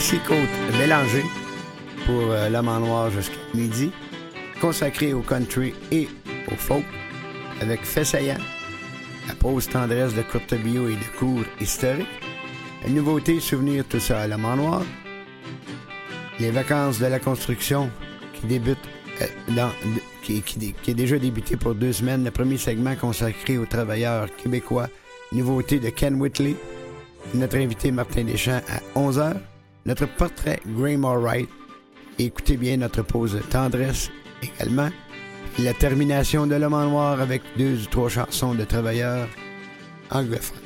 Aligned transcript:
ici 0.00 0.18
Côte 0.26 0.78
Mélangée 0.78 1.24
pour 2.06 2.30
euh, 2.30 2.54
en 2.54 2.80
noir 2.80 3.10
jusqu'à 3.10 3.36
midi, 3.52 3.92
consacré 4.58 5.12
au 5.12 5.20
country 5.20 5.74
et 5.92 6.08
au 6.50 6.54
folk, 6.56 6.84
avec 7.60 7.84
Fessaillant, 7.84 8.38
la 9.28 9.34
pause 9.34 9.68
tendresse 9.68 10.14
de 10.14 10.22
courte 10.22 10.54
bio 10.54 10.88
et 10.88 10.94
de 10.94 11.18
cours 11.18 11.44
historiques, 11.60 12.08
la 12.82 12.88
nouveauté 12.88 13.40
souvenir 13.40 13.84
tout 13.84 14.00
ça 14.00 14.22
à 14.22 14.26
en 14.26 14.56
noir, 14.56 14.82
les 16.38 16.50
vacances 16.50 16.98
de 16.98 17.06
la 17.06 17.18
construction 17.18 17.90
qui 18.32 18.46
débutent 18.46 18.78
euh, 19.20 19.68
qui, 20.22 20.40
qui, 20.40 20.72
qui 20.72 20.90
est 20.90 20.94
déjà 20.94 21.18
débuté 21.18 21.58
pour 21.58 21.74
deux 21.74 21.92
semaines, 21.92 22.24
le 22.24 22.30
premier 22.30 22.56
segment 22.56 22.96
consacré 22.96 23.58
aux 23.58 23.66
travailleurs 23.66 24.34
québécois, 24.34 24.88
nouveauté 25.32 25.78
de 25.78 25.90
Ken 25.90 26.14
Whitley, 26.14 26.54
notre 27.34 27.58
invité 27.58 27.92
Martin 27.92 28.24
Deschamps 28.24 28.62
à 28.66 28.98
11h, 28.98 29.36
notre 29.86 30.06
portrait 30.06 30.60
Graham 30.66 31.04
Wright, 31.04 31.48
écoutez 32.18 32.56
bien 32.56 32.76
notre 32.76 33.02
pause 33.02 33.38
tendresse 33.50 34.10
également, 34.42 34.90
la 35.58 35.74
termination 35.74 36.46
de 36.46 36.54
l'homme 36.54 36.74
en 36.74 36.84
noir 36.84 37.20
avec 37.20 37.42
deux 37.56 37.82
ou 37.82 37.86
trois 37.86 38.08
chansons 38.08 38.54
de 38.54 38.64
travailleurs 38.64 39.28
anglophones. 40.10 40.56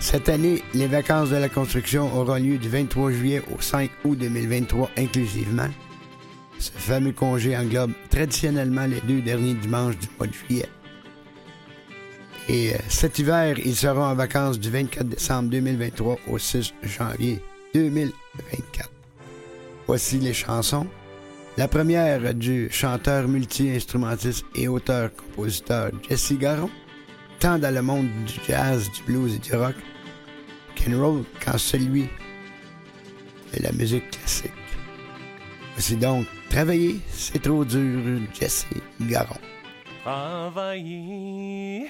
Cette 0.00 0.28
année, 0.28 0.62
les 0.74 0.88
vacances 0.88 1.30
de 1.30 1.36
la 1.36 1.48
construction 1.48 2.12
auront 2.16 2.34
lieu 2.34 2.58
du 2.58 2.68
23 2.68 3.12
juillet 3.12 3.42
au 3.56 3.60
5 3.60 3.90
août 4.04 4.18
2023 4.18 4.90
inclusivement. 4.96 5.68
Ce 6.58 6.72
fameux 6.72 7.12
congé 7.12 7.56
englobe 7.56 7.92
traditionnellement 8.10 8.86
les 8.86 9.00
deux 9.02 9.20
derniers 9.20 9.54
dimanches 9.54 9.98
du 9.98 10.08
mois 10.18 10.26
de 10.26 10.32
juillet. 10.32 10.68
Et 12.48 12.74
euh, 12.74 12.78
cet 12.88 13.20
hiver, 13.20 13.56
ils 13.64 13.76
seront 13.76 14.04
en 14.04 14.14
vacances 14.14 14.58
du 14.58 14.70
24 14.70 15.06
décembre 15.06 15.50
2023 15.50 16.18
au 16.28 16.38
6 16.38 16.74
janvier 16.82 17.40
2024. 17.74 18.90
Voici 19.86 20.18
les 20.18 20.34
chansons. 20.34 20.86
La 21.56 21.68
première 21.68 22.34
du 22.34 22.70
chanteur 22.70 23.28
multi-instrumentiste 23.28 24.46
et 24.54 24.68
auteur-compositeur 24.68 25.90
Jesse 26.08 26.32
Garon, 26.34 26.70
tant 27.40 27.58
dans 27.58 27.74
le 27.74 27.82
monde 27.82 28.08
du 28.26 28.34
jazz, 28.46 28.90
du 28.90 29.02
blues 29.02 29.34
et 29.34 29.38
du 29.38 29.54
rock, 29.54 29.74
roll 30.90 31.24
quand 31.44 31.58
celui 31.58 32.08
de 33.54 33.62
la 33.62 33.72
musique 33.72 34.10
classique. 34.10 34.50
Voici 35.74 35.96
donc 35.96 36.26
Travailler, 36.52 37.00
c'est 37.08 37.40
trop 37.40 37.64
dur, 37.64 38.20
Jesse 38.34 38.66
Garon. 39.00 39.40
Travailler, 40.02 41.88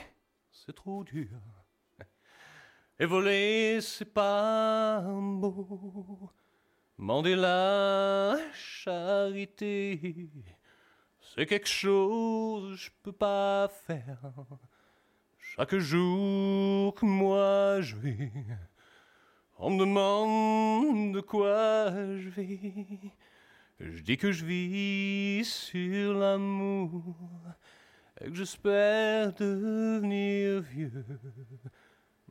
c'est 0.52 0.72
trop 0.72 1.02
dur. 1.02 1.26
Et 3.02 3.04
voler, 3.04 3.80
c'est 3.80 4.14
pas 4.14 5.02
beau. 5.04 6.30
Mander 6.96 7.34
la 7.34 8.36
charité, 8.54 10.30
c'est 11.20 11.44
quelque 11.46 11.66
chose 11.66 12.76
je 12.76 12.90
peux 13.02 13.10
pas 13.10 13.68
faire. 13.88 14.20
Chaque 15.36 15.74
jour 15.78 16.94
que 16.94 17.04
moi 17.04 17.80
je 17.80 17.96
vais, 17.96 18.30
on 19.58 19.70
me 19.70 19.80
demande 19.80 21.12
de 21.12 21.20
quoi 21.22 21.90
je 21.90 22.28
vais. 22.28 22.60
Je 23.80 24.00
dis 24.00 24.16
que 24.16 24.30
je 24.30 24.44
vis 24.44 25.44
sur 25.44 26.14
l'amour 26.14 27.16
et 28.20 28.26
que 28.26 28.34
j'espère 28.36 29.32
devenir 29.32 30.60
vieux. 30.60 31.04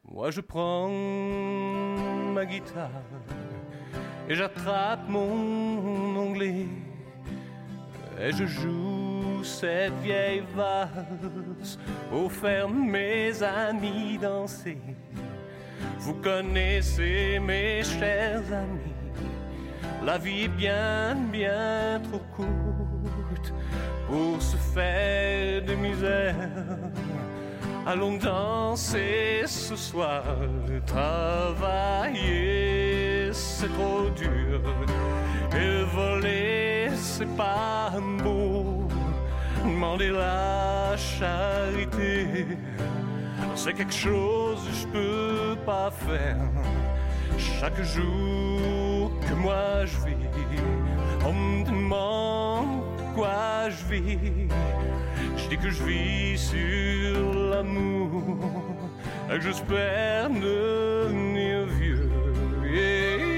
Moi 0.04 0.32
je 0.32 0.42
prends 0.42 0.90
ma 0.90 2.44
guitare 2.46 2.90
et 4.28 4.34
j'attrape 4.34 5.08
mon 5.08 6.16
onglet 6.18 6.66
et 8.20 8.32
je 8.32 8.46
joue 8.46 9.44
cette 9.44 9.94
vieille 10.02 10.44
valse 10.56 11.78
pour 12.10 12.32
faire 12.32 12.68
mes 12.68 13.44
amis 13.44 14.18
danser. 14.18 14.80
Vous 16.00 16.16
connaissez 16.16 17.40
mes 17.40 17.84
chers 17.84 18.52
amis, 18.52 18.96
la 20.04 20.18
vie 20.18 20.44
est 20.46 20.48
bien, 20.48 21.16
bien 21.32 22.02
trop 22.10 22.22
courte 22.36 23.54
pour 24.08 24.42
se 24.42 24.58
faire 24.58 25.64
de 25.64 25.76
misère. 25.76 26.50
Allons 27.86 28.18
danser 28.18 29.44
ce 29.48 29.76
soir, 29.76 30.24
travailler 30.86 32.22
c'est 33.34 33.74
trop 33.74 34.08
dur, 34.16 34.62
et 35.52 35.84
voler 35.96 36.90
c'est 36.96 37.36
pas 37.36 37.92
beau, 38.24 38.88
demander 39.64 40.10
la 40.10 40.96
charité, 40.96 42.46
c'est 43.56 43.74
quelque 43.74 43.94
chose 43.94 44.60
que 44.68 44.74
je 44.74 44.88
peux 44.88 45.56
pas 45.66 45.90
faire. 45.90 46.38
Chaque 47.40 47.82
jour 47.82 49.12
que 49.28 49.34
moi 49.34 49.86
je 49.86 49.98
vis, 50.06 50.28
on 51.26 51.34
me 51.34 51.66
demande 51.66 52.84
quoi 53.16 53.70
je 53.70 53.86
vis. 53.92 54.48
Dis 55.52 55.58
que 55.58 55.70
je 55.70 55.84
vis 55.84 56.38
sur 56.38 57.34
l'amour, 57.50 58.24
et 59.30 59.38
que 59.38 59.42
j'espère 59.42 60.30
devenir 60.30 61.66
vieux. 61.66 62.10
Yeah. 62.74 63.31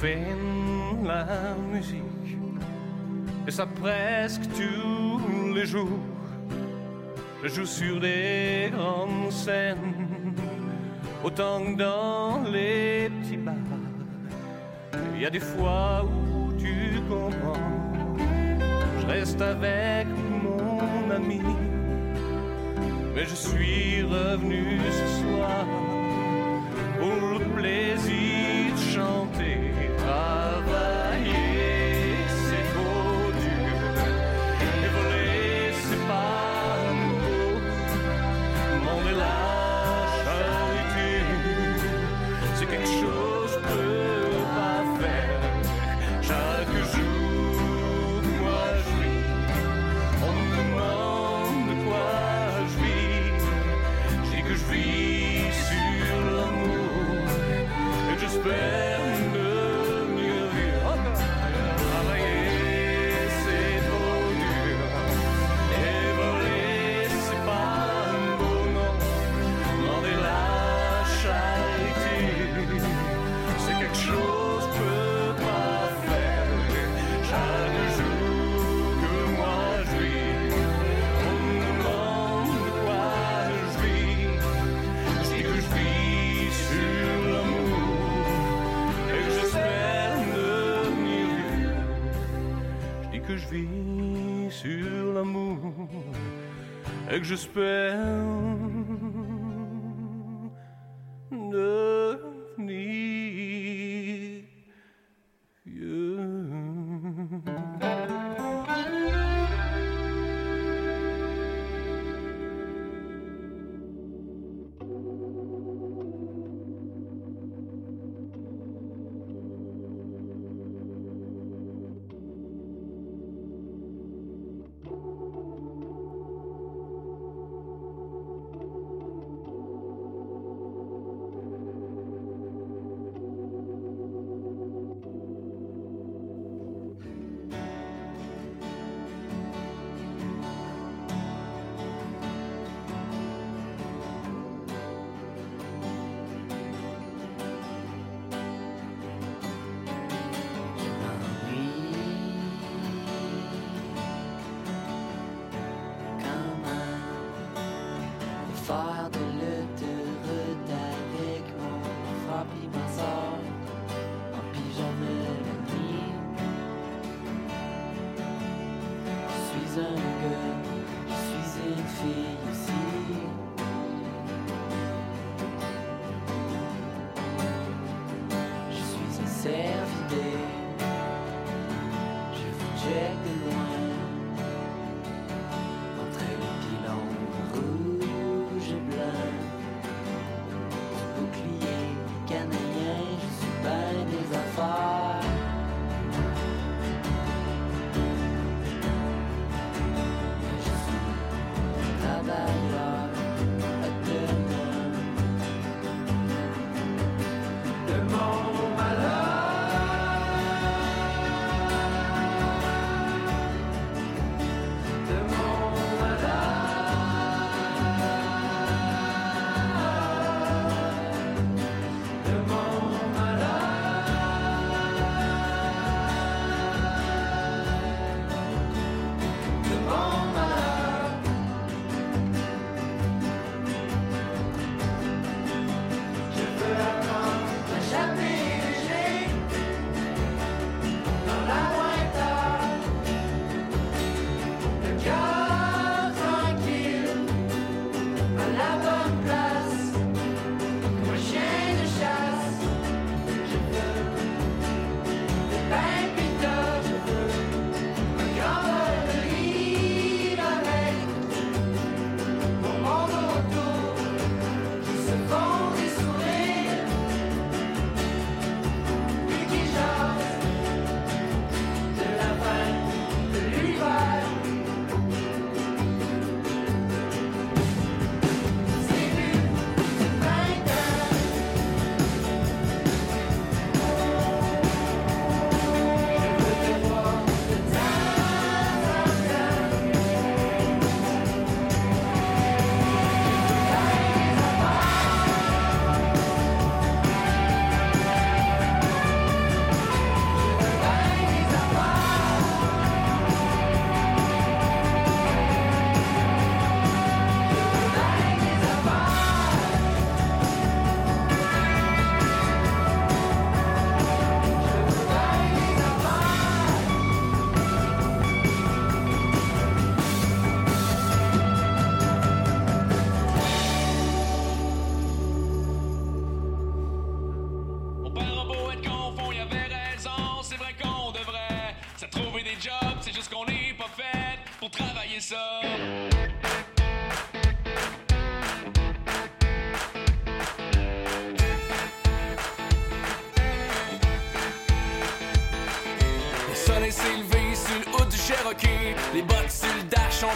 Fais 0.00 0.26
la 1.04 1.54
musique 1.72 2.36
et 3.46 3.50
ça 3.50 3.64
presque 3.64 4.42
tous 4.54 5.54
les 5.54 5.64
jours. 5.64 6.04
Je 7.42 7.48
joue 7.48 7.64
sur 7.64 7.98
des 8.00 8.70
grandes 8.74 9.32
scènes 9.32 10.34
autant 11.24 11.60
que 11.64 11.78
dans 11.78 12.42
les 12.42 13.08
petits 13.08 13.38
bars. 13.38 13.54
Il 15.14 15.22
y 15.22 15.26
a 15.26 15.30
des 15.30 15.40
fois 15.40 16.04
où 16.04 16.52
tu 16.58 17.00
comprends, 17.08 18.18
je 19.00 19.06
reste 19.06 19.40
avec 19.40 20.08
mon 20.42 21.10
ami. 21.10 21.40
Mais 23.14 23.24
je 23.24 23.34
suis 23.34 24.02
revenu 24.02 24.78
ce 24.90 25.06
soir 25.22 25.64
pour 26.98 27.38
le 27.38 27.44
plaisir 27.54 28.35
j'espère 97.26 97.96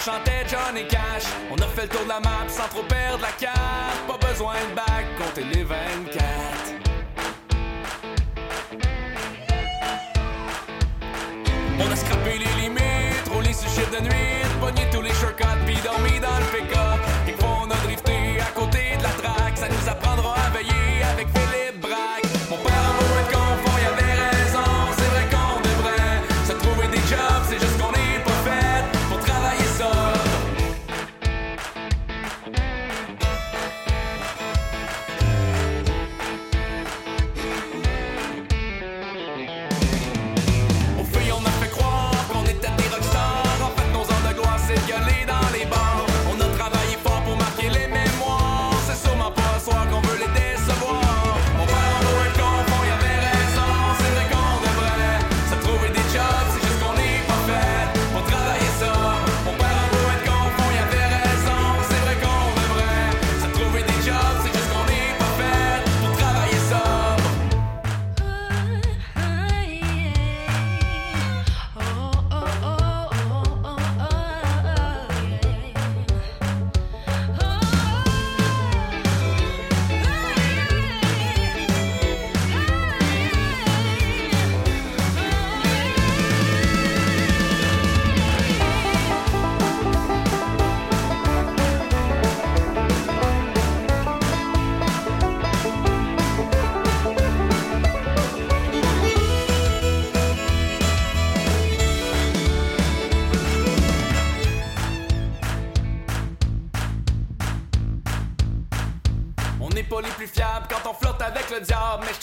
chantait 0.04 0.44
Johnny 0.48 0.86
Cash. 0.86 1.24
On 1.50 1.56
a 1.56 1.66
fait 1.66 1.82
le 1.82 1.88
tour 1.88 2.04
de 2.04 2.08
la 2.08 2.20
map 2.20 2.48
sans 2.48 2.68
trop 2.68 2.82
perdre 2.82 3.22
la 3.22 3.32
carte. 3.32 4.06
Pas 4.06 4.26
besoin 4.28 4.54
de 4.70 4.74
bac, 4.74 5.06
compter 5.18 5.44
les 5.44 5.64
veines 5.64 6.08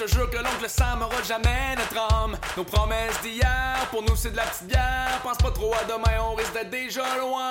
te 0.07 0.13
jure 0.13 0.29
que 0.29 0.37
l'oncle 0.37 0.69
Sam 0.69 1.01
aura 1.01 1.21
jamais 1.23 1.75
notre 1.75 2.13
âme. 2.13 2.37
Nos 2.55 2.63
promesses 2.63 3.19
d'hier, 3.21 3.87
pour 3.91 4.03
nous 4.03 4.15
c'est 4.15 4.31
de 4.31 4.37
la 4.37 4.43
petite 4.43 4.67
bière. 4.67 5.19
Pense 5.23 5.37
pas 5.37 5.51
trop 5.51 5.73
à 5.73 5.83
demain, 5.83 6.17
on 6.31 6.35
risque 6.35 6.53
d'être 6.53 6.69
déjà 6.69 7.17
loin. 7.17 7.46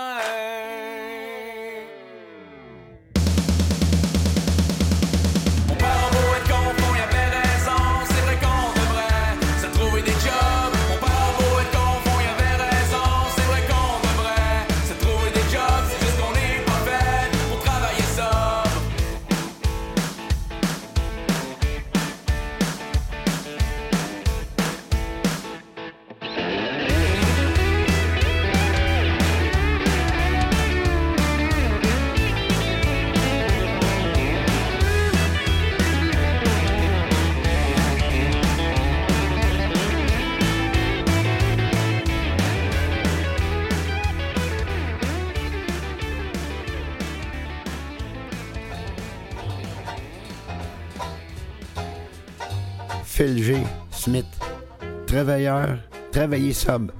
Travailleur, 55.46 55.78
travailler 56.10 56.52
sobre. 56.52 56.92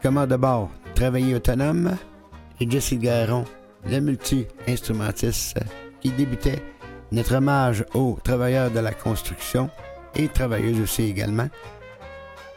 Commande 0.00 0.28
de 0.28 0.36
bord, 0.36 0.70
travailler 0.94 1.34
autonome. 1.34 1.96
Et 2.60 2.70
Jesse 2.70 2.94
Garon, 2.94 3.44
le 3.84 3.98
multi-instrumentiste 3.98 5.58
qui 6.00 6.10
débutait 6.10 6.62
notre 7.10 7.34
hommage 7.34 7.84
aux 7.94 8.16
travailleurs 8.22 8.70
de 8.70 8.78
la 8.78 8.92
construction 8.92 9.70
et 10.14 10.28
travailleuses 10.28 10.80
aussi 10.80 11.02
également. 11.02 11.48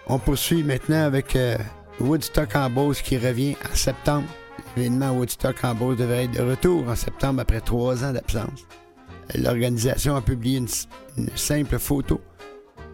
On 0.06 0.20
poursuit 0.20 0.62
maintenant 0.62 1.06
avec 1.06 1.36
euh, 1.36 1.58
Woodstock 2.00 2.56
en 2.56 2.70
Beauce 2.70 3.02
qui 3.02 3.18
revient 3.18 3.56
en 3.72 3.76
septembre. 3.76 4.28
L'événement 4.76 5.14
Woodstock 5.14 5.64
en 5.64 5.74
Beauce 5.74 5.98
devrait 5.98 6.26
être 6.26 6.38
de 6.38 6.44
retour 6.44 6.88
en 6.90 6.96
septembre 6.96 7.42
après 7.42 7.62
trois 7.62 8.04
ans 8.04 8.14
d'absence. 8.14 8.68
L'organisation 9.34 10.16
a 10.16 10.22
publié 10.22 10.60
une 10.60 11.30
simple 11.36 11.80
photo 11.80 12.22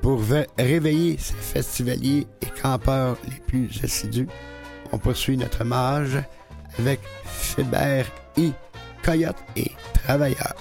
pour 0.03 0.19
ve- 0.21 0.45
réveiller 0.59 1.17
ses 1.17 1.33
festivaliers 1.33 2.27
et 2.41 2.61
campeurs 2.61 3.17
les 3.27 3.39
plus 3.47 3.69
assidus. 3.83 4.27
On 4.91 4.97
poursuit 4.99 5.37
notre 5.37 5.61
hommage 5.61 6.19
avec 6.77 6.99
Fébert 7.25 8.05
et 8.37 8.51
Coyote 9.01 9.37
et 9.55 9.71
Travailleurs. 10.03 10.55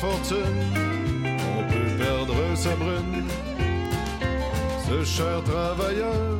Fortune, 0.00 0.62
on 1.56 1.62
peut 1.70 1.90
perdre 2.02 2.34
sa 2.54 2.74
brune. 2.76 3.28
Ce 4.88 5.04
cher 5.04 5.42
travailleur 5.44 6.38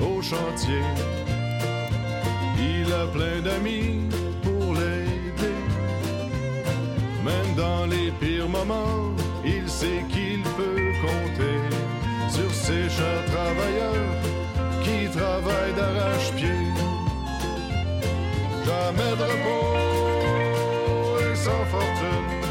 au 0.00 0.22
chantier, 0.22 0.84
il 2.58 2.90
a 3.02 3.06
plein 3.16 3.40
d'amis 3.42 4.08
pour 4.42 4.72
l'aider. 4.78 5.60
Même 7.22 7.50
dans 7.54 7.84
les 7.84 8.10
pires 8.12 8.48
moments, 8.48 9.12
il 9.44 9.68
sait 9.68 10.02
qu'il 10.08 10.42
peut 10.58 10.90
compter 11.06 11.58
sur 12.30 12.50
ces 12.50 12.88
chers 12.96 13.24
travailleurs 13.32 14.14
qui 14.84 15.06
travaillent 15.18 15.76
d'arrache-pied. 15.76 16.64
Jamais 18.64 19.14
de 19.20 19.26
repos 19.32 19.74
et 21.20 21.36
sans 21.36 21.64
fortune. 21.66 22.43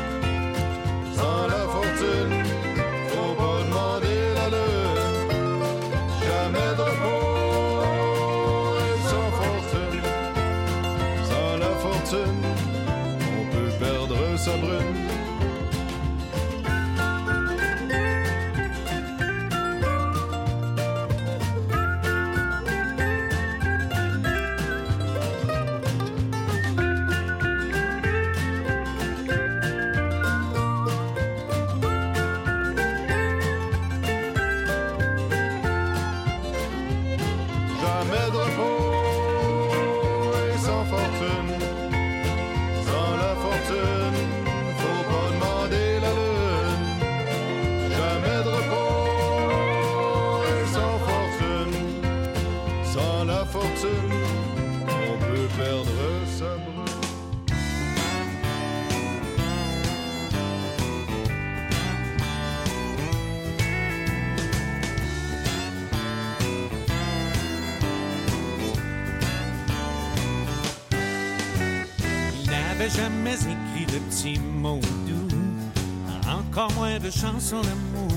Encore 76.53 76.71
moins 76.73 76.99
de 76.99 77.09
chansons 77.09 77.61
d'amour. 77.61 78.11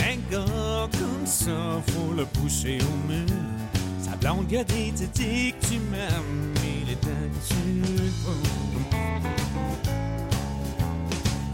Un 0.00 0.16
gars 0.30 0.88
comme 0.92 1.26
ça, 1.26 1.82
faut 1.88 2.14
le 2.14 2.24
pousser 2.24 2.78
au 2.80 3.08
mur. 3.08 3.26
Sa 4.02 4.16
blonde 4.16 4.48
lui 4.50 4.58
a 4.58 4.64
dit, 4.64 4.92
que 4.92 5.66
tu 5.66 5.78
m'aimes, 5.90 6.54
il 6.84 6.90
est. 6.90 6.98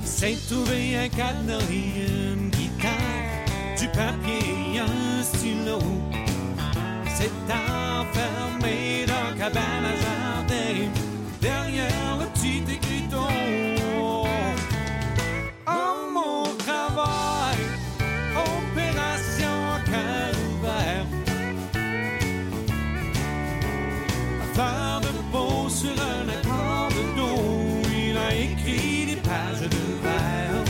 Il 0.00 0.06
s'est 0.06 0.36
trouvé 0.48 0.96
un 0.96 1.08
cadenas 1.08 1.60
une 1.70 2.50
guitare, 2.50 3.76
du 3.78 3.86
papier 3.86 4.74
et 4.74 4.80
un 4.80 5.22
stylo. 5.22 5.78
s'est 7.16 7.30
enfermé 7.46 9.06
dans 9.06 9.30
la 9.30 9.36
cabane 9.36 9.84
à 9.84 9.94
jardin, 9.94 10.90
derrière 11.40 12.16
le 12.18 12.27
petit 12.38 12.62
écriton. 12.72 13.28
Oh 15.66 16.10
mon 16.12 16.44
travail, 16.56 17.58
opération 18.36 19.58
cœur 19.86 20.32
ouvert. 20.50 21.06
De 25.00 25.12
peau 25.32 25.68
sur 25.68 25.90
un 25.90 26.28
accord 26.28 26.88
de 26.90 27.02
dos, 27.16 27.80
il 27.96 28.16
a 28.16 28.34
écrit 28.34 29.06
des 29.06 29.16
pages 29.16 29.60
de 29.60 29.84
verre. 30.02 30.64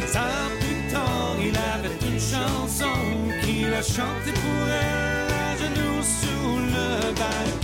Des 0.00 0.16
ans 0.16 0.50
plus 0.60 0.92
tard, 0.92 1.36
il 1.38 1.56
avait 1.56 1.98
une 2.08 2.20
chanson 2.20 2.98
qu'il 3.42 3.72
a 3.72 3.82
chantée 3.82 4.32
pour 4.32 4.68
elle, 4.68 5.32
à 5.32 5.56
genoux 5.56 6.02
sous 6.02 6.58
le 6.58 7.12
bal. 7.14 7.55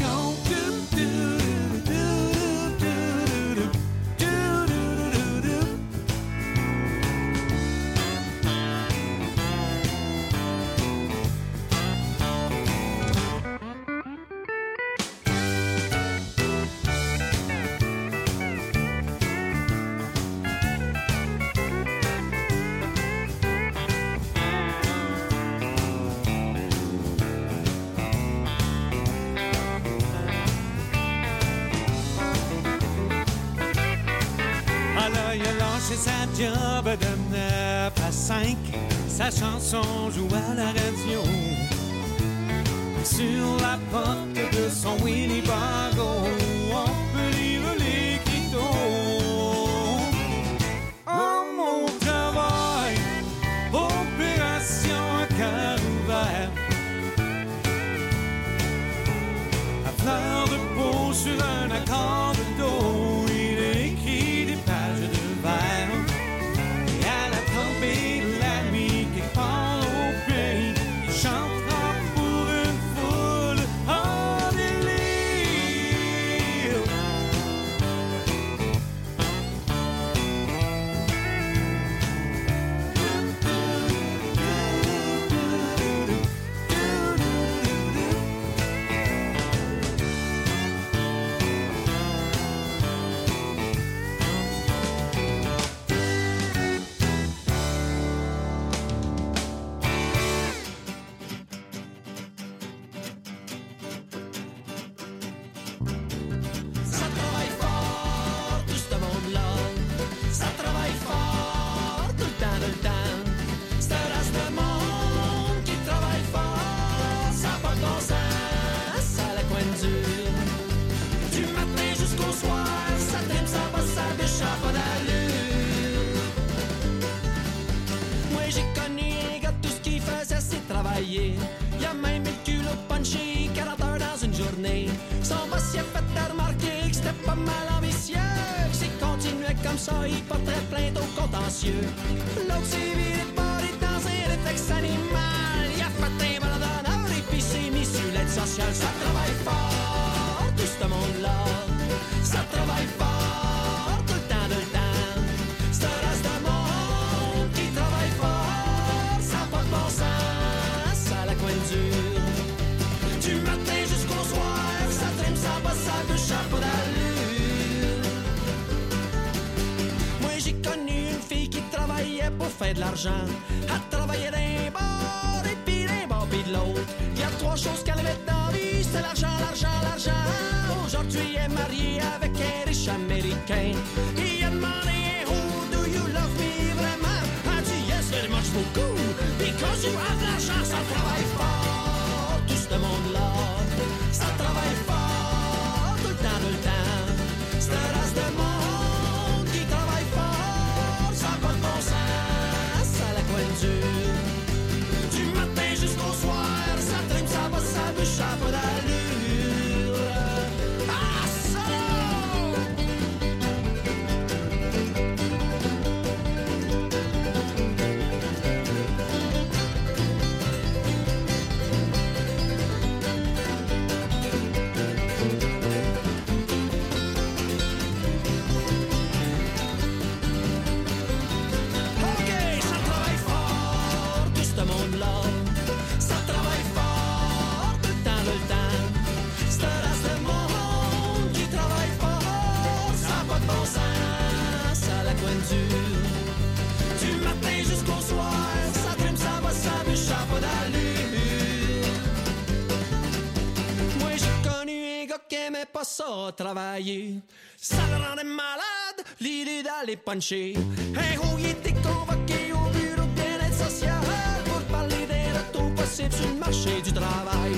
ça 256.03 256.33
travailler. 256.33 257.21
Ça 257.57 257.77
le 257.91 258.05
rendait 258.05 258.25
malade, 258.25 259.01
l'idée 259.21 259.63
d'aller 259.63 259.97
puncher. 259.97 260.55
Hey, 260.97 261.17
oh, 261.23 261.37
il 261.39 261.51
était 261.51 261.75
convoqué 261.75 262.53
au 262.53 262.71
bureau 262.77 263.07
de 263.07 263.15
bien-être 263.15 263.59
social 263.69 264.03
pour 264.45 264.61
parler 264.77 265.07
des 265.07 265.27
retours 265.39 265.73
possibles 265.75 266.13
sur 266.13 266.29
le 266.29 266.35
marché 266.35 266.81
du 266.83 266.93
travail. 266.93 267.53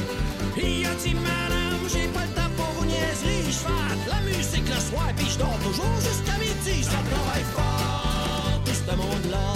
Il 0.56 0.86
a 0.86 0.94
dit, 0.94 1.14
madame, 1.14 1.84
j'ai 1.92 2.08
pas 2.08 2.26
le 2.28 2.34
temps 2.34 2.52
pour 2.56 2.70
vos 2.76 2.84
niaiseries. 2.84 3.46
Je 3.46 3.62
fais 3.66 4.10
la 4.14 4.20
musique 4.22 4.68
le 4.68 4.80
soir, 4.80 5.08
puis 5.16 5.26
je 5.30 5.38
dors 5.38 5.58
toujours 5.62 5.96
jusqu'à 6.00 6.36
midi. 6.38 6.84
Ça 6.84 7.00
travaille 7.10 7.46
fort, 7.56 8.60
tout 8.64 8.78
ce 8.86 8.96
monde-là. 8.96 9.48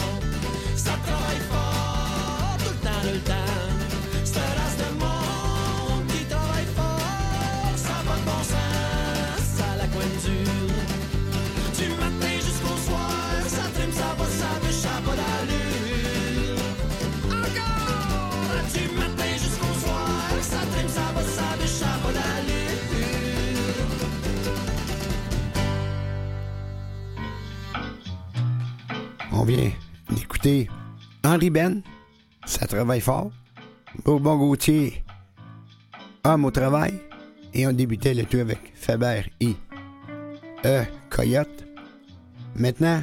Ça 0.77 0.95
travaille 1.07 1.45
fort, 1.53 2.57
tout 2.59 2.73
le 2.77 2.81
temps, 2.87 3.03
tout 3.03 3.15
le 3.15 3.21
temps. 3.21 4.25
C'est 4.25 4.39
race 4.59 4.98
vient 29.49 29.73
d'écouter 30.11 30.69
Henri 31.25 31.49
Ben, 31.49 31.81
ça 32.45 32.67
travaille 32.67 33.01
fort. 33.01 33.31
Bourbon 34.05 34.37
Gauthier, 34.37 35.03
Homme 36.23 36.45
au 36.45 36.51
travail. 36.51 36.93
Et 37.55 37.67
on 37.67 37.73
débutait 37.73 38.13
le 38.13 38.25
tout 38.25 38.37
avec 38.37 38.59
Faber 38.75 39.23
et 39.41 39.57
E. 40.67 40.85
Coyote. 41.09 41.65
Maintenant, 42.57 43.03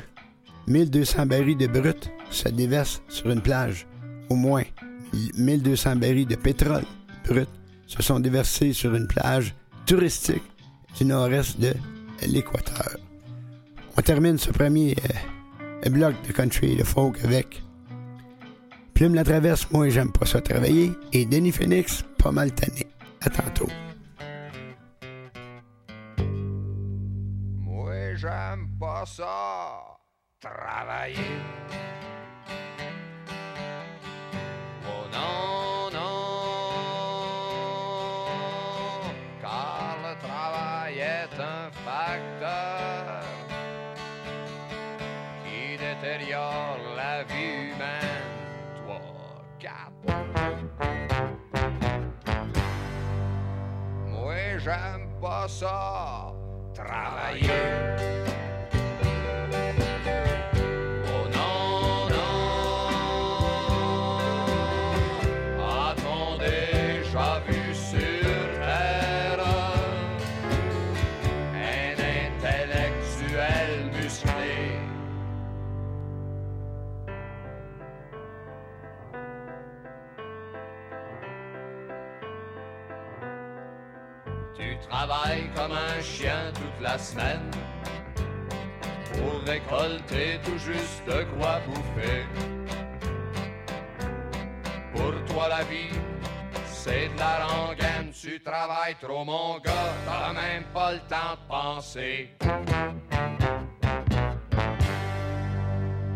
1200 0.68 1.26
barils 1.26 1.58
de 1.58 1.66
brut 1.66 2.12
se 2.30 2.50
déversent 2.50 3.02
sur 3.10 3.32
une 3.32 3.42
plage. 3.42 3.88
Au 4.30 4.36
moins 4.36 4.64
1200 5.36 5.96
barils 5.96 6.28
de 6.28 6.36
pétrole 6.36 6.86
brut 7.28 7.50
se 7.88 8.04
sont 8.04 8.20
déversés 8.20 8.74
sur 8.74 8.94
une 8.94 9.08
plage 9.08 9.56
touristique 9.88 10.44
du 10.96 11.06
nord-est 11.06 11.60
de 11.60 11.74
l'Équateur. 12.28 12.98
On 13.98 14.02
termine 14.02 14.38
ce 14.38 14.52
premier 14.52 14.92
euh, 14.92 15.35
bloc 15.90 16.16
de 16.28 16.32
country 16.32 16.76
de 16.76 16.84
folk 16.84 17.24
avec 17.24 17.62
Plume 18.96 19.14
la 19.14 19.26
traverse, 19.26 19.70
moi 19.72 19.90
j'aime 19.90 20.10
pas 20.10 20.26
ça 20.26 20.40
travailler, 20.40 20.94
et 21.12 21.26
Denis 21.26 21.52
Phoenix, 21.52 22.06
pas 22.18 22.32
mal 22.32 22.54
tanné. 22.54 22.88
À 23.20 23.30
tantôt. 23.30 23.68
Moi 27.60 28.16
j'aime 28.16 28.70
pas 28.80 29.04
ça 29.06 29.98
travailler. 30.40 31.20
Détériore 46.06 46.78
la 46.96 47.24
vie 47.24 47.74
humaine. 47.74 48.26
Trois, 48.76 49.44
quatre. 49.60 49.92
Moi 54.08 54.58
j'aime 54.58 55.10
pas 55.20 55.48
ça 55.48 56.34
travailler. 56.74 57.50
Tu 85.06 85.12
travailles 85.12 85.50
comme 85.56 85.72
un 85.72 86.02
chien 86.02 86.52
toute 86.56 86.82
la 86.82 86.98
semaine 86.98 87.52
pour 89.14 89.40
récolter 89.46 90.40
tout 90.44 90.58
juste 90.58 91.06
de 91.06 91.24
quoi 91.36 91.60
bouffer. 91.68 92.26
Pour 94.96 95.14
toi 95.26 95.48
la 95.50 95.64
vie, 95.66 95.94
c'est 96.66 97.10
de 97.14 97.20
la 97.20 97.46
rengaine, 97.46 98.12
tu 98.20 98.42
travailles 98.42 98.96
trop 99.00 99.24
mon 99.24 99.60
gars, 99.60 99.94
t'as 100.08 100.34
même 100.34 100.64
pas 100.74 100.94
le 100.94 101.00
temps 101.02 101.36
de 101.36 101.48
penser. 101.50 102.36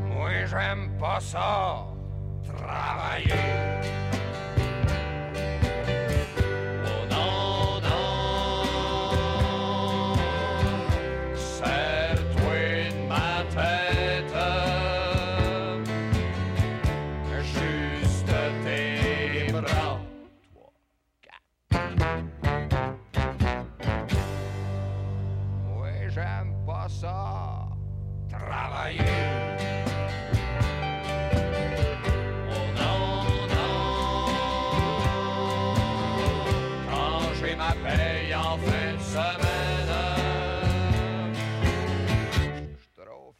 Moi 0.08 0.46
j'aime 0.48 0.98
pas 1.00 1.20
ça, 1.20 1.86
travailler. 2.58 4.09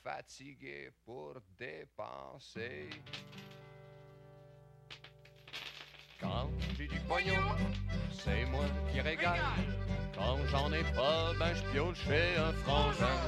Fatigué 0.10 0.90
pour 1.06 1.36
dépenser. 1.58 2.90
Quand 6.20 6.50
j'ai 6.78 6.88
du 6.88 7.00
pognon, 7.02 7.36
c'est 8.12 8.46
moi 8.46 8.66
qui 8.92 9.02
régale. 9.02 9.40
Quand 10.16 10.38
j'en 10.48 10.72
ai 10.74 10.84
pas, 10.96 11.34
ben 11.40 11.54
je 11.54 11.64
pioche 11.72 12.00
chez 12.08 12.38
un 12.38 12.52
frangin. 12.64 13.20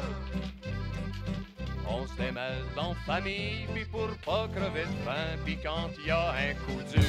On 1.87 2.07
se 2.07 2.15
démêle 2.15 2.63
dans 2.75 2.93
famille, 3.05 3.67
puis 3.73 3.85
pour 3.85 4.09
pas 4.25 4.47
crever 4.47 4.85
de 4.85 4.97
faim, 5.05 5.37
puis 5.45 5.57
quand 5.61 5.89
y 6.05 6.11
a 6.11 6.31
un 6.31 6.53
coup 6.65 6.81
dur, 6.91 7.03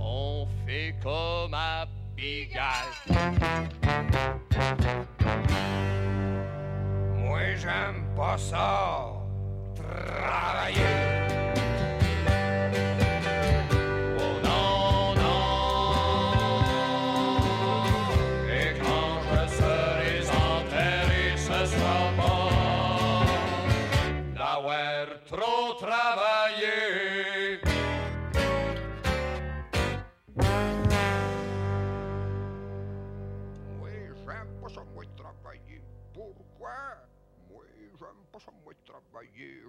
on 0.00 0.46
fait 0.66 0.94
comme 1.02 1.54
à 1.54 1.86
Pigalle. 2.16 2.94
Moi 7.38 7.54
j'aime 7.54 8.02
pas 8.16 8.36
ça, 8.36 9.12
travailler. 9.76 11.07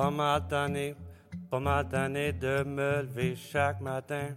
Pas 0.00 0.10
mal 0.10 0.40
tanné, 0.48 0.94
pas 1.50 1.60
mal 1.60 1.86
tanné 1.86 2.32
de 2.32 2.64
me 2.64 3.02
lever 3.02 3.36
chaque 3.36 3.82
matin. 3.82 4.34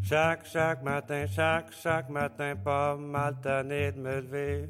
Chaque, 0.00 0.46
chaque 0.46 0.84
matin, 0.84 1.26
chaque, 1.26 1.72
chaque 1.72 2.08
matin, 2.08 2.54
pas 2.54 2.96
mal 2.96 3.34
tanné 3.42 3.90
de 3.90 3.98
me 3.98 4.20
lever. 4.20 4.68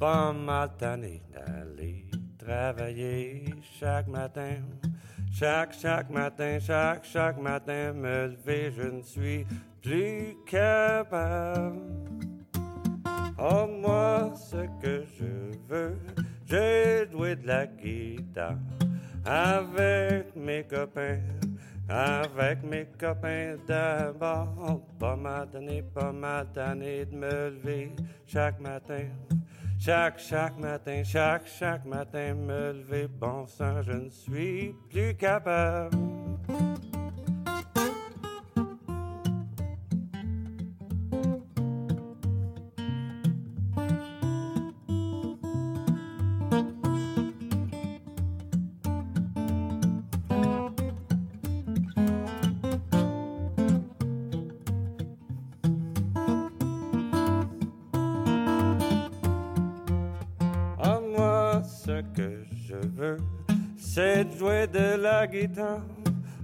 Pas 0.00 0.32
mal 0.32 0.70
tanné 0.76 1.22
d'aller 1.32 2.10
travailler 2.36 3.44
chaque 3.78 4.08
matin. 4.08 4.56
Chaque, 5.32 5.74
chaque 5.74 6.10
matin, 6.10 6.58
chaque, 6.58 7.04
chaque 7.04 7.38
matin, 7.38 7.92
me 7.92 8.26
lever, 8.26 8.72
je 8.72 8.88
ne 8.88 9.02
suis 9.02 9.46
plus 9.80 10.34
capable. 10.46 11.78
Oh, 13.38 13.68
moi, 13.68 14.32
ce 14.34 14.66
que 14.82 15.04
je 15.16 15.56
veux, 15.68 15.96
j'ai 16.52 17.08
joué 17.10 17.34
de 17.34 17.46
la 17.46 17.66
guitare 17.66 18.58
avec 19.24 20.36
mes 20.36 20.62
copains, 20.64 21.20
avec 21.88 22.62
mes 22.62 22.86
copains 22.98 23.56
d'abord. 23.66 24.82
Pas 24.98 25.16
mal 25.16 25.48
tanné, 25.50 25.82
pas 25.82 26.12
mal 26.12 26.46
tanné 26.52 27.06
de 27.06 27.16
me 27.16 27.50
lever 27.50 27.96
chaque 28.26 28.60
matin. 28.60 29.04
Chaque, 29.78 30.18
chaque 30.18 30.58
matin, 30.58 31.02
chaque, 31.04 31.46
chaque 31.46 31.86
matin, 31.86 32.34
me 32.34 32.72
lever. 32.72 33.08
Bon 33.08 33.46
sang, 33.46 33.80
je 33.82 33.92
ne 33.92 34.10
suis 34.10 34.74
plus 34.90 35.14
capable. 35.14 35.96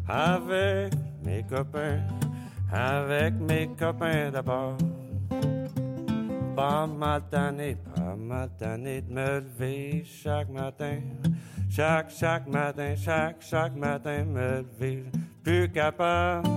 Avec 0.08 0.92
mes 1.22 1.42
copains, 1.42 2.00
avec 2.72 3.34
mes 3.34 3.68
copains 3.78 4.30
d'abord. 4.30 4.76
Pas 6.56 6.86
mal 6.86 7.22
tanné, 7.30 7.76
pas 7.94 8.16
mal 8.16 8.48
tanné 8.58 9.02
de 9.02 9.12
me 9.12 9.40
lever 9.40 10.04
chaque 10.04 10.48
matin, 10.50 11.00
chaque, 11.70 12.10
chaque 12.10 12.48
matin, 12.48 12.94
chaque, 12.96 13.42
chaque 13.42 13.76
matin, 13.76 14.24
me 14.24 14.62
lever, 14.62 15.04
plus 15.44 15.68
capable. 15.70 16.48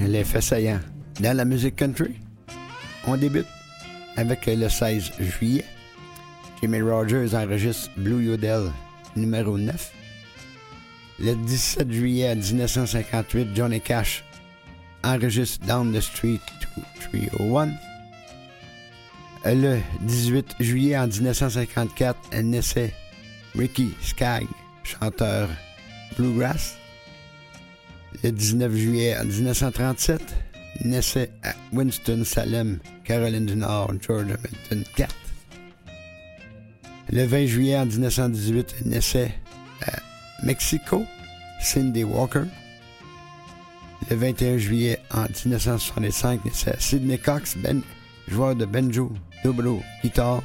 Les 0.00 0.24
faits 0.24 0.42
saillants 0.42 0.80
dans 1.20 1.36
la 1.36 1.44
musique 1.44 1.76
country. 1.76 2.16
On 3.06 3.16
débute 3.16 3.46
avec 4.16 4.46
le 4.46 4.68
16 4.68 5.12
juillet. 5.18 5.64
Jimmy 6.60 6.80
Rogers 6.80 7.34
enregistre 7.34 7.90
Blue 7.96 8.24
Yodel 8.24 8.70
numéro 9.16 9.56
9. 9.58 9.92
Le 11.20 11.34
17 11.34 11.90
juillet 11.90 12.34
1958, 12.34 13.48
Johnny 13.54 13.80
Cash 13.80 14.24
enregistre 15.02 15.66
Down 15.66 15.92
the 15.92 16.00
Street 16.00 16.40
to 16.60 16.82
301. 17.10 17.70
Le 19.46 19.78
18 20.02 20.56
juillet 20.60 20.98
en 20.98 21.06
1954, 21.06 22.42
naissait 22.42 22.92
Ricky 23.54 23.94
Skaggs, 24.02 24.46
chanteur 24.82 25.48
bluegrass. 26.16 26.76
Le 28.24 28.30
19 28.32 28.74
juillet 28.74 29.16
en 29.18 29.24
1937, 29.24 30.20
naissait 30.84 31.30
à 31.42 31.54
Winston-Salem, 31.72 32.78
Caroline 33.04 33.46
du 33.46 33.56
Nord, 33.56 33.92
George 34.00 34.24
Hamilton 34.24 34.84
IV. 34.98 35.06
Le 37.10 37.24
20 37.24 37.46
juillet 37.46 37.76
en 37.76 37.86
1918, 37.86 38.86
naissait 38.86 39.34
à 39.86 39.98
Mexico, 40.44 41.04
Cindy 41.60 42.04
Walker. 42.04 42.44
Le 44.10 44.16
21 44.16 44.58
juillet 44.58 44.98
en 45.12 45.22
1965, 45.22 46.44
naissait 46.44 46.72
à 46.72 46.80
Sidney 46.80 47.18
Cox, 47.18 47.56
ben, 47.58 47.82
joueur 48.28 48.54
de 48.56 48.64
banjo, 48.64 49.12
dobro, 49.44 49.82
guitare, 50.02 50.42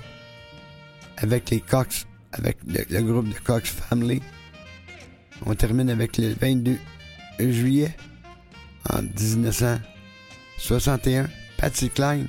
avec 1.17 1.49
les 1.49 1.62
Cox, 1.62 2.05
avec 2.34 2.57
le, 2.67 2.86
le 2.89 3.01
groupe 3.01 3.29
de 3.29 3.39
Cox 3.39 3.69
Family. 3.69 4.21
On 5.45 5.55
termine 5.55 5.89
avec 5.89 6.17
le 6.17 6.34
22 6.34 6.77
juillet 7.49 7.95
en 8.89 9.01
1961, 9.01 11.30
Patsy 11.58 11.89
Cline 11.89 12.27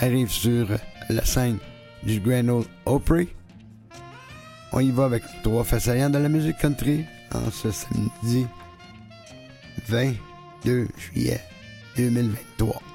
arrive 0.00 0.30
sur 0.30 0.68
la 1.08 1.24
scène 1.24 1.58
du 2.02 2.20
Grand 2.20 2.48
Ole 2.48 2.66
Opry. 2.86 3.28
On 4.72 4.80
y 4.80 4.90
va 4.90 5.04
avec 5.04 5.22
trois 5.42 5.64
faits 5.64 5.82
saillants 5.82 6.10
de 6.10 6.18
la 6.18 6.28
musique 6.28 6.58
country 6.58 7.04
en 7.34 7.50
ce 7.50 7.70
samedi 7.70 8.46
22 9.88 10.88
juillet 10.96 11.40
2023. 11.96 12.91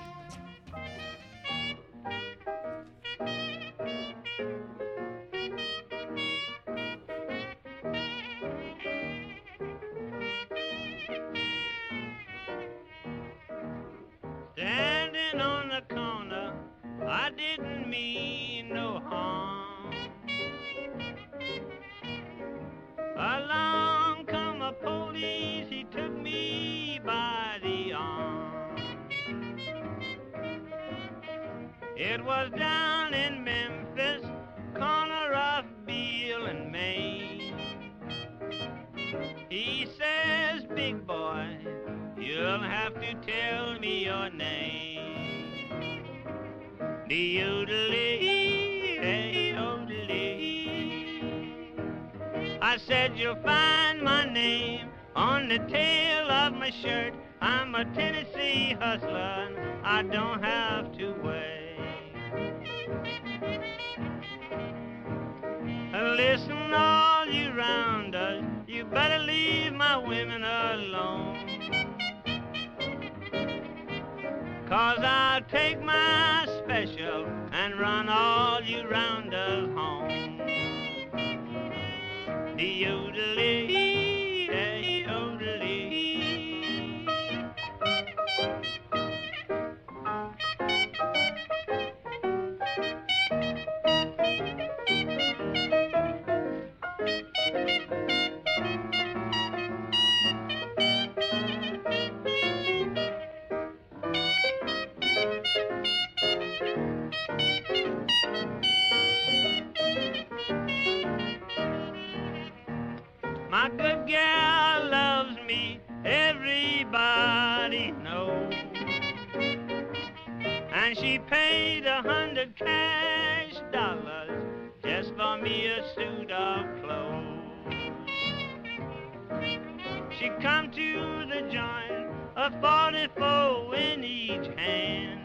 44 132.67 133.75
in 133.75 134.03
each 134.03 134.47
hand. 134.57 135.21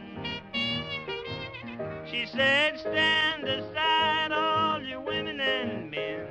She 2.09 2.24
said, 2.26 2.78
stand 2.78 3.48
aside 3.48 4.31
all 4.31 4.81
you 4.81 5.00
women 5.00 5.40
and 5.40 5.90
men, 5.90 6.26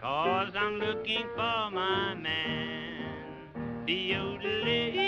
cause 0.00 0.52
I'm 0.54 0.78
looking 0.78 1.26
for 1.34 1.70
my 1.70 2.14
man. 2.14 3.84
De-yodelee, 3.86 4.99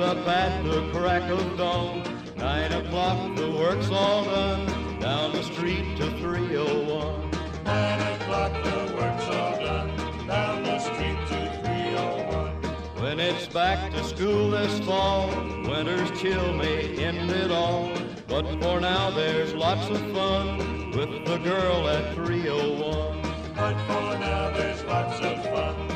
up 0.00 0.28
at 0.28 0.62
the 0.64 0.88
crack 0.92 1.28
of 1.28 1.56
dawn. 1.56 2.02
Nine 2.36 2.70
o'clock 2.72 3.36
the 3.36 3.50
work's 3.50 3.90
all 3.90 4.24
done 4.24 5.00
down 5.00 5.32
the 5.32 5.42
street 5.42 5.96
to 5.96 6.10
301. 6.18 7.30
Nine 7.64 8.14
o'clock 8.14 8.52
the 8.62 8.94
work's 8.94 9.24
all 9.24 9.58
done 9.58 9.88
down 10.26 10.62
the 10.62 10.78
street 10.78 11.18
to 11.28 11.62
301. 11.64 13.02
When 13.02 13.18
it's 13.18 13.48
back 13.48 13.90
to 13.92 14.04
school 14.04 14.50
this 14.50 14.78
fall, 14.80 15.30
winter's 15.66 16.10
chill 16.20 16.52
may 16.54 16.94
end 17.04 17.30
it 17.30 17.50
all. 17.50 17.92
But 18.28 18.46
for 18.62 18.80
now 18.80 19.10
there's 19.10 19.52
lots 19.52 19.88
of 19.88 20.00
fun 20.12 20.92
with 20.92 21.24
the 21.26 21.38
girl 21.38 21.88
at 21.88 22.14
301. 22.14 23.22
But 23.56 23.74
for 23.86 24.18
now 24.18 24.50
there's 24.50 24.84
lots 24.84 25.18
of 25.20 25.42
fun 25.44 25.87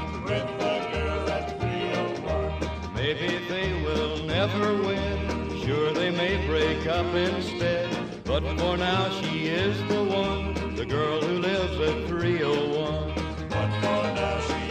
never 4.47 4.75
win, 4.83 5.61
sure 5.65 5.93
they 5.93 6.11
may 6.11 6.45
break 6.49 6.85
up 6.89 7.07
instead. 7.15 7.89
But 8.25 8.43
for 8.59 8.77
now 8.77 9.09
she 9.21 9.47
is 9.47 9.79
the 9.87 10.03
one, 10.03 10.75
the 10.75 10.85
girl 10.85 11.21
who 11.21 11.39
lives 11.39 11.79
at 11.89 12.09
301. 12.09 13.15
But 13.49 13.71
for 13.81 14.03
now 14.19 14.41
she 14.41 14.62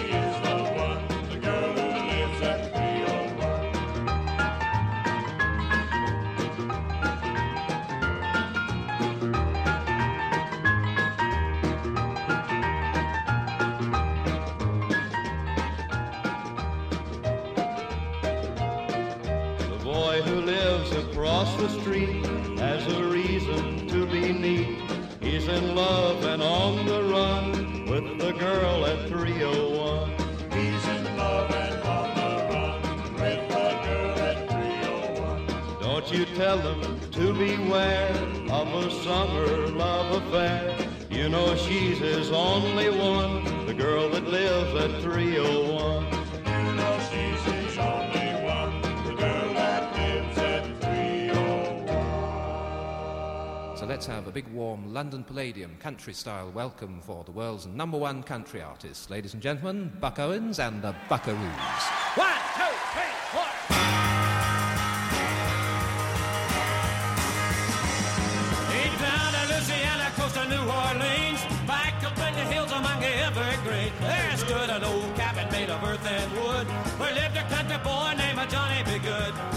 in 25.72 25.78
love 25.78 26.24
and 26.26 26.42
on 26.42 26.86
the 26.86 27.04
run 27.04 27.86
with 27.86 28.20
the 28.20 28.34
girl 28.34 28.86
at 28.86 29.08
301. 29.08 30.10
He's 30.52 30.88
in 30.88 31.18
love 31.18 31.52
and 31.52 31.82
on 31.84 32.16
the 32.16 32.32
run 32.54 32.82
with 33.14 33.48
the 33.48 33.70
girl 33.86 34.20
at 34.20 34.50
301. 34.50 35.82
Don't 35.82 36.12
you 36.12 36.26
tell 36.36 36.58
him 36.58 37.00
to 37.12 37.34
beware 37.34 38.12
of 38.52 38.68
a 38.84 38.92
summer 39.04 39.68
love 39.70 40.24
affair. 40.24 40.78
You 41.10 41.30
know 41.30 41.56
she's 41.56 42.00
his 42.00 42.32
only 42.32 42.90
one, 42.90 43.66
the 43.66 43.74
girl 43.74 44.10
that 44.10 44.28
lives 44.28 44.76
at 44.76 45.02
301. 45.02 46.21
Let's 54.02 54.08
have 54.08 54.26
a 54.26 54.32
big 54.32 54.48
warm 54.48 54.92
London 54.92 55.24
Palladium 55.24 55.78
country 55.80 56.12
style 56.12 56.50
welcome 56.56 57.00
for 57.02 57.24
the 57.24 57.30
world's 57.30 57.68
number 57.68 58.00
one 58.00 58.24
country 58.24 58.60
artist. 58.60 59.12
Ladies 59.12 59.36
and 59.36 59.44
gentlemen, 59.44 59.92
Buck 60.00 60.18
Owens 60.18 60.58
and 60.58 60.82
the 60.82 60.96
Buckaroos. 61.08 61.38
One, 62.18 62.42
two, 62.58 62.74
three, 62.94 63.14
four. 63.30 63.46
Deep 68.74 68.94
down 68.98 69.36
in 69.38 69.50
Louisiana, 69.54 70.10
coast 70.18 70.36
of 70.36 70.50
New 70.50 70.66
Orleans, 70.66 71.42
back 71.68 72.04
up 72.04 72.18
in 72.18 72.34
the 72.34 72.46
hills 72.52 72.72
among 72.72 73.00
the 73.02 73.06
evergreens, 73.06 73.94
there 74.00 74.38
stood 74.38 74.70
an 74.72 74.84
old 74.84 75.16
cabin 75.16 75.48
made 75.52 75.70
of 75.70 75.84
earth 75.84 76.08
and 76.08 76.32
wood, 76.32 76.66
where 76.98 77.14
lived 77.14 77.38
a 77.38 77.44
country 77.54 77.78
boy 77.84 78.16
named 78.18 78.50
Johnny 78.50 78.82
B. 78.84 78.98
Good. 78.98 79.51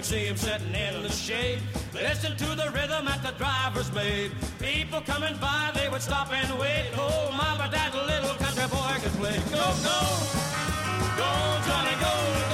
Would 0.00 0.06
see 0.06 0.24
him 0.24 0.36
sitting 0.36 0.74
in 0.74 1.02
the 1.02 1.10
shade, 1.10 1.58
listen 1.92 2.34
to 2.34 2.46
the 2.56 2.70
rhythm 2.70 3.04
that 3.04 3.22
the 3.22 3.32
drivers 3.32 3.92
made. 3.92 4.32
People 4.58 5.02
coming 5.02 5.36
by, 5.36 5.70
they 5.74 5.90
would 5.90 6.00
stop 6.00 6.32
and 6.32 6.58
wait. 6.58 6.86
Oh, 6.96 7.30
my, 7.36 7.54
but 7.58 7.70
that 7.70 7.94
little 7.94 8.34
country 8.36 8.66
boy 8.68 8.96
could 9.02 9.12
play. 9.20 9.36
Go, 9.52 9.60
go, 9.84 10.00
go, 11.20 11.30
Johnny, 11.68 11.94
go, 12.00 12.49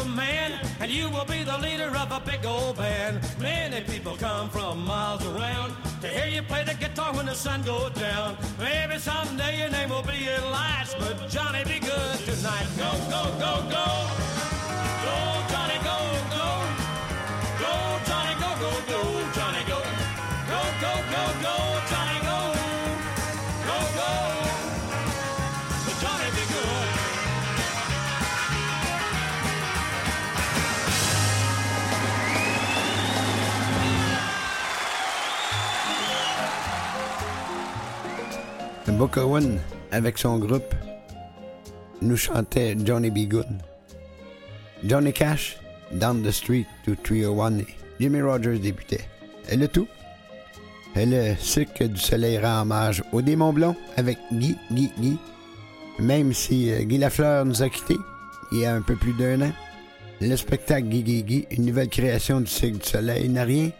a 0.00 0.04
man 0.08 0.52
and 0.80 0.90
you 0.90 1.08
will 1.10 1.24
be 1.24 1.42
the 1.42 1.58
leader 1.58 1.90
of 1.96 2.10
a 2.12 2.20
big 2.20 2.44
old 2.46 2.76
band. 2.76 3.20
Many 3.38 3.80
people 3.82 4.16
come 4.16 4.48
from 4.48 4.84
miles 4.84 5.24
around 5.26 5.74
to 6.00 6.08
hear 6.08 6.26
you 6.26 6.42
play 6.42 6.64
the 6.64 6.74
guitar 6.74 7.14
when 7.14 7.26
the 7.26 7.34
sun 7.34 7.62
goes 7.62 7.92
down. 7.92 8.36
Maybe 8.58 8.98
someday 8.98 9.58
your 9.58 9.70
name 9.70 9.90
will 9.90 10.02
be 10.02 10.28
in 10.28 10.42
lights, 10.50 10.94
but 10.98 11.28
Johnny 11.28 11.64
be 11.64 11.78
good 11.80 12.18
tonight. 12.24 12.66
Go, 12.76 12.90
go, 13.10 13.22
go. 13.38 13.70
Go, 13.70 14.29
Buck 39.00 39.16
Owen, 39.16 39.58
avec 39.92 40.18
son 40.18 40.38
groupe, 40.38 40.74
nous 42.02 42.18
chantait 42.18 42.76
Johnny 42.84 43.10
B. 43.10 43.26
Good. 43.30 43.46
Johnny 44.84 45.10
Cash, 45.10 45.56
Down 45.90 46.22
the 46.22 46.30
Street 46.30 46.66
to 46.84 46.94
301, 46.96 47.64
Jimmy 47.98 48.20
Rogers 48.20 48.58
débutait. 48.58 49.08
Et 49.48 49.56
le 49.56 49.68
tout? 49.68 49.88
Et 50.96 51.06
le 51.06 51.34
Cirque 51.36 51.82
du 51.82 51.98
Soleil 51.98 52.38
rend 52.40 52.60
hommage 52.60 53.02
au 53.10 53.22
Démon 53.22 53.54
Blond 53.54 53.74
avec 53.96 54.18
Guy, 54.30 54.58
Guy, 54.70 54.92
Guy. 54.98 55.16
Même 55.98 56.34
si 56.34 56.70
euh, 56.70 56.82
Guy 56.82 56.98
Lafleur 56.98 57.46
nous 57.46 57.62
a 57.62 57.70
quittés 57.70 57.96
il 58.52 58.58
y 58.58 58.66
a 58.66 58.74
un 58.74 58.82
peu 58.82 58.96
plus 58.96 59.14
d'un 59.14 59.40
an, 59.40 59.52
le 60.20 60.36
spectacle 60.36 60.88
Guy, 60.88 61.02
Guy, 61.02 61.22
Guy, 61.22 61.46
une 61.52 61.64
nouvelle 61.64 61.88
création 61.88 62.42
du 62.42 62.48
Cirque 62.48 62.76
du 62.76 62.86
Soleil, 62.86 63.30
n'a 63.30 63.44
rien 63.44 63.70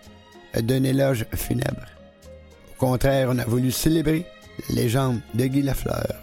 d'un 0.59 0.83
éloge 0.83 1.27
funèbre. 1.35 1.85
Au 2.75 2.87
contraire, 2.87 3.29
on 3.31 3.39
a 3.39 3.45
voulu 3.45 3.71
célébrer 3.71 4.25
légende 4.69 5.21
de 5.35 5.47
Guy 5.47 5.63
Lafleur. 5.63 6.17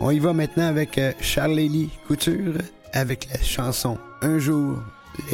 On 0.00 0.10
y 0.10 0.18
va 0.18 0.32
maintenant 0.32 0.68
avec 0.68 0.98
euh, 0.98 1.12
Charlélie 1.20 1.90
Couture 2.06 2.54
avec 2.92 3.28
la 3.32 3.42
chanson 3.42 3.98
Un 4.22 4.38
jour, 4.38 4.78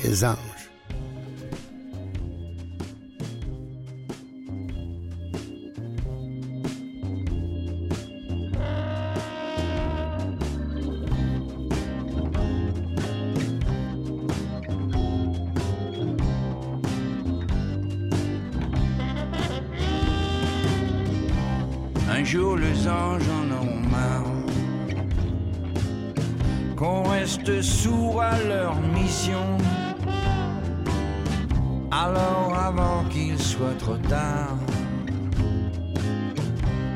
les 0.02 0.24
anges. 0.24 0.61
Sourd 27.82 28.22
à 28.22 28.38
leur 28.52 28.74
mission. 28.98 29.46
Alors 31.90 32.52
avant 32.68 33.04
qu'il 33.10 33.38
soit 33.38 33.78
trop 33.78 34.00
tard 34.08 34.56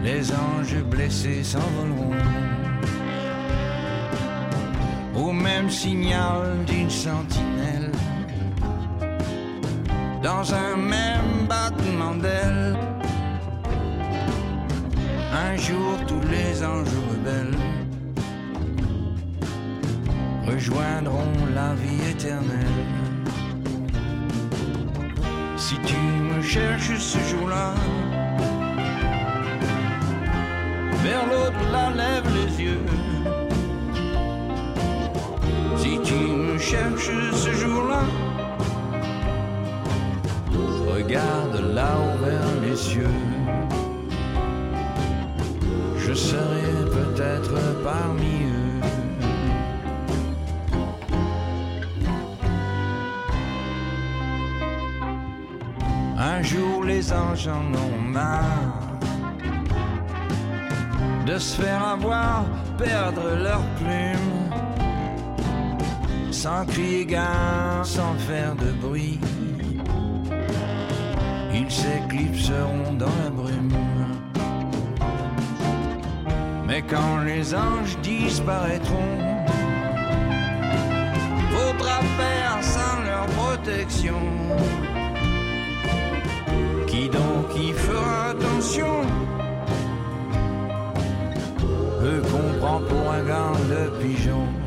Les 0.04 0.22
anges 0.32 0.82
blessés 0.94 1.42
s'envoleront. 1.42 2.22
Au 5.22 5.32
même 5.32 5.68
signal 5.70 6.42
d'une 6.66 6.90
sentinelle 7.06 7.90
Dans 10.22 10.46
un 10.54 10.76
même 10.76 11.32
battement 11.48 12.14
d'ailes 12.14 12.76
un 15.48 15.56
jour 15.56 15.92
tous 16.06 16.26
les 16.30 16.64
anges 16.64 16.96
rebelles 17.10 17.75
rejoindront 20.46 21.32
la 21.54 21.74
vie 21.74 22.10
éternelle. 22.10 22.80
Si 25.56 25.76
tu 25.84 25.96
me 25.96 26.42
cherches 26.42 26.98
ce 26.98 27.18
jour-là, 27.30 27.74
vers 31.02 31.24
l'au-delà 31.26 31.90
lève 31.90 32.28
les 32.38 32.64
yeux. 32.64 32.86
Si 35.76 36.00
tu 36.02 36.14
me 36.14 36.58
cherches 36.58 37.10
ce 37.32 37.52
jour-là, 37.52 38.02
regarde 40.94 41.74
là-haut 41.74 42.24
vers 42.24 42.60
les 42.62 42.76
cieux 42.76 43.16
je 46.06 46.14
serai 46.14 46.84
peut-être 46.92 47.82
parmi 47.82 48.44
eux. 48.44 48.65
Un 56.36 56.42
jour 56.42 56.84
les 56.84 57.12
anges 57.14 57.48
en 57.48 57.64
ont 57.74 57.98
marre 57.98 58.98
de 61.24 61.38
se 61.38 61.62
faire 61.62 61.82
avoir, 61.82 62.44
perdre 62.76 63.36
leurs 63.42 63.64
plumes, 63.80 64.50
sans 66.30 66.66
crier 66.66 67.06
gare, 67.06 67.86
sans 67.86 68.14
faire 68.28 68.54
de 68.54 68.70
bruit. 68.86 69.18
Ils 71.54 71.70
s'éclipseront 71.70 72.92
dans 72.98 73.16
la 73.24 73.30
brume. 73.30 73.72
Mais 76.66 76.82
quand 76.82 77.16
les 77.24 77.54
anges 77.54 77.96
disparaîtront, 78.02 79.16
faudra 81.50 82.00
faire 82.18 82.58
sans 82.60 83.00
leur 83.06 83.26
protection. 83.38 84.20
Qui 87.06 87.12
donc 87.12 87.56
y 87.56 87.72
fera 87.72 88.30
attention 88.30 89.02
Eux 92.02 92.22
qu'on 92.22 92.58
prend 92.58 92.80
pour 92.80 93.12
un 93.12 93.22
gang 93.22 93.54
de 93.68 94.02
pigeons. 94.02 94.65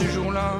Ce 0.00 0.06
jour-là, 0.08 0.59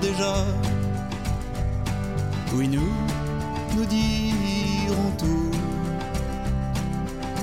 déjà. 0.00 0.34
Oui, 2.54 2.66
nous, 2.66 2.92
nous 3.76 3.84
dirons 3.84 5.10
tout. 5.18 5.50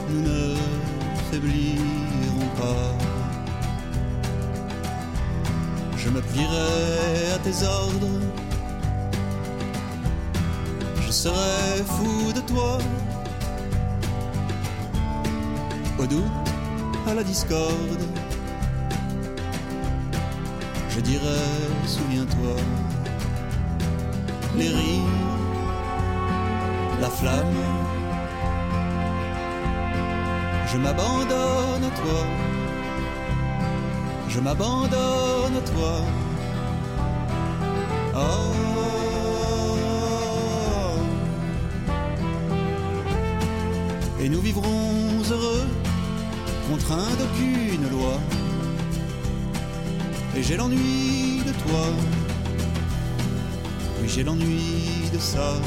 Nous 0.09 0.21
ne 0.21 0.55
faiblirons 1.31 2.49
pas. 2.57 2.91
Je 5.97 6.09
me 6.09 6.19
à 6.19 7.39
tes 7.39 7.65
ordres. 7.65 8.19
Je 11.05 11.11
serai 11.11 11.83
fou 11.85 12.33
de 12.33 12.41
toi. 12.41 12.77
Au 15.97 16.05
doute, 16.05 16.23
à 17.07 17.13
la 17.13 17.23
discorde 17.23 18.22
je 20.95 20.99
dirais, 21.01 21.49
souviens-toi, 21.87 22.55
les 24.57 24.67
rires, 24.67 25.01
la 27.01 27.09
flamme. 27.09 27.55
Je 30.71 30.77
m'abandonne 30.77 31.83
à 31.83 31.93
toi, 32.01 32.21
je 34.29 34.39
m'abandonne 34.39 35.55
à 35.57 35.61
toi. 35.71 35.93
Oh. 38.15 38.53
Et 44.21 44.29
nous 44.29 44.41
vivrons 44.41 45.21
heureux, 45.31 45.67
contraints 46.69 47.15
d'aucune 47.19 47.89
loi. 47.89 48.19
Et 50.35 50.41
j'ai 50.41 50.57
l'ennui 50.57 51.41
de 51.45 51.51
toi, 51.63 51.85
oui 54.01 54.09
j'ai 54.09 54.23
l'ennui 54.23 55.09
de 55.13 55.19
ça. 55.19 55.61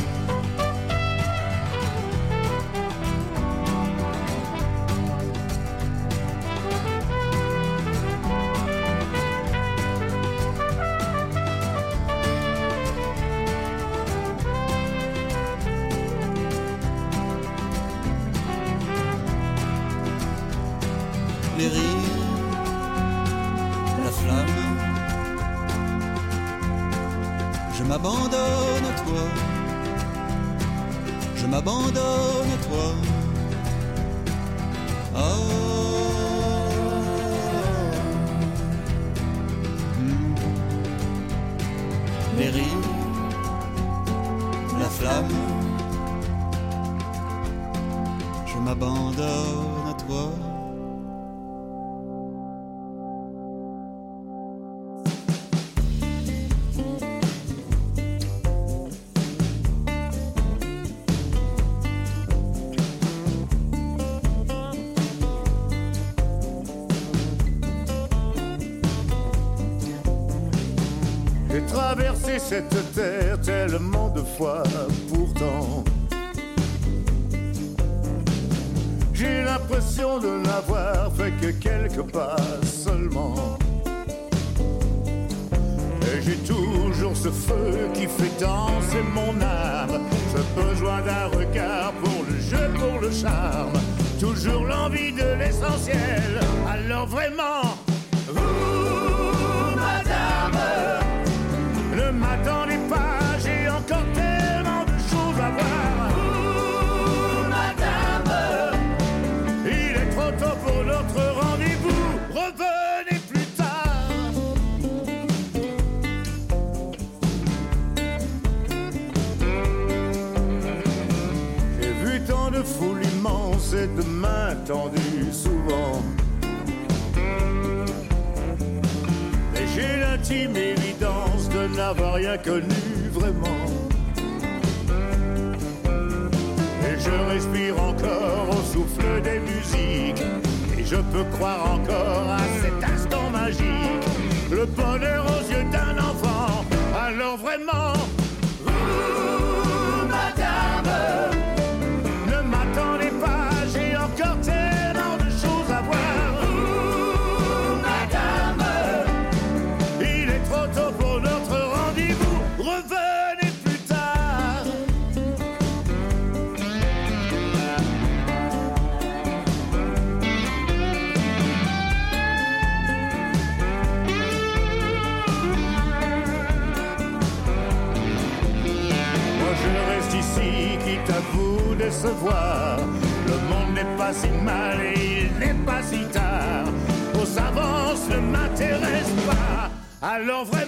Alors 190.29 190.45
vraiment 190.45 190.66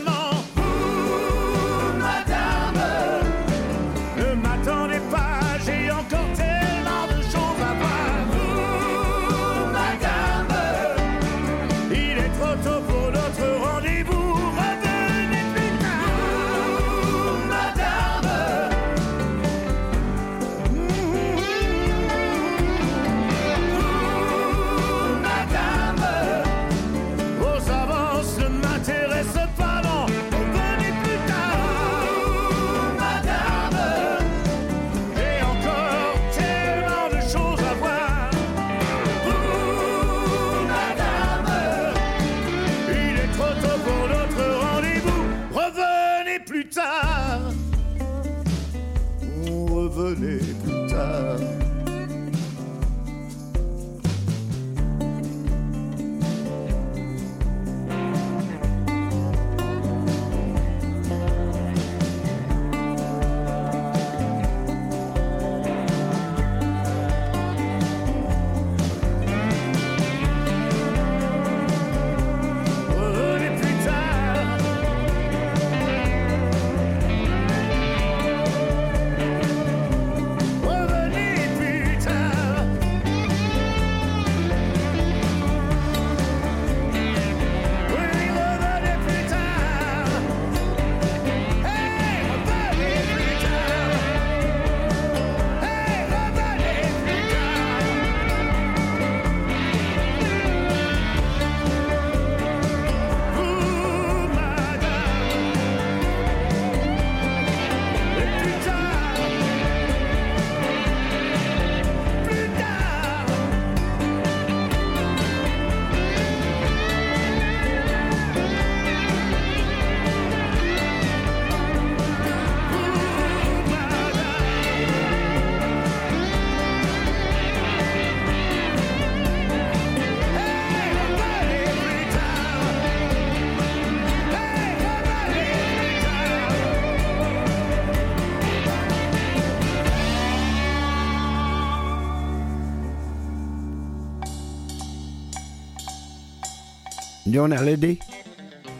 John 147.39 147.53
Hallyday, 147.53 148.01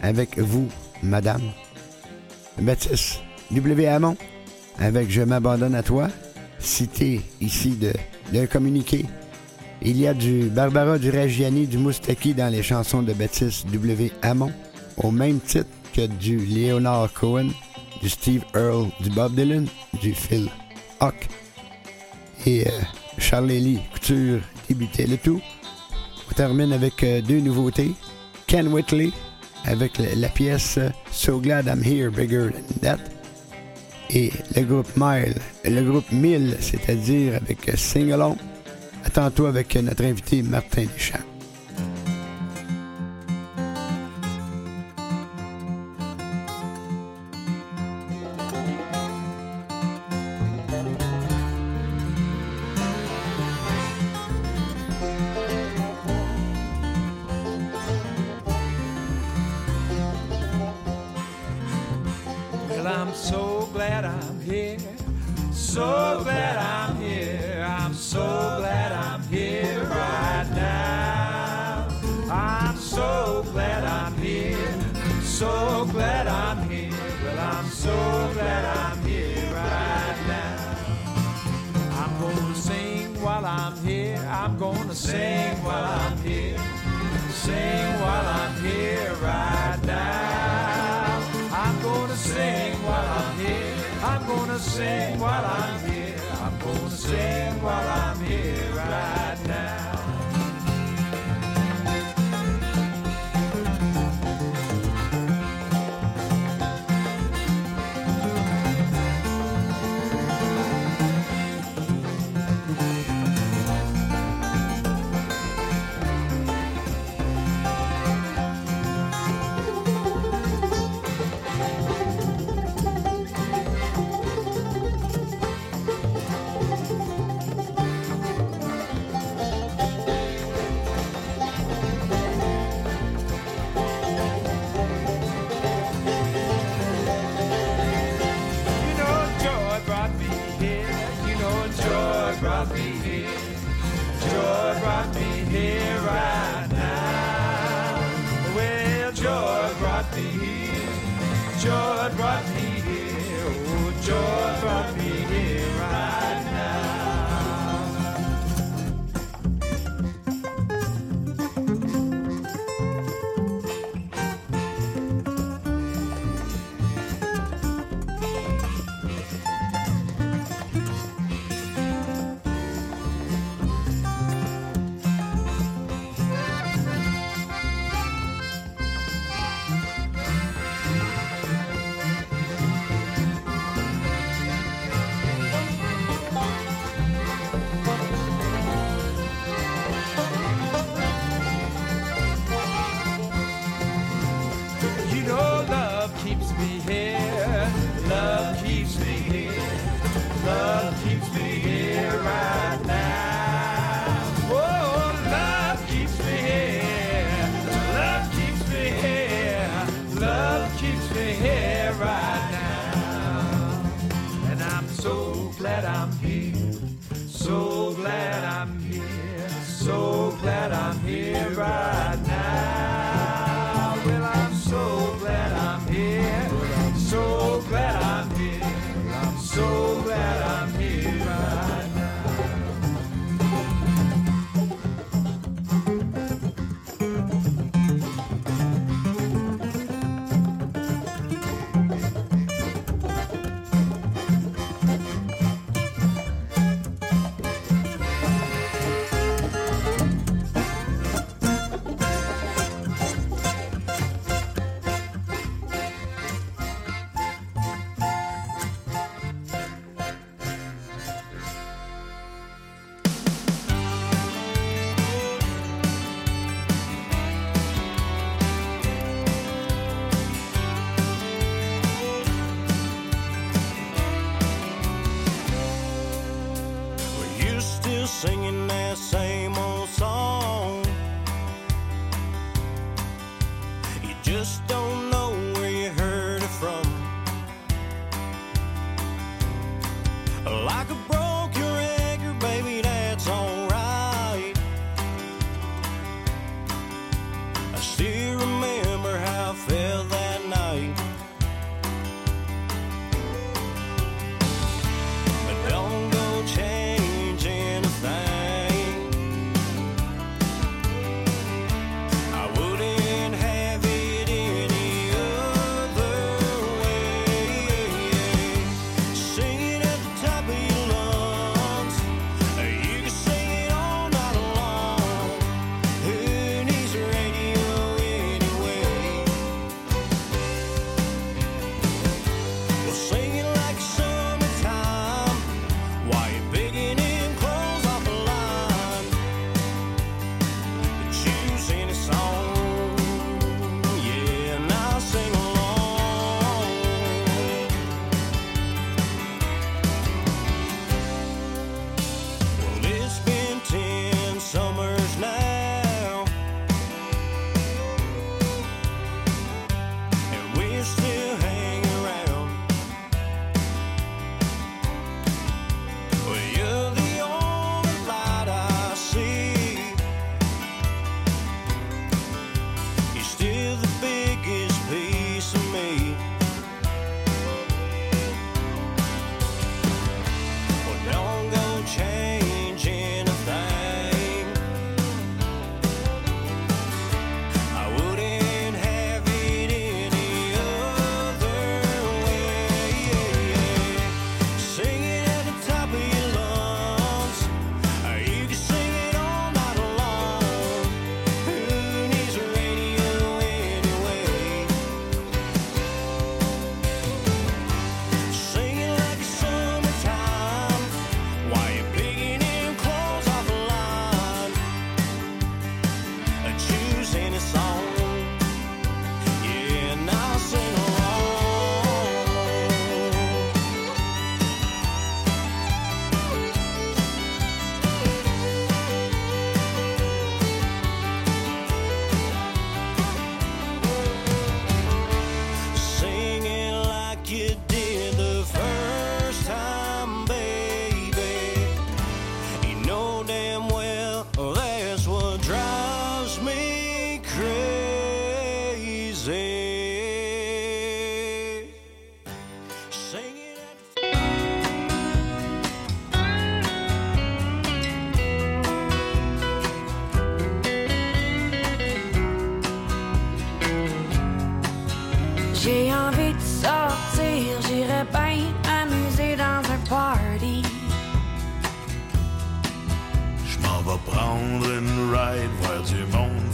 avec 0.03 0.37
vous, 0.37 0.67
madame. 1.01 1.43
Baptiste 2.59 3.21
W. 3.51 3.87
Hamon, 3.87 4.17
avec 4.77 5.09
Je 5.09 5.21
m'abandonne 5.21 5.75
à 5.75 5.81
toi, 5.81 6.09
cité 6.59 7.21
ici 7.39 7.77
de, 7.77 7.93
d'un 8.33 8.47
communiqué. 8.47 9.05
Il 9.81 9.97
y 9.97 10.07
a 10.07 10.13
du 10.13 10.49
Barbara 10.49 10.99
Duragiani, 10.99 11.67
du 11.67 11.77
Moustaki 11.77 12.33
dans 12.33 12.51
les 12.51 12.61
chansons 12.61 13.01
de 13.01 13.13
Baptiste 13.13 13.65
W. 13.67 14.11
Hamon, 14.23 14.51
au 14.97 15.09
même 15.09 15.39
titre 15.39 15.69
que 15.93 16.05
du 16.05 16.35
Leonard 16.39 17.13
Cohen, 17.13 17.51
du 18.01 18.09
Steve 18.09 18.43
Earle, 18.53 18.89
du 18.99 19.09
Bob 19.09 19.35
Dylan, 19.35 19.67
du 20.01 20.13
Phil 20.13 20.49
Hock. 20.99 21.15
Et 22.45 22.67
euh, 22.67 22.71
Charlie 23.19 23.79
Couture 23.93 24.41
débutait 24.67 25.07
le 25.07 25.15
tout. 25.15 25.39
On 26.29 26.33
termine 26.33 26.73
avec 26.73 27.01
euh, 27.05 27.21
deux 27.21 27.39
nouveautés. 27.39 27.93
Ken 28.49 28.67
Whitley 28.69 29.11
avec 29.65 29.99
la, 29.99 30.27
pièce 30.27 30.79
So 31.11 31.39
Glad 31.39 31.67
I'm 31.67 31.83
Here, 31.83 32.09
Bigger 32.09 32.49
Than 32.49 32.79
That. 32.81 32.97
Et 34.09 34.31
le 34.55 34.63
groupe 34.63 34.89
Mile, 34.97 35.35
le 35.63 35.83
groupe 35.83 36.11
1000, 36.11 36.57
c'est-à-dire 36.59 37.35
avec 37.35 37.59
Sing 37.77 38.11
Along. 38.11 38.37
À 39.05 39.11
tantôt 39.11 39.45
avec 39.45 39.75
notre 39.75 40.03
invité 40.03 40.41
Martin 40.41 40.85
Deschamps. 40.91 41.28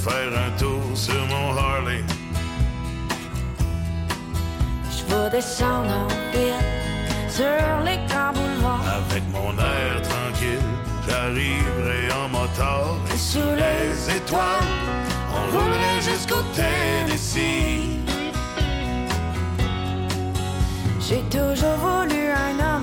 faire 0.06 0.34
un 0.48 0.52
tour 0.60 0.84
sur 0.94 1.22
mon 1.32 1.58
Harley. 1.58 2.04
Je 4.96 5.04
vais 5.10 5.30
descendre 5.32 5.92
en 6.02 6.08
ville 6.32 6.66
sur 7.38 7.70
les 7.88 8.00
grands. 8.08 8.84
Avec 9.00 9.24
mon 9.36 9.52
air 9.58 9.94
tranquille, 10.10 10.70
j'arriverai 11.08 12.02
en 12.22 12.28
motard. 12.30 12.98
Et 13.14 13.18
sous 13.18 13.52
les 13.64 14.18
étoiles, 14.18 14.74
on 15.36 15.44
roulerait 15.54 16.02
jusqu'au 16.10 16.42
Tennessee. 16.54 18.00
J'ai 21.08 21.24
toujours 21.38 21.78
voulu 21.86 22.22
un 22.30 22.56
homme. 22.66 22.75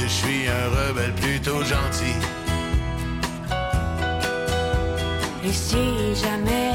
je 0.00 0.06
suis 0.06 0.48
un 0.48 0.68
rebelle 0.76 1.12
plutôt 1.14 1.62
gentil. 1.64 2.16
Et 5.44 5.52
si 5.52 6.14
jamais 6.14 6.72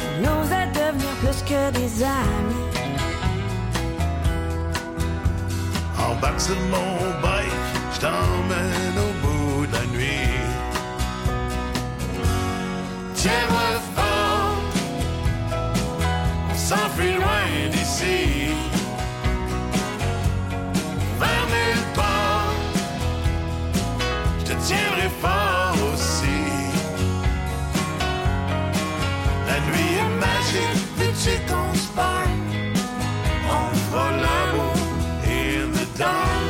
on 0.00 0.42
osait 0.42 0.68
devenir 0.68 1.12
plus 1.20 1.42
que 1.42 1.70
des 1.72 2.02
amis? 2.02 2.66
En 5.98 6.14
bas 6.20 6.32
de 6.32 6.54
mon 6.70 7.20
bike, 7.22 7.60
je 7.94 8.00
t'emmène 8.00 8.96
au 9.06 9.12
bout 9.22 9.66
de 9.66 9.72
la 9.72 9.86
nuit. 9.86 10.38
Tiens-moi 13.14 13.79
séquence 31.20 31.86
bagne 31.94 32.72
entre 33.62 34.02
l'amour 34.22 34.72
et 35.26 35.58
le 35.74 35.84
temps. 35.98 36.40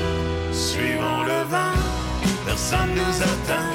Suivons 0.52 1.22
le 1.24 1.42
vent, 1.52 1.80
personne 2.46 2.94
nous 2.94 3.16
attend. 3.32 3.69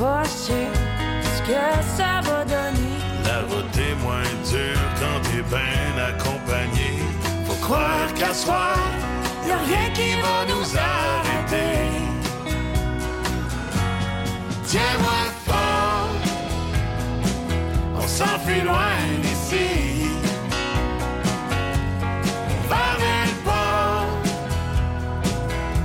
Sûr 0.00 0.54
ce 1.36 1.42
que 1.42 1.60
ça 1.94 2.22
va 2.24 2.42
donner, 2.46 2.96
La 3.22 3.40
route 3.40 3.76
est 3.76 3.94
moins 4.02 4.22
dure 4.50 4.80
quand 4.98 5.20
t'es 5.28 5.42
bien 5.42 5.92
accompagné. 6.08 6.90
Faut 7.44 7.60
croire 7.66 8.08
qu'à 8.14 8.32
soir, 8.32 8.78
y 9.46 9.50
a 9.50 9.58
rien 9.58 9.90
qui 9.92 10.12
va 10.22 10.46
nous 10.48 10.68
arrêter. 10.74 11.90
Tiens-moi 14.64 15.20
fort, 15.46 16.08
on 17.96 18.08
s'enfuit 18.08 18.62
loin 18.62 18.96
d'ici. 19.20 20.08
Vers 22.70 23.34
part, 23.44 24.06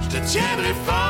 je 0.04 0.08
te 0.08 0.26
tiendrai 0.26 0.74
fort 0.86 1.05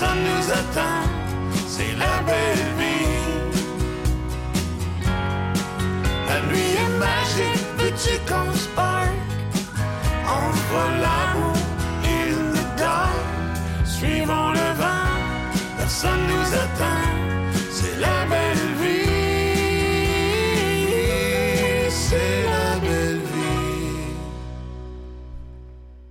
personne 0.00 0.24
nous 0.24 0.50
attend. 0.50 1.02
C'est 1.68 1.94
la 1.98 2.22
belle 2.22 2.66
vie. 2.78 3.06
La 6.26 6.40
nuit 6.46 6.72
est 6.82 6.92
magique, 6.98 7.64
veux-tu 7.78 8.14
qu'on? 8.26 8.48
On 10.32 10.52
fera 10.52 10.86
l'amour 11.04 11.56
in 12.04 12.32
the 12.54 12.64
dark. 12.78 13.20
Suivons 13.84 14.50
le 14.52 14.68
vent, 14.80 15.08
personne 15.76 16.24
nous 16.28 16.48
attend. 16.64 17.02
C'est 17.70 17.96
la 18.00 18.18
belle 18.26 18.68
vie. 18.80 19.10
C'est 21.90 22.42
la 22.54 22.78
belle 22.80 23.18
vie. 23.18 24.14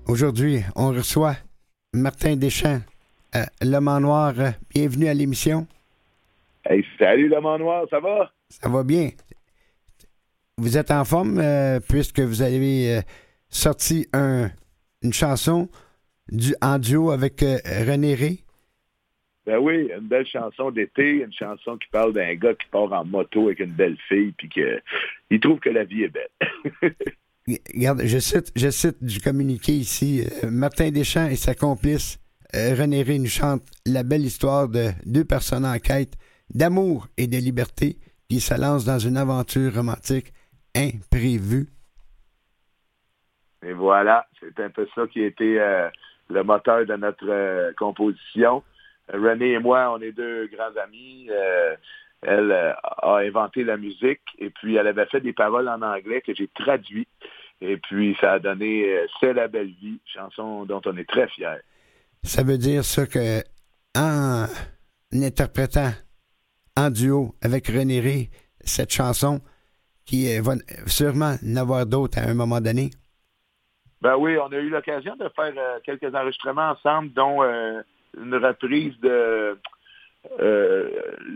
Aujourd'hui, 0.05 0.63
on 0.75 0.89
reçoit 0.89 1.37
Martin 1.93 2.35
Deschamps, 2.35 2.81
euh, 3.35 3.43
l'homme 3.61 3.87
en 3.87 3.99
noir. 3.99 4.33
Euh, 4.39 4.49
Bienvenue 4.73 5.07
à 5.07 5.13
l'émission. 5.13 5.67
Hey, 6.65 6.83
salut 6.97 7.29
l'homme 7.29 7.45
en 7.45 7.59
noir, 7.59 7.85
ça 7.89 7.99
va? 7.99 8.31
Ça 8.49 8.69
va 8.69 8.83
bien. 8.83 9.09
Vous 10.57 10.77
êtes 10.77 10.91
en 10.91 11.05
forme 11.05 11.39
euh, 11.39 11.79
puisque 11.79 12.19
vous 12.19 12.41
avez 12.41 13.01
sorti 13.49 14.07
un, 14.13 14.49
une 15.03 15.13
chanson 15.13 15.69
du, 16.29 16.55
en 16.61 16.79
duo 16.79 17.11
avec 17.11 17.41
René 17.41 18.15
Ré? 18.15 18.39
Ben 19.45 19.57
oui, 19.57 19.89
une 19.95 20.07
belle 20.07 20.27
chanson 20.27 20.69
d'été, 20.69 21.23
une 21.23 21.33
chanson 21.33 21.77
qui 21.77 21.87
parle 21.91 22.13
d'un 22.13 22.35
gars 22.35 22.53
qui 22.53 22.67
part 22.69 22.91
en 22.91 23.05
moto 23.05 23.45
avec 23.45 23.59
une 23.59 23.71
belle 23.71 23.97
fille, 24.07 24.33
puis 24.37 24.49
que 24.49 24.81
il 25.29 25.39
trouve 25.39 25.59
que 25.59 25.69
la 25.69 25.85
vie 25.85 26.03
est 26.03 26.09
belle. 26.09 26.93
Regarde, 27.73 28.01
je 28.05 28.19
cite, 28.19 28.51
je 28.55 28.69
cite 28.69 29.03
du 29.03 29.19
communiqué 29.19 29.71
ici. 29.71 30.23
Martin 30.43 30.91
Deschamps 30.91 31.29
et 31.29 31.35
sa 31.35 31.55
complice 31.55 32.19
René 32.53 33.03
Ré 33.03 33.19
nous 33.19 33.27
chantent 33.27 33.67
la 33.85 34.03
belle 34.03 34.25
histoire 34.25 34.67
de 34.67 34.89
deux 35.05 35.25
personnes 35.25 35.65
en 35.65 35.77
quête 35.77 36.13
d'amour 36.53 37.07
et 37.17 37.27
de 37.27 37.37
liberté 37.37 37.97
qui 38.29 38.39
se 38.39 38.59
lancent 38.59 38.85
dans 38.85 38.99
une 38.99 39.17
aventure 39.17 39.73
romantique 39.73 40.33
imprévue. 40.75 41.67
Et 43.63 43.73
voilà, 43.73 44.27
c'est 44.39 44.59
un 44.63 44.69
peu 44.69 44.87
ça 44.95 45.05
qui 45.07 45.21
a 45.23 45.27
été 45.27 45.59
euh, 45.59 45.89
le 46.29 46.43
moteur 46.43 46.85
de 46.85 46.95
notre 46.95 47.29
euh, 47.29 47.71
composition. 47.77 48.63
Euh, 49.13 49.19
René 49.19 49.53
et 49.53 49.59
moi, 49.59 49.91
on 49.91 50.01
est 50.01 50.11
deux 50.11 50.47
grands 50.47 50.75
amis. 50.81 51.27
Euh, 51.29 51.75
elle 52.21 52.51
euh, 52.51 52.73
a 52.81 53.17
inventé 53.17 53.63
la 53.63 53.77
musique 53.77 54.21
et 54.37 54.49
puis 54.49 54.75
elle 54.75 54.87
avait 54.87 55.05
fait 55.05 55.21
des 55.21 55.33
paroles 55.33 55.69
en 55.69 55.81
anglais 55.81 56.21
que 56.21 56.33
j'ai 56.33 56.47
traduit. 56.47 57.07
Et 57.61 57.77
puis 57.77 58.17
ça 58.19 58.33
a 58.33 58.39
donné 58.39 58.89
euh, 58.89 59.07
C'est 59.19 59.33
la 59.33 59.47
belle 59.47 59.73
vie, 59.81 59.99
chanson 60.05 60.65
dont 60.65 60.81
on 60.85 60.97
est 60.97 61.07
très 61.07 61.27
fiers. 61.27 61.61
Ça 62.23 62.43
veut 62.43 62.57
dire 62.57 62.83
ça 62.83 63.05
que 63.05 63.41
en 63.97 64.45
interprétant 65.13 65.91
en 66.77 66.89
duo 66.89 67.35
avec 67.41 67.67
René 67.67 67.99
Ré 67.99 68.29
cette 68.61 68.91
chanson, 68.91 69.41
qui 70.05 70.35
euh, 70.35 70.41
va 70.41 70.53
sûrement 70.87 71.35
en 71.43 71.55
avoir 71.55 71.85
d'autres 71.85 72.19
à 72.19 72.29
un 72.29 72.33
moment 72.33 72.61
donné. 72.61 72.89
Ben 74.01 74.15
oui, 74.17 74.37
on 74.37 74.51
a 74.51 74.57
eu 74.57 74.69
l'occasion 74.69 75.15
de 75.15 75.29
faire 75.35 75.53
euh, 75.57 75.79
quelques 75.83 76.13
enregistrements 76.15 76.71
ensemble, 76.71 77.11
dont 77.13 77.43
euh, 77.43 77.81
une 78.17 78.35
reprise 78.35 78.97
de 79.01 79.57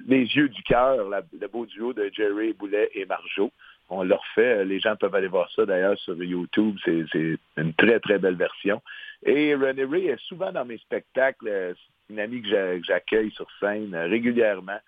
Les 0.08 0.26
yeux 0.36 0.50
du 0.50 0.64
cœur, 0.64 1.10
le 1.10 1.48
beau 1.48 1.66
duo 1.66 1.94
de 1.94 2.10
Jerry 2.14 2.54
Boulet 2.54 2.90
et 2.94 3.06
Marjo. 3.06 3.52
On 3.90 4.02
l'a 4.04 4.16
refait. 4.16 4.66
Les 4.66 4.80
gens 4.80 4.96
peuvent 4.96 5.14
aller 5.14 5.28
voir 5.28 5.50
ça 5.56 5.66
d'ailleurs 5.66 5.98
sur 6.00 6.16
YouTube. 6.22 6.78
C'est 6.84 7.38
une 7.58 7.74
très, 7.74 8.00
très 8.00 8.18
belle 8.18 8.36
version. 8.36 8.82
Et 9.26 9.56
René 9.56 9.86
Ray 9.86 10.08
est 10.08 10.22
souvent 10.28 10.52
dans 10.52 10.66
mes 10.66 10.78
spectacles. 10.80 11.48
Euh, 11.48 11.74
C'est 12.08 12.14
une 12.14 12.20
amie 12.20 12.42
que 12.42 12.50
j'a- 12.50 12.78
que 12.78 12.84
j'accueille 12.86 13.32
sur 13.32 13.48
scène 13.60 13.96
euh, 13.96 14.08
régulièrement. 14.08 14.80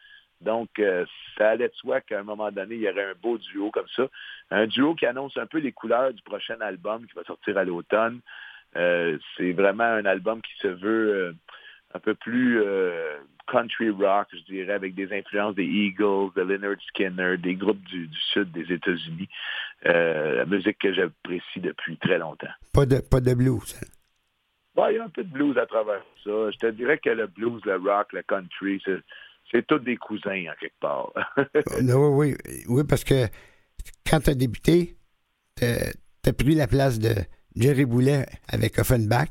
Donc, 0.42 0.70
euh, 0.80 1.06
ça 1.38 1.52
allait 1.52 1.70
de 1.70 1.74
soi 1.76 2.02
qu'à 2.02 2.20
un 2.20 2.24
moment 2.24 2.52
donné, 2.52 2.76
il 2.76 2.82
y 2.82 2.90
aurait 2.90 3.12
un 3.12 3.14
beau 3.22 3.38
duo 3.38 3.72
comme 3.72 3.88
ça. 3.96 4.08
Un 4.52 4.68
duo 4.68 4.94
qui 4.96 5.06
annonce 5.06 5.38
un 5.38 5.46
peu 5.46 5.60
les 5.60 5.72
couleurs 5.72 6.14
du 6.14 6.22
prochain 6.24 6.60
album 6.60 7.08
qui 7.08 7.14
va 7.16 7.24
sortir 7.24 7.58
à 7.58 7.64
l'automne. 7.64 8.20
C'est 8.74 9.54
vraiment 9.54 9.86
un 9.86 10.04
album 10.06 10.42
qui 10.42 10.52
se 10.62 10.68
veut 10.68 11.34
un 11.94 12.00
peu 12.00 12.14
plus 12.14 12.62
country 13.48 13.90
rock, 13.90 14.28
je 14.34 14.44
dirais, 14.54 14.74
avec 14.74 14.94
des 14.94 15.14
influences 15.18 15.56
des 15.56 15.64
Eagles, 15.64 16.32
de 16.36 16.42
Leonard 16.42 16.76
Skinner, 16.90 17.38
des 17.38 17.56
groupes 17.56 17.82
du, 17.86 18.08
du 18.08 18.20
sud 18.34 18.52
des 18.52 18.74
États-Unis. 18.74 19.30
La 19.86 20.46
musique 20.46 20.80
que 20.80 20.92
j'apprécie 20.94 21.62
depuis 21.62 21.96
très 21.98 22.18
longtemps. 22.20 22.52
Pas 22.74 22.86
de, 22.86 23.00
pas 23.00 23.22
de 23.22 23.34
blues. 23.34 23.80
Bon, 24.76 24.88
il 24.90 24.96
y 24.96 25.00
a 25.00 25.04
un 25.06 25.10
peu 25.10 25.24
de 25.24 25.30
blues 25.32 25.58
à 25.58 25.66
travers 25.66 26.02
ça. 26.24 26.52
Je 26.52 26.58
te 26.58 26.72
dirais 26.72 26.98
que 26.98 27.10
le 27.10 27.28
blues, 27.28 27.62
le 27.66 27.78
rock, 27.78 28.12
le 28.14 28.24
country, 28.24 28.82
c'est, 28.84 29.00
c'est 29.52 29.66
tous 29.66 29.80
des 29.80 29.96
cousins 29.98 30.46
en 30.52 30.56
quelque 30.60 30.80
part. 30.80 31.12
Euh, 31.38 31.94
oui, 32.10 32.36
oui, 32.46 32.64
oui, 32.68 32.84
parce 32.88 33.04
que 33.04 33.26
quand 34.10 34.20
tu 34.20 34.32
as 34.32 34.36
débuté, 34.36 34.98
tu 35.56 35.64
as 35.66 36.34
pris 36.34 36.56
la 36.56 36.68
place 36.68 37.00
de 37.00 37.14
Jerry 37.56 37.86
Boulet 37.86 38.26
avec 38.50 38.78
Offenbach. 38.78 39.30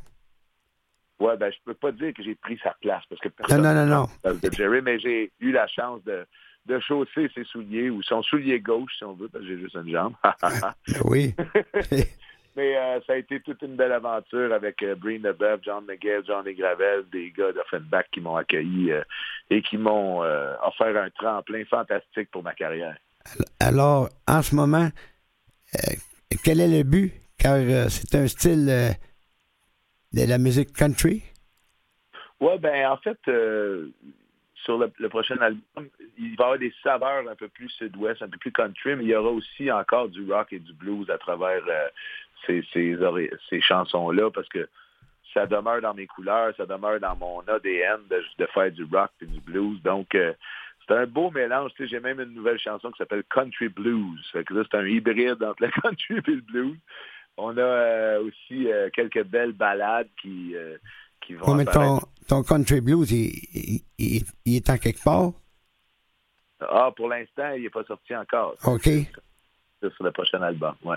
Ouais, 1.21 1.37
ben 1.37 1.51
je 1.53 1.59
peux 1.65 1.75
pas 1.75 1.93
dire 1.93 2.13
que 2.15 2.23
j'ai 2.23 2.35
pris 2.35 2.59
sa 2.63 2.75
place 2.81 3.03
parce 3.09 3.21
que 3.21 3.29
Non, 3.55 3.63
non, 3.63 3.75
non, 3.87 4.09
non. 4.25 4.35
de 4.35 4.51
Jerry, 4.53 4.81
mais 4.83 4.99
j'ai 4.99 5.31
eu 5.41 5.53
la 5.53 5.67
chance 5.69 6.03
de, 6.05 6.27
de 6.67 6.81
chausser 6.81 7.31
ses 7.35 7.45
souliers 7.45 7.91
ou 7.91 8.03
son 8.03 8.23
soulier 8.23 8.61
gauche, 8.61 8.93
si 8.99 9.05
on 9.05 9.15
veut, 9.15 9.29
parce 9.29 9.45
que 9.45 9.51
j'ai 9.51 9.59
juste 9.59 9.77
une 9.77 9.91
jambe. 9.91 10.15
Oui. 11.05 11.35
mais 12.57 12.77
euh, 12.77 13.01
ça 13.07 13.15
a 13.15 13.17
été 13.17 13.41
toute 13.41 13.63
une 13.63 13.77
belle 13.77 13.93
aventure 13.93 14.53
avec 14.53 14.83
euh, 14.83 14.95
Breen 14.95 15.23
Leboeuf, 15.23 15.61
John 15.63 15.85
McGill, 15.85 16.23
Johnny 16.27 16.55
Gravel, 16.55 17.05
des 17.11 17.31
gars 17.31 17.53
d'Offenbach 17.53 18.07
qui 18.13 18.21
m'ont 18.21 18.37
accueilli 18.37 18.93
euh, 18.93 19.03
et 19.51 19.63
qui 19.63 19.77
m'ont 19.77 20.23
euh, 20.23 20.55
offert 20.63 20.97
un 20.97 21.11
tremplin 21.11 21.65
fantastique 21.65 22.31
pour 22.31 22.43
ma 22.43 22.55
carrière. 22.55 22.97
Alors, 23.59 24.09
en 24.29 24.43
ce 24.43 24.55
moment, 24.55 24.89
quel 26.45 26.61
est 26.61 26.69
le 26.69 26.83
but? 26.85 27.13
Car 27.39 27.57
c'est 27.91 28.15
un 28.15 28.29
style 28.29 28.67
de 28.67 30.29
la 30.29 30.39
musique 30.39 30.73
country? 30.73 31.23
Ouais, 32.41 32.59
ben 32.59 32.87
en 32.87 32.97
fait, 32.99 33.19
sur 34.65 34.79
le, 34.79 34.91
le 34.99 35.09
prochain 35.09 35.37
album, 35.41 35.89
il 36.17 36.37
va 36.37 36.45
y 36.45 36.47
avoir 36.47 36.59
des 36.59 36.73
saveurs 36.83 37.29
un 37.29 37.35
peu 37.35 37.49
plus 37.49 37.69
sud-ouest, 37.71 38.23
un 38.23 38.29
peu 38.29 38.39
plus 38.39 38.53
country, 38.53 38.97
mais 38.97 39.05
il 39.05 39.11
y 39.11 39.15
aura 39.15 39.31
aussi 39.31 39.71
encore 39.71 40.09
du 40.09 40.31
rock 40.31 40.53
et 40.53 40.59
du 40.59 40.73
blues 40.73 41.09
à 41.11 41.19
travers 41.19 41.63
euh, 41.69 41.89
ces, 42.47 42.65
ces, 42.73 43.61
chansons-là, 43.61 44.31
parce 44.31 44.49
que 44.49 44.69
ça 45.33 45.47
demeure 45.47 45.81
dans 45.81 45.95
mes 45.95 46.07
couleurs, 46.07 46.55
ça 46.57 46.67
demeure 46.67 47.01
dans 47.01 47.17
mon 47.17 47.41
ADN 47.41 48.01
de, 48.11 48.23
de 48.39 48.47
faire 48.47 48.71
du 48.71 48.85
rock 48.85 49.11
et 49.21 49.27
du 49.27 49.41
blues. 49.41 49.81
Donc, 49.83 50.15
euh, 50.15 50.33
c'est 50.87 50.95
un 50.95 51.07
beau 51.07 51.31
mélange. 51.31 51.73
Tu 51.77 51.85
sais, 51.85 51.89
J'ai 51.89 52.01
même 52.01 52.21
une 52.21 52.35
nouvelle 52.35 52.59
chanson 52.59 52.91
qui 52.91 52.99
s'appelle 52.99 53.25
Country 53.31 53.69
Blues. 53.69 54.21
Fait 54.33 54.45
que 54.45 54.55
là, 54.55 54.63
c'est 54.71 54.77
un 54.77 54.87
hybride 54.87 55.43
entre 55.43 55.63
le 55.63 55.71
country 55.83 56.15
et 56.19 56.31
le 56.37 56.41
blues. 56.43 56.79
On 57.37 57.57
a 57.57 57.61
euh, 57.61 58.23
aussi 58.25 58.71
euh, 58.71 58.91
quelques 58.93 59.25
belles 59.25 59.53
ballades 59.53 60.09
qui, 60.23 60.55
qui 61.21 61.35
vont 61.35 61.47
Ouais, 61.53 61.65
mais 61.65 61.65
ton, 61.65 61.99
ton 62.29 62.43
country 62.43 62.81
blues, 62.81 63.11
il- 63.11 63.83
il 63.99 64.57
est 64.57 64.71
en 64.71 64.79
quelque 64.79 65.03
part? 65.03 65.33
Ah, 66.61 66.93
pour 66.95 67.09
l'instant, 67.09 67.51
il 67.57 67.63
n'est 67.63 67.71
pas 67.71 67.85
sorti 67.85 68.15
encore. 68.15 68.55
OK. 68.65 68.85
C'est 68.85 69.93
sur 69.95 70.05
le 70.05 70.13
prochain 70.13 70.41
album, 70.43 70.75
ouais. 70.85 70.97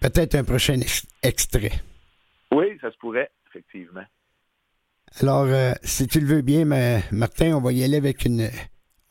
Peut-être 0.00 0.34
un 0.34 0.44
prochain 0.44 0.80
ex- 0.80 1.06
extrait. 1.22 1.72
Oui, 2.52 2.66
ça 2.80 2.90
se 2.90 2.96
pourrait, 2.98 3.30
effectivement. 3.48 4.04
Alors, 5.20 5.44
euh, 5.46 5.72
si 5.82 6.06
tu 6.06 6.20
le 6.20 6.26
veux 6.26 6.42
bien, 6.42 6.64
ma- 6.64 7.00
Martin, 7.12 7.54
on 7.56 7.60
va 7.60 7.72
y 7.72 7.84
aller 7.84 7.98
avec 7.98 8.24
une. 8.24 8.50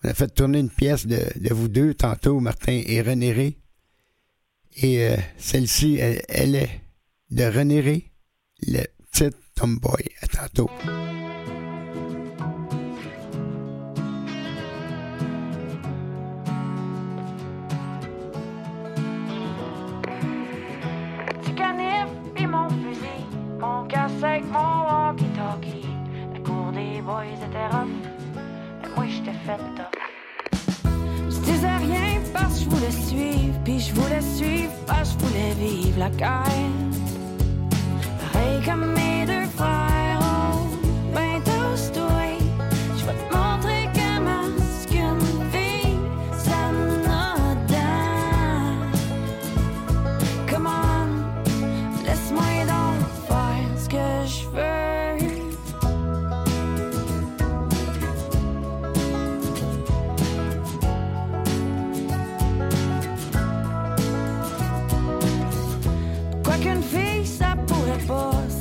On 0.04 0.10
a 0.10 0.14
fait 0.14 0.34
tourner 0.34 0.60
une 0.60 0.70
pièce 0.70 1.06
de, 1.06 1.20
de 1.40 1.54
vous 1.54 1.68
deux 1.68 1.94
tantôt, 1.94 2.40
Martin 2.40 2.82
et 2.86 3.02
René 3.02 3.32
Ré. 3.32 3.58
Et 4.78 5.06
euh, 5.08 5.16
celle-ci, 5.38 5.98
elle, 6.00 6.22
elle 6.28 6.56
est 6.56 6.82
de 7.30 7.44
René 7.44 7.82
Ré, 7.82 8.12
le 8.68 8.84
petit 9.12 9.30
tomboy. 9.56 10.04
À 10.22 10.28
tantôt. 10.28 10.70
Casse-sec, 24.22 24.44
mon 24.52 24.86
walkie-talkie. 24.86 25.88
La 26.34 26.40
cour 26.40 26.72
des 26.72 27.02
boys 27.02 27.26
était 27.26 27.68
rough, 27.76 27.88
mais 28.82 28.90
moi 28.96 29.06
j'étais 29.08 29.38
fait 29.46 29.58
tough. 29.76 29.92
Je 31.30 31.40
disais 31.40 31.78
rien 31.78 32.22
parce 32.34 32.60
que 32.60 32.66
je 32.66 32.70
voulais 32.70 32.92
suivre, 32.92 33.60
puis 33.64 33.80
je 33.80 33.94
voulais 33.94 34.22
suivre 34.22 34.72
parce 34.88 35.14
que 35.14 35.22
je 35.22 35.28
voulais 35.28 35.54
vivre 35.54 36.00
la 36.00 36.10
guerre. 36.10 36.44
Pareil 38.34 38.62
comme 38.66 38.94
mes 38.94 39.31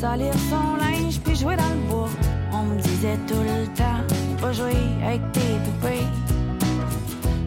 salir 0.00 0.32
son 0.48 0.76
linge 0.78 1.20
puis 1.22 1.36
jouer 1.36 1.56
dans 1.56 1.74
le 1.74 1.82
bois. 1.90 2.08
On 2.52 2.62
me 2.62 2.80
disait 2.80 3.18
tout 3.28 3.42
le 3.52 3.66
temps, 3.76 4.02
pas 4.40 4.52
jouer 4.52 4.82
avec 5.04 5.20
tes 5.32 5.52
poupées. 5.64 6.06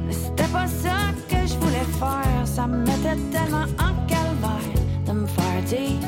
Mais 0.05 0.13
c'était 0.13 0.51
pas 0.57 0.67
ça 0.67 0.97
que 1.29 1.47
je 1.47 1.55
voulais 1.55 1.87
faire. 1.99 2.45
Ça 2.45 2.67
me 2.67 2.77
mettait 2.85 3.19
tellement 3.31 3.67
en 3.87 3.93
calvaire 4.05 4.81
de 5.07 5.11
me 5.13 5.25
faire 5.25 5.61
dire 5.65 5.99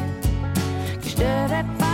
que 1.01 1.09
je 1.09 1.15
devais 1.15 1.65
partir. 1.79 1.84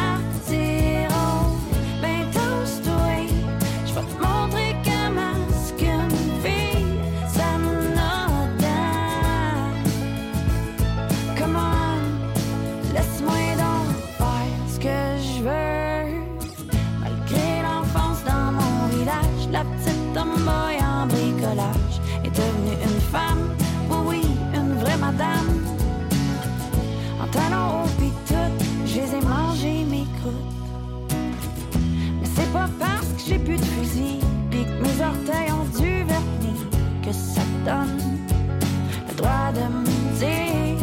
J'ai 33.31 33.39
plus 33.39 33.55
de 33.55 33.63
fusil, 33.63 34.19
pis 34.49 34.65
que 34.65 34.83
mes 34.83 35.05
orteils 35.05 35.51
ont 35.53 35.79
du 35.79 36.03
vernis, 36.03 36.65
que 37.01 37.13
ça 37.13 37.41
donne 37.65 37.97
le 39.07 39.15
droit 39.15 39.51
de 39.53 39.63
me 39.73 39.85
dire 40.19 40.77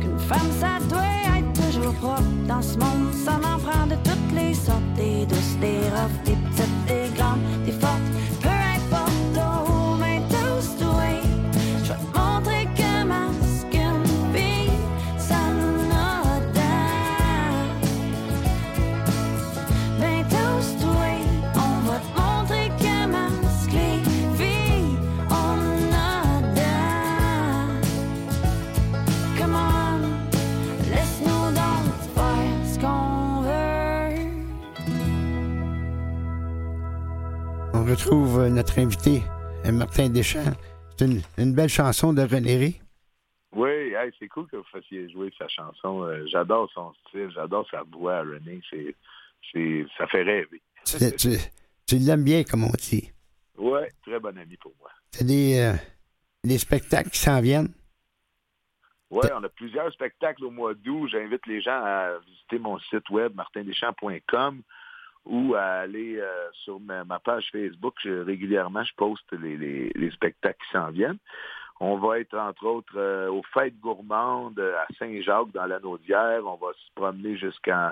qu'une 0.00 0.18
femme, 0.18 0.50
ça 0.58 0.78
doit 0.88 1.38
être 1.38 1.52
toujours 1.52 1.92
propre 1.94 2.22
dans 2.46 2.62
ce 2.62 2.78
monde. 2.78 3.12
Ça 3.12 3.34
en 3.34 3.58
prend 3.58 3.86
de 3.86 3.96
toutes 3.96 4.32
les 4.34 4.54
sortes, 4.54 4.92
des 4.96 5.26
douces, 5.26 5.56
des 5.60 5.80
des 6.24 6.36
petites, 6.36 6.77
retrouve 37.98 38.40
euh, 38.40 38.48
notre 38.48 38.78
invité, 38.78 39.22
euh, 39.66 39.72
Martin 39.72 40.08
Deschamps. 40.08 40.54
C'est 40.96 41.04
une, 41.06 41.20
une 41.36 41.52
belle 41.54 41.68
chanson 41.68 42.12
de 42.12 42.22
René. 42.22 42.80
Oui, 43.52 43.68
hey, 43.70 44.12
c'est 44.18 44.28
cool 44.28 44.46
que 44.46 44.56
vous 44.56 44.64
fassiez 44.70 45.08
jouer 45.10 45.32
sa 45.38 45.48
chanson. 45.48 46.02
Euh, 46.02 46.24
j'adore 46.30 46.70
son 46.72 46.92
style, 47.08 47.30
j'adore 47.34 47.66
sa 47.70 47.82
voix 47.82 48.20
René. 48.20 48.60
C'est, 48.70 48.94
c'est, 49.52 49.86
ça 49.96 50.06
fait 50.06 50.22
rêver. 50.22 50.62
Tu, 50.84 50.98
tu- 51.16 51.38
tu 51.86 51.96
l'aimes 51.96 52.24
bien, 52.24 52.44
comme 52.44 52.64
on 52.64 52.70
dit. 52.78 53.10
Oui, 53.56 53.80
très 54.06 54.20
bon 54.20 54.36
ami 54.38 54.56
pour 54.58 54.72
moi. 54.78 54.90
T'as 55.10 55.24
des, 55.24 55.58
euh, 55.58 55.72
des 56.44 56.58
spectacles 56.58 57.10
qui 57.10 57.18
s'en 57.18 57.40
viennent. 57.40 57.72
Oui, 59.10 59.26
on 59.34 59.42
a 59.42 59.48
plusieurs 59.48 59.90
spectacles 59.92 60.44
au 60.44 60.50
mois 60.50 60.74
d'août. 60.74 61.08
J'invite 61.10 61.46
les 61.46 61.62
gens 61.62 61.82
à 61.82 62.18
visiter 62.26 62.58
mon 62.58 62.78
site 62.78 63.08
web 63.10 63.34
martindeschamps.com 63.34 64.62
ou 65.28 65.54
à 65.54 65.62
aller 65.62 66.18
euh, 66.18 66.48
sur 66.64 66.80
ma, 66.80 67.04
ma 67.04 67.18
page 67.20 67.48
Facebook. 67.52 67.94
Je- 68.02 68.22
régulièrement, 68.24 68.82
je 68.82 68.94
poste 68.94 69.30
les, 69.32 69.56
les- 69.56 69.92
les 69.94 70.10
spectacles 70.10 70.58
qui 70.64 70.72
s'en 70.72 70.90
viennent. 70.90 71.18
On 71.80 71.96
va 71.96 72.18
être, 72.18 72.36
entre 72.36 72.66
autres, 72.66 72.96
euh, 72.96 73.28
aux 73.30 73.44
Fêtes 73.54 73.78
gourmandes 73.78 74.58
à 74.58 74.86
Saint-Jacques, 74.98 75.52
dans 75.54 75.66
la 75.66 75.78
d'hier. 75.78 76.40
On 76.44 76.56
va 76.56 76.72
se 76.74 76.90
promener 76.94 77.36
jusqu'en 77.36 77.90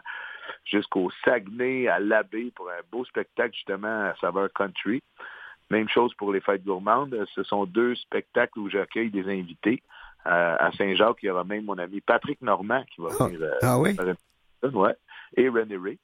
jusqu'au 0.65 1.11
Saguenay, 1.25 1.87
à 1.89 1.99
l'Abbé, 2.01 2.53
pour 2.55 2.69
un 2.71 2.81
beau 2.91 3.05
spectacle, 3.05 3.55
justement, 3.55 4.07
à 4.11 4.15
saveur 4.21 4.49
country. 4.53 5.03
Même 5.71 5.89
chose 5.89 6.15
pour 6.15 6.33
les 6.33 6.41
Fêtes 6.41 6.65
gourmandes. 6.65 7.17
Ce 7.35 7.43
sont 7.43 7.65
deux 7.67 7.95
spectacles 7.97 8.59
où 8.59 8.69
j'accueille 8.71 9.11
des 9.11 9.25
invités. 9.29 9.83
Euh, 10.27 10.57
à 10.59 10.73
Saint-Jacques, 10.73 11.19
il 11.23 11.27
y 11.27 11.31
aura 11.31 11.45
même 11.45 11.65
mon 11.65 11.79
ami 11.79 12.01
Patrick 12.01 12.41
Normand 12.43 12.83
qui 12.95 13.01
va 13.01 13.11
venir. 13.27 13.41
euh, 13.43 13.53
ah 13.63 13.79
oui? 13.79 13.95
ouais. 14.73 14.95
Et 15.37 15.49
René 15.49 15.77
Ray. 15.77 15.99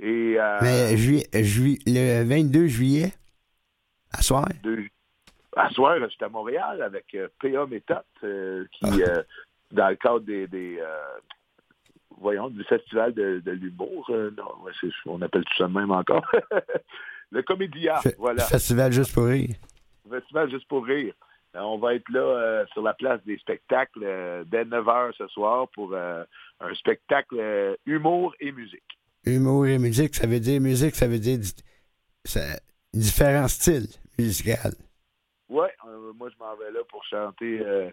Et, 0.00 0.34
euh, 0.38 0.58
Mais 0.62 0.96
juillet, 0.96 1.26
juillet- 1.44 1.78
le 1.86 2.24
22 2.24 2.66
juillet, 2.66 3.12
à 4.12 4.22
soir, 4.22 4.46
deux- 4.62 4.86
à 5.56 5.68
soir, 5.70 5.96
je 6.00 6.08
suis 6.08 6.24
à 6.24 6.28
Montréal 6.28 6.82
avec 6.82 7.14
euh, 7.14 7.28
P.A. 7.40 7.66
Méthode, 7.66 8.02
euh, 8.24 8.64
qui, 8.72 9.02
euh, 9.02 9.22
dans 9.70 9.88
le 9.88 9.96
cadre 9.96 10.20
des, 10.20 10.46
des, 10.48 10.80
voyons, 12.18 12.48
du 12.48 12.64
festival 12.64 13.12
de, 13.14 13.40
de 13.44 13.50
l'humour, 13.52 14.10
on 15.06 15.22
appelle 15.22 15.44
tout 15.44 15.56
ça 15.58 15.68
de 15.68 15.72
même 15.72 15.90
encore, 15.90 16.24
le 17.30 17.42
Comédia, 17.42 18.00
voilà. 18.18 18.44
Festival 18.44 18.92
Juste 18.92 19.14
pour 19.14 19.26
rire. 19.26 19.54
Festival 20.10 20.50
juste 20.50 20.68
pour 20.68 20.84
rire. 20.84 21.14
On 21.54 21.78
va 21.78 21.94
être 21.94 22.08
là 22.10 22.20
euh, 22.20 22.66
sur 22.72 22.82
la 22.82 22.92
place 22.94 23.22
des 23.24 23.36
spectacles 23.38 24.02
euh, 24.02 24.42
dès 24.46 24.64
9h 24.64 25.12
ce 25.16 25.26
soir 25.28 25.68
pour 25.68 25.92
euh, 25.92 26.24
un 26.60 26.74
spectacle 26.74 27.76
humour 27.86 28.34
et 28.40 28.52
musique. 28.52 28.82
Humour 29.24 29.66
et 29.66 29.78
musique, 29.78 30.14
ça 30.14 30.26
veut 30.26 30.40
dire 30.40 30.60
musique, 30.60 30.94
ça 30.94 31.06
veut 31.06 31.18
dire 31.18 31.38
ça- 32.24 32.58
différents 32.92 33.48
styles 33.48 33.86
musicaux. 34.18 34.50
Ouais, 35.48 35.70
euh, 35.86 36.12
moi 36.18 36.28
je 36.30 36.38
m'en 36.38 36.56
vais 36.56 36.70
là 36.72 36.80
pour 36.88 37.04
chanter 37.04 37.60
euh, 37.60 37.90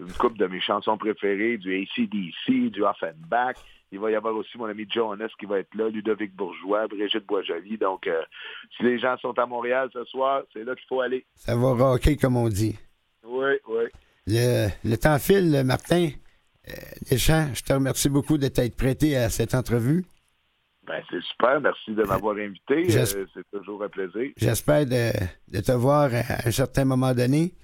une 0.00 0.12
couple 0.12 0.38
de 0.38 0.46
mes 0.46 0.60
chansons 0.60 0.96
préférées, 0.98 1.58
du 1.58 1.74
ACDC, 1.82 2.70
du 2.70 2.82
Offenbach. 2.82 3.56
Il 3.92 3.98
va 3.98 4.10
y 4.10 4.14
avoir 4.14 4.34
aussi 4.34 4.56
mon 4.56 4.64
ami 4.64 4.86
Jonas 4.90 5.28
qui 5.38 5.44
va 5.44 5.58
être 5.58 5.74
là, 5.74 5.90
Ludovic 5.90 6.34
Bourgeois, 6.34 6.88
Brigitte 6.88 7.26
Boisjoli. 7.26 7.76
Donc, 7.76 8.06
euh, 8.06 8.22
si 8.74 8.82
les 8.84 8.98
gens 8.98 9.18
sont 9.18 9.38
à 9.38 9.44
Montréal 9.44 9.90
ce 9.92 10.02
soir, 10.06 10.42
c'est 10.52 10.64
là 10.64 10.74
qu'il 10.74 10.86
faut 10.88 11.02
aller. 11.02 11.26
Ça 11.34 11.54
va 11.54 11.72
rocker, 11.74 12.16
comme 12.16 12.36
on 12.38 12.48
dit. 12.48 12.74
Oui, 13.22 13.50
oui. 13.68 13.84
Le, 14.26 14.68
le 14.84 14.96
temps 14.96 15.18
file, 15.18 15.62
Martin. 15.66 16.08
Euh, 16.68 16.72
Deschamps, 17.10 17.48
je 17.54 17.62
te 17.62 17.72
remercie 17.74 18.08
beaucoup 18.08 18.38
de 18.38 18.48
t'être 18.48 18.76
prêté 18.76 19.14
à 19.16 19.28
cette 19.28 19.54
entrevue. 19.54 20.06
Ben, 20.86 21.00
c'est 21.10 21.22
super. 21.22 21.60
Merci 21.60 21.92
de 21.94 22.02
m'avoir 22.02 22.36
invité. 22.36 22.86
Euh, 22.98 23.26
c'est 23.34 23.48
toujours 23.52 23.82
un 23.84 23.88
plaisir. 23.88 24.32
J'espère 24.36 24.84
de, 24.84 25.10
de 25.48 25.60
te 25.60 25.72
voir 25.72 26.10
à 26.12 26.46
un 26.48 26.50
certain 26.50 26.84
moment 26.84 27.14
donné. 27.14 27.54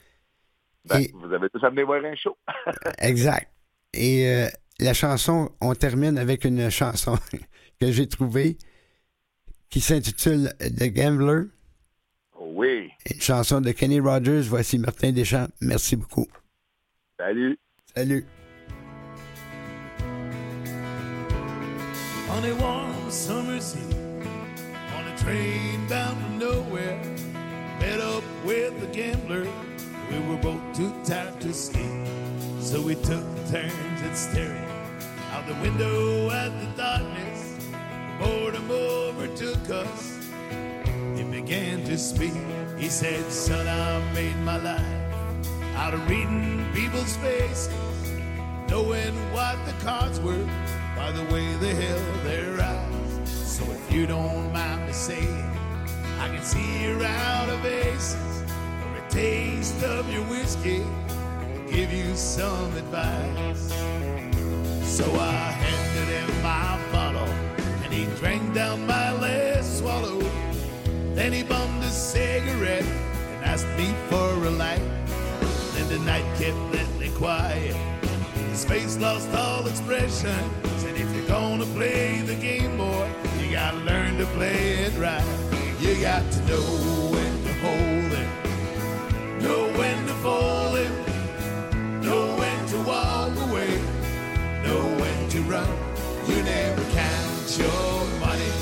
Ben, 0.85 1.01
Et- 1.01 1.11
Vous 1.15 1.33
avez 1.33 1.49
tous 1.51 1.65
amené 1.65 1.83
voir 1.83 2.05
un 2.05 2.15
show. 2.15 2.37
exact. 2.99 3.51
Et 3.93 4.27
euh, 4.29 4.47
la 4.79 4.95
chanson, 4.95 5.51
on 5.61 5.75
termine 5.75 6.17
avec 6.17 6.45
une 6.45 6.71
chanson 6.71 7.19
que 7.81 7.91
j'ai 7.91 8.07
trouvée 8.07 8.57
qui 9.69 9.81
s'intitule 9.81 10.51
The 10.61 10.85
Gambler. 10.95 11.43
Oh 12.39 12.53
Oui. 12.55 12.89
Une 13.13 13.21
chanson 13.21 13.61
de 13.61 13.73
Kenny 13.73 13.99
Rogers. 14.01 14.43
Voici 14.49 14.79
Martin 14.79 15.11
Deschamps. 15.13 15.49
Merci 15.61 15.97
beaucoup. 15.97 16.27
Salut. 17.19 17.59
Salut. 17.97 18.25
On 22.31 22.45
a 22.45 22.55
warm 22.57 23.11
summer's 23.11 23.75
eve, 23.75 24.27
on 24.95 25.09
a 25.09 25.17
train 25.19 25.87
bound 25.89 26.21
from 26.23 26.39
nowhere, 26.39 27.01
met 27.81 28.01
up 28.01 28.23
with 28.45 28.83
a 28.83 28.87
gambler. 28.95 29.49
We 30.11 30.19
were 30.21 30.37
both 30.37 30.61
too 30.77 30.93
tired 31.05 31.41
to 31.41 31.55
sleep, 31.55 32.07
so 32.61 32.83
we 32.83 32.97
took 32.97 33.25
turns 33.51 34.03
at 34.03 34.15
staring 34.15 34.71
out 35.33 35.47
the 35.47 35.55
window 35.55 36.31
at 36.31 36.51
the 36.61 36.67
darkness. 36.77 37.57
Boredom 38.21 38.71
overtook 38.71 39.71
us. 39.71 40.19
He 41.17 41.25
began 41.25 41.83
to 41.85 41.97
speak. 41.97 42.35
He 42.77 42.91
said, 42.91 43.33
Son, 43.33 43.67
I 43.67 44.13
made 44.13 44.37
my 44.41 44.59
life 44.59 45.17
out 45.77 45.95
of 45.95 46.09
reading 46.09 46.67
people's 46.75 47.17
faces, 47.17 47.71
knowing 48.69 49.15
what 49.33 49.57
the 49.65 49.73
cards 49.83 50.21
were 50.21 50.47
by 50.99 51.13
the 51.13 51.23
way 51.33 51.47
they 51.63 51.75
held 51.75 52.25
their 52.25 52.61
eyes. 52.61 53.31
So 53.31 53.63
if 53.71 53.93
you 53.93 54.07
don't 54.07 54.53
mind 54.53 54.87
me 54.87 54.93
saying, 54.93 55.51
I 56.19 56.27
can 56.29 56.43
see 56.43 56.83
you're 56.83 57.05
out 57.05 57.49
of 57.49 57.65
aces 57.65 58.43
or 58.83 58.91
a 59.03 59.09
taste 59.09 59.83
of 59.85 60.13
your 60.13 60.25
whiskey. 60.25 60.83
I'll 60.83 61.71
give 61.71 61.93
you 61.93 62.15
some 62.17 62.77
advice. 62.77 63.73
So 64.83 65.07
I 65.15 65.53
handed 65.65 66.09
him 66.19 66.43
my 66.43 66.79
bottle 66.91 67.33
and 67.85 67.93
he 67.93 68.05
drank 68.17 68.53
down 68.53 68.85
my 68.87 69.13
last 69.13 69.79
swallow. 69.79 70.21
Then 71.15 71.33
he 71.33 71.43
bummed 71.45 71.85
a 71.85 71.91
cigarette 71.91 72.83
and 72.83 73.45
asked 73.45 73.71
me 73.79 73.95
for 74.09 74.31
a 74.51 74.51
light. 74.51 74.87
Then 75.75 75.89
the 75.89 76.01
night 76.01 76.27
kept 76.39 76.61
deadly 76.73 77.11
quiet. 77.11 77.98
His 78.59 78.65
face 78.65 78.99
lost 78.99 79.33
all 79.37 79.69
expression. 79.69 80.35
Said, 80.79 80.97
if 80.97 81.09
you're 81.15 81.29
gonna 81.29 81.65
play 81.77 82.23
the 82.23 82.35
game, 82.35 82.77
boy, 82.77 83.09
you 83.39 83.53
gotta 83.53 83.77
learn 83.77 84.19
to 84.19 84.27
play 84.35 84.79
it 84.87 84.99
right. 84.99 85.23
You 85.79 85.95
got 86.01 86.29
to 86.33 86.41
know 86.41 86.67
when 87.15 87.35
to 87.45 87.53
hold 87.63 88.13
it, 88.23 89.43
know 89.45 89.71
when 89.79 90.07
to 90.09 90.15
fold 90.25 90.75
it, 90.75 90.91
know 92.03 92.35
when 92.37 92.67
to 92.71 92.79
walk 92.83 93.37
away, 93.49 93.71
know 94.65 94.83
when 95.03 95.29
to 95.29 95.41
run. 95.43 95.71
You 96.27 96.43
never 96.43 96.83
count 96.91 97.59
your 97.59 98.07
money 98.19 98.53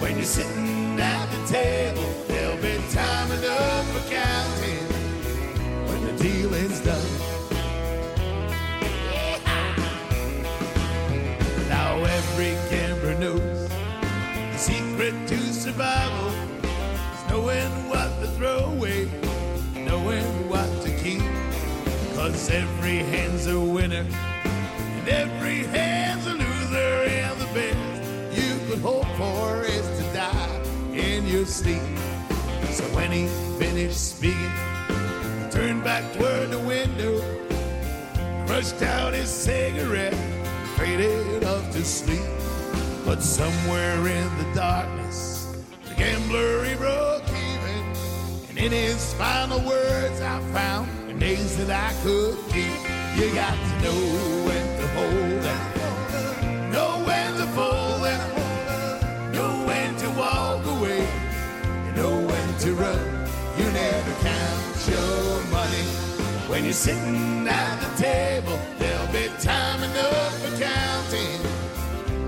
when 0.00 0.16
you're 0.16 0.24
sitting 0.24 0.98
at 0.98 1.26
the 1.30 1.52
table. 1.52 2.08
There'll 2.26 2.56
be 2.62 2.80
time 2.90 3.15
hand's 23.36 23.48
a 23.48 23.60
winner 23.60 24.06
and 24.46 25.08
every 25.08 25.58
hand's 25.64 26.26
a 26.26 26.32
loser, 26.32 27.04
and 27.04 27.38
the 27.38 27.44
best 27.52 28.40
you 28.40 28.58
could 28.66 28.78
hope 28.78 29.04
for 29.18 29.62
is 29.62 29.86
to 29.98 30.12
die 30.14 30.62
in 30.94 31.26
your 31.26 31.44
sleep. 31.44 31.82
So 32.70 32.84
when 32.96 33.12
he 33.12 33.26
finished 33.58 34.16
speaking, 34.16 34.56
he 34.88 35.50
turned 35.50 35.84
back 35.84 36.10
toward 36.14 36.50
the 36.50 36.60
window, 36.60 37.20
crushed 38.46 38.80
out 38.82 39.12
his 39.12 39.28
cigarette, 39.28 40.16
faded 40.78 41.44
off 41.44 41.70
to 41.72 41.84
sleep. 41.84 42.30
But 43.04 43.22
somewhere 43.22 43.98
in 44.08 44.38
the 44.38 44.54
darkness, 44.54 45.54
the 45.86 45.94
gambler 45.94 46.64
he 46.64 46.74
broke 46.74 47.28
even. 47.28 48.48
And 48.48 48.58
in 48.58 48.72
his 48.72 49.12
final 49.12 49.60
words, 49.60 50.22
I 50.22 50.40
found 50.54 50.88
the 51.10 51.14
days 51.18 51.58
that 51.58 51.70
I 51.70 51.92
could 52.02 52.38
keep. 52.48 52.95
You 53.16 53.34
got 53.34 53.54
to 53.54 53.82
know 53.82 54.00
when 54.44 54.78
to 54.78 54.86
hold 54.88 55.44
it, 55.54 56.70
know 56.70 57.02
when 57.06 57.32
to 57.38 57.46
fold 57.56 58.04
it, 58.04 59.32
know 59.32 59.64
when 59.66 59.96
to 59.96 60.10
walk 60.10 60.66
away, 60.66 61.00
you 61.86 61.92
know 61.92 62.14
when 62.20 62.58
to 62.58 62.74
run. 62.74 63.26
You 63.56 63.64
never 63.72 64.12
count 64.20 64.88
your 64.88 65.42
money 65.50 65.84
when 66.46 66.64
you're 66.64 66.74
sitting 66.74 67.48
at 67.48 67.80
the 67.80 68.02
table. 68.02 68.58
There'll 68.78 69.12
be 69.12 69.28
time 69.40 69.82
enough 69.82 70.38
for 70.42 70.62
counting 70.62 71.40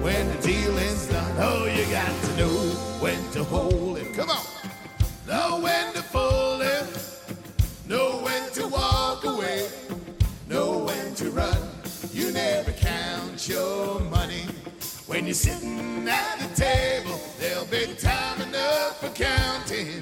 when 0.03 0.27
the 0.29 0.41
dealing's 0.41 1.07
done. 1.07 1.37
Oh, 1.39 1.67
you 1.67 1.85
got 1.93 2.15
to 2.25 2.37
know 2.39 2.57
when 2.99 3.31
to 3.33 3.45
hold 3.45 3.88
you're 15.29 15.35
sitting 15.35 16.09
at 16.09 16.39
the 16.39 16.49
table, 16.57 17.21
there'll 17.39 17.67
be 17.67 17.85
time 17.97 18.41
enough 18.41 18.99
for 18.99 19.11
counting. 19.11 20.01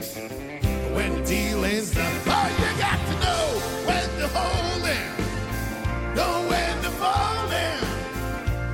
When 0.95 1.17
the 1.17 1.27
dealing's 1.27 1.93
done, 1.93 2.17
oh, 2.27 2.47
you 2.61 2.79
got 2.79 3.01
to 3.09 3.15
know 3.25 3.45
when 3.89 4.09
to 4.21 4.29
hold 4.29 4.87
it. 4.87 6.15
Know 6.15 6.47
when 6.49 6.77
to 6.85 6.91
fold 7.03 7.51
it. 7.51 7.83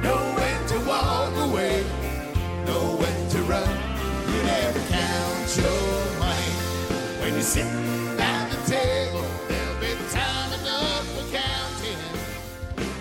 Know 0.03 0.21
when 0.37 0.67
to 0.69 0.79
walk 0.87 1.35
away. 1.49 1.85
Know 2.67 2.97
when 3.01 3.31
to 3.31 3.39
run. 3.45 3.71
You 4.29 4.43
never 4.43 4.81
count 4.93 5.57
your 5.57 6.19
money. 6.19 6.53
When 7.23 7.33
you're 7.33 7.41
sitting 7.41 8.21
at 8.21 8.51
the 8.51 8.71
table, 8.71 9.25
there'll 9.49 9.81
be 9.81 9.97
time 10.11 10.53
enough 10.61 11.07
for 11.17 11.25
counting. 11.33 12.03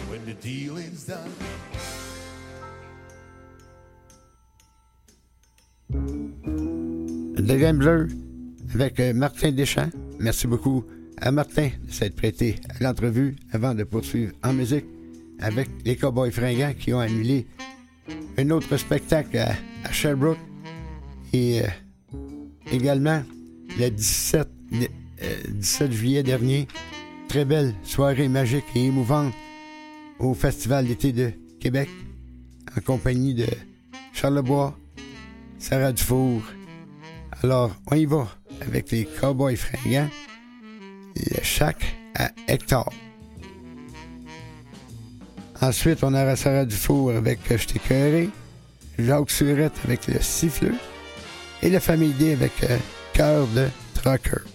When 0.10 0.24
the 0.24 0.36
dealing's 0.36 1.04
done. 1.04 1.34
The 7.52 7.60
Gambler 7.60 8.06
avec 8.74 8.98
euh, 9.02 9.14
Martin 9.14 9.52
Deschamps. 9.52 9.90
Merci 10.20 10.48
beaucoup 10.48 10.86
à 11.18 11.34
Martin 11.34 11.70
de 11.86 11.92
s'être 11.92 12.16
prêté 12.16 12.56
à 12.70 12.82
l'entrevue 12.82 13.36
avant 13.52 13.76
de 13.76 13.84
poursuivre 13.84 14.32
en 14.42 14.54
musique 14.54 14.86
avec 15.40 15.68
les 15.84 15.98
Cowboys 15.98 16.32
fringants 16.32 16.72
qui 16.80 16.94
ont 16.94 17.02
annulé 17.02 17.46
un 18.38 18.50
autre 18.52 18.78
spectacle 18.78 19.38
à, 19.38 19.92
Sherbrooke 19.92 20.38
et 21.34 21.62
euh, 21.62 21.68
également 22.72 23.22
le 23.78 23.90
17, 23.90 24.48
euh, 24.74 24.86
17 25.50 25.92
juillet 25.92 26.24
dernier, 26.24 26.70
très 27.28 27.44
belle 27.44 27.74
soirée 27.84 28.30
magique 28.30 28.64
et 28.76 28.86
émouvante 28.86 29.34
au 30.20 30.34
Festival 30.34 30.88
d'été 30.88 31.12
de 31.12 31.34
Québec 31.60 31.90
en 32.78 32.80
compagnie 32.80 33.34
de 33.34 33.48
Charlebois, 34.14 34.74
Sarah 35.60 35.92
Dufour. 35.92 36.44
Alors, 37.44 37.72
on 37.90 37.96
y 37.96 38.06
va 38.06 38.28
avec 38.62 38.92
les 38.92 39.06
Cowboys 39.06 39.56
fringants, 39.56 40.10
le 41.16 41.44
chac 41.44 41.96
à 42.16 42.30
Hector. 42.48 42.88
Ensuite, 45.60 46.04
on 46.04 46.14
aura 46.14 46.36
Sarah 46.36 46.66
Dufour 46.66 47.12
avec 47.12 47.40
euh, 47.52 47.58
Je 47.58 47.68
t'ai 47.68 47.80
cœuré, 47.80 48.30
Jacques 49.00 49.32
Surette 49.32 49.74
avec 49.86 50.08
le 50.08 50.20
siffleux 50.22 50.76
et 51.64 51.70
la 51.70 51.80
famille 51.80 52.14
D 52.14 52.34
avec 52.34 52.52
euh, 52.64 52.78
Cœur 53.14 53.48
de 53.48 53.68
Trucker. 53.96 54.51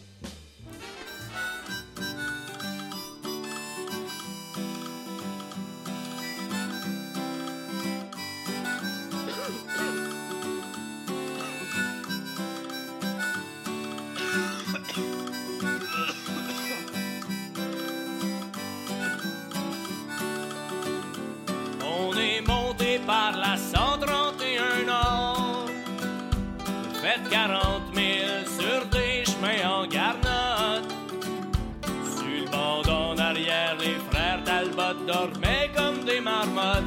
Dormaient 35.07 35.70
comme 35.74 36.05
des 36.05 36.20
marmottes. 36.20 36.83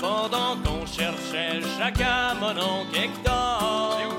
Pendant 0.00 0.56
qu'on 0.64 0.86
cherchait 0.86 1.60
chacun 1.78 2.34
mon 2.40 2.50
oncle 2.50 2.96
Hector. 2.96 4.17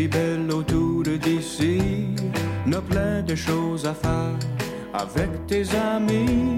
si 0.00 0.08
belle 0.08 0.50
autour 0.50 1.02
d'ici, 1.02 1.78
n'a 2.64 2.80
plein 2.80 3.22
de 3.22 3.34
choses 3.34 3.84
à 3.84 3.92
faire 3.92 4.38
avec 4.94 5.46
tes 5.46 5.64
amis. 5.76 6.49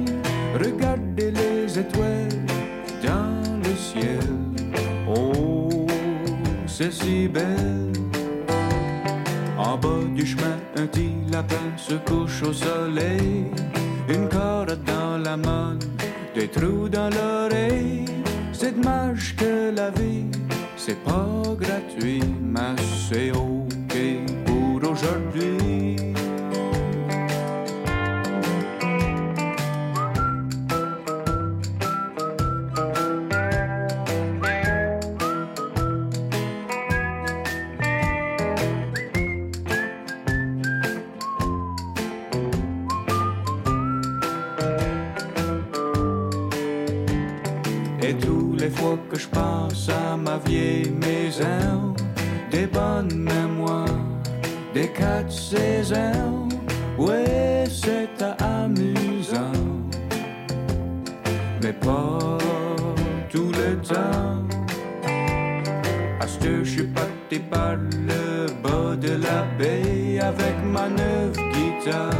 avec 70.22 70.56
ma 70.64 70.88
neuve 70.88 71.36
guitare 71.52 72.12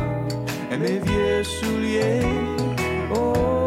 et 0.71 0.77
mes 0.77 0.99
vieux 0.99 1.45
souliers. 1.45 2.21
Oh, 3.15 3.62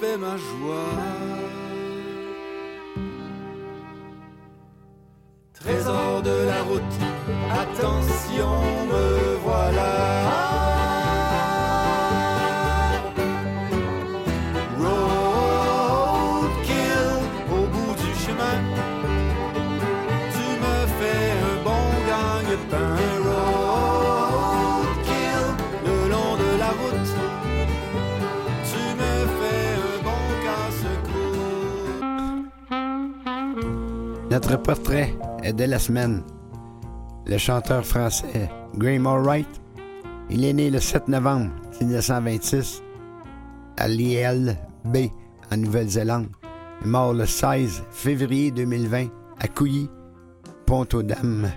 fait 0.00 0.18
ma 0.18 0.36
joie. 0.36 0.75
Notre 34.30 34.56
portrait 34.56 35.14
est 35.44 35.52
de 35.52 35.64
la 35.64 35.78
semaine. 35.78 36.22
Le 37.26 37.36
chanteur 37.38 37.84
français 37.84 38.50
Graham 38.74 39.06
Allwright. 39.06 39.46
Il 40.30 40.44
est 40.44 40.52
né 40.52 40.68
le 40.68 40.80
7 40.80 41.06
novembre 41.06 41.52
1926 41.80 42.82
à 43.76 43.86
l'ILB 43.86 44.96
en 45.52 45.56
Nouvelle-Zélande. 45.56 46.26
Mort 46.84 47.14
le 47.14 47.24
16 47.24 47.84
février 47.90 48.50
2020 48.50 49.06
à 49.38 49.46
Couilly, 49.48 49.88
Pont-aux-Dames, 50.66 51.50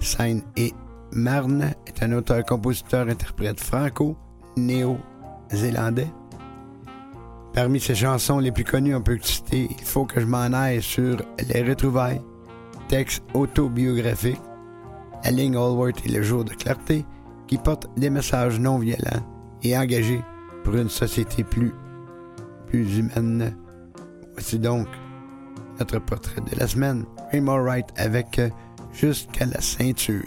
Seine 0.00 0.42
et 0.56 0.72
Marne 1.12 1.72
est 1.86 2.02
un 2.02 2.10
auteur-compositeur-interprète 2.12 3.60
franco-néo-zélandais. 3.60 6.10
Parmi 7.52 7.80
ses 7.80 7.94
chansons 7.94 8.38
les 8.38 8.52
plus 8.52 8.64
connues, 8.64 8.94
on 8.94 9.02
peut 9.02 9.18
citer 9.20 9.68
Il 9.70 9.84
faut 9.84 10.04
que 10.04 10.20
je 10.20 10.26
m'en 10.26 10.52
aille 10.52 10.82
sur 10.82 11.16
Les 11.48 11.62
retrouvailles, 11.62 12.20
texte 12.88 13.22
autobiographique, 13.34 14.40
La 15.24 15.30
Allward 15.30 15.94
et 16.04 16.08
le 16.10 16.22
jour 16.22 16.44
de 16.44 16.54
clarté, 16.54 17.04
qui 17.46 17.58
porte 17.58 17.88
des 17.96 18.10
messages 18.10 18.60
non 18.60 18.78
violents 18.78 19.24
et 19.62 19.76
engagés 19.76 20.22
pour 20.64 20.76
une 20.76 20.90
société 20.90 21.44
plus, 21.44 21.72
humaine. 22.72 23.56
Voici 24.34 24.58
donc 24.58 24.86
notre 25.78 25.98
portrait 25.98 26.40
de 26.40 26.58
la 26.58 26.66
semaine, 26.66 27.04
Raymond 27.32 27.62
Wright 27.62 27.86
avec 27.96 28.40
Jusqu'à 28.92 29.46
la 29.46 29.60
ceinture. 29.60 30.24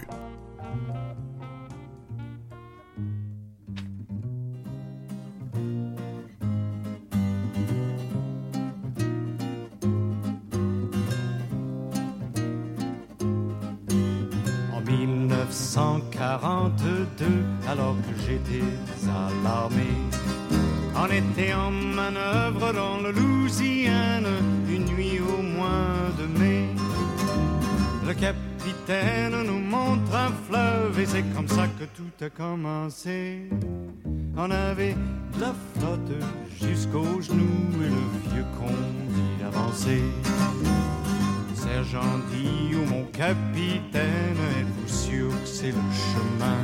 L'armée, 19.44 19.98
on 20.96 21.06
était 21.08 21.54
en 21.54 21.72
manœuvre 21.72 22.74
dans 22.74 22.98
le 22.98 23.12
Louisiane, 23.12 24.28
une 24.70 24.86
nuit 24.86 25.20
au 25.20 25.42
mois 25.42 26.12
de 26.20 26.40
mai. 26.40 26.68
Le 28.08 28.14
capitaine 28.14 29.44
nous 29.46 29.60
montre 29.60 30.14
un 30.16 30.32
fleuve 30.48 31.00
et 31.00 31.06
c'est 31.06 31.24
comme 31.34 31.48
ça 31.48 31.68
que 31.80 31.86
tout 31.96 32.26
a 32.26 32.30
commencé. 32.30 33.50
On 34.38 34.50
avait 34.50 34.96
la 35.40 35.54
flotte 35.76 36.18
jusqu'aux 36.62 37.22
genoux 37.22 37.84
et 37.84 37.90
le 37.90 38.32
vieux 38.32 38.46
conduit 38.58 39.44
avancer. 39.46 40.02
Sergent 41.64 42.18
dit 42.32 42.76
ou 42.76 42.86
mon 42.90 43.04
capitaine, 43.12 44.40
êtes-vous 44.60 44.88
sûr 44.88 45.30
que 45.30 45.48
c'est 45.48 45.68
le 45.68 45.86
chemin 46.02 46.58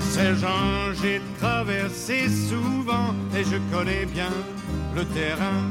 Sergent, 0.00 0.94
j'ai 1.02 1.20
traversé 1.38 2.28
souvent 2.28 3.14
et 3.36 3.44
je 3.44 3.58
connais 3.70 4.06
bien 4.06 4.32
le 4.96 5.04
terrain. 5.04 5.62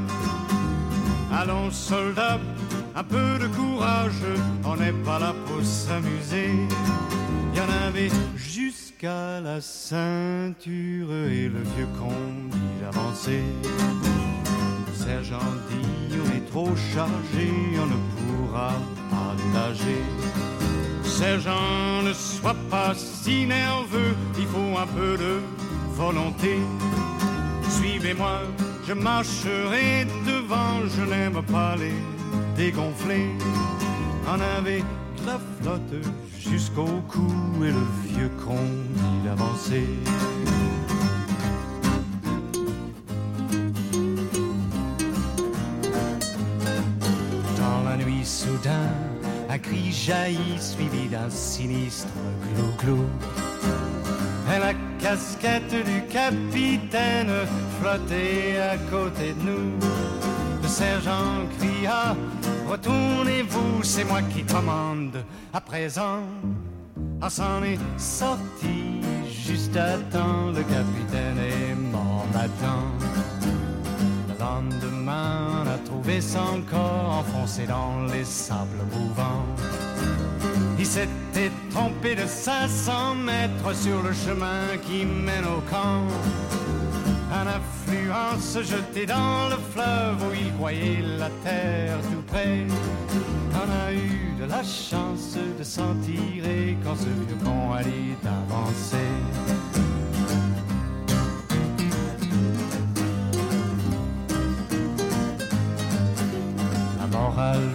Allons 1.32 1.72
soldats, 1.72 2.38
un 2.94 3.02
peu 3.02 3.38
de 3.40 3.48
courage, 3.48 4.22
on 4.64 4.76
n'est 4.76 5.04
pas 5.04 5.18
là 5.18 5.34
pour 5.46 5.64
s'amuser. 5.64 6.50
Il 7.52 7.58
y 7.58 7.60
en 7.60 7.88
avait 7.88 8.10
jusqu'à 8.36 9.40
la 9.40 9.60
ceinture 9.60 11.12
et 11.12 11.48
le 11.48 11.62
vieux 11.74 11.88
conduit 11.98 12.86
avancer. 12.88 13.42
Sergent 15.10 15.52
dit, 15.68 16.18
on 16.24 16.36
est 16.36 16.46
trop 16.52 16.70
chargé, 16.94 17.48
on 17.82 17.86
ne 17.94 17.98
pourra 18.16 18.70
pas 19.10 19.34
nager. 19.52 20.02
Sergent, 21.02 22.02
ne 22.04 22.12
sois 22.12 22.54
pas 22.70 22.94
si 22.94 23.44
nerveux, 23.44 24.14
il 24.38 24.46
faut 24.46 24.78
un 24.78 24.86
peu 24.86 25.16
de 25.18 25.40
volonté. 25.96 26.60
Suivez-moi, 27.76 28.42
je 28.86 28.92
marcherai 28.92 30.06
devant, 30.32 30.76
je 30.94 31.02
n'aime 31.02 31.42
pas 31.42 31.74
les 31.74 31.98
dégonfler. 32.56 33.26
On 34.32 34.40
avait 34.58 34.84
de 35.18 35.26
la 35.26 35.40
flotte 35.60 36.06
jusqu'au 36.38 37.02
cou 37.08 37.32
et 37.64 37.72
le 37.72 37.86
vieux 38.06 38.30
conduit 38.46 39.28
avancer. 39.28 39.88
Dans 40.04 40.79
soudain, 48.24 48.90
un 49.48 49.58
cri 49.58 49.92
jaillit 49.92 50.58
suivi 50.58 51.08
d'un 51.08 51.30
sinistre 51.30 52.08
clou-clou. 52.54 53.04
Et 54.54 54.58
la 54.58 54.74
casquette 54.98 55.74
du 55.84 56.02
capitaine 56.06 57.32
flottait 57.78 58.58
à 58.60 58.76
côté 58.90 59.34
de 59.34 59.42
nous. 59.50 59.78
Le 60.62 60.68
sergent 60.68 61.46
cria 61.58 62.16
Retournez-vous, 62.68 63.82
c'est 63.82 64.04
moi 64.04 64.22
qui 64.22 64.44
commande 64.44 65.24
à 65.52 65.60
présent. 65.60 66.22
On 67.20 67.28
s'en 67.28 67.62
est 67.64 67.78
sorti 67.98 69.00
juste 69.28 69.76
à 69.76 69.98
temps, 70.12 70.52
le 70.54 70.62
capitaine 70.62 71.38
est 71.38 71.74
mort 71.74 72.26
maintenant. 72.32 73.09
Le 74.40 74.46
lendemain, 74.46 75.64
on 75.64 75.68
a 75.68 75.76
trouvé 75.84 76.22
son 76.22 76.62
corps 76.70 77.18
enfoncé 77.18 77.66
dans 77.66 78.06
les 78.10 78.24
sables 78.24 78.84
mouvants. 78.90 79.44
Il 80.78 80.86
s'était 80.86 81.50
trompé 81.70 82.14
de 82.14 82.26
500 82.26 83.16
mètres 83.16 83.76
sur 83.76 84.02
le 84.02 84.14
chemin 84.14 84.78
qui 84.82 85.04
mène 85.04 85.44
au 85.44 85.60
camp. 85.70 86.06
Un 87.34 87.46
affluent 87.48 88.40
se 88.40 88.62
jetait 88.62 89.04
dans 89.04 89.50
le 89.50 89.56
fleuve 89.72 90.22
où 90.22 90.34
il 90.34 90.54
croyait 90.54 91.02
la 91.18 91.28
terre 91.44 91.98
tout 92.10 92.22
près. 92.26 92.64
On 93.52 93.88
a 93.88 93.92
eu 93.92 94.34
de 94.40 94.46
la 94.46 94.62
chance 94.62 95.36
de 95.58 95.62
s'en 95.62 95.94
tirer 95.96 96.78
quand 96.82 96.96
ce 96.96 97.04
vieux 97.04 97.36
con 97.44 97.74
allait 97.74 98.16
avancer. 98.24 99.49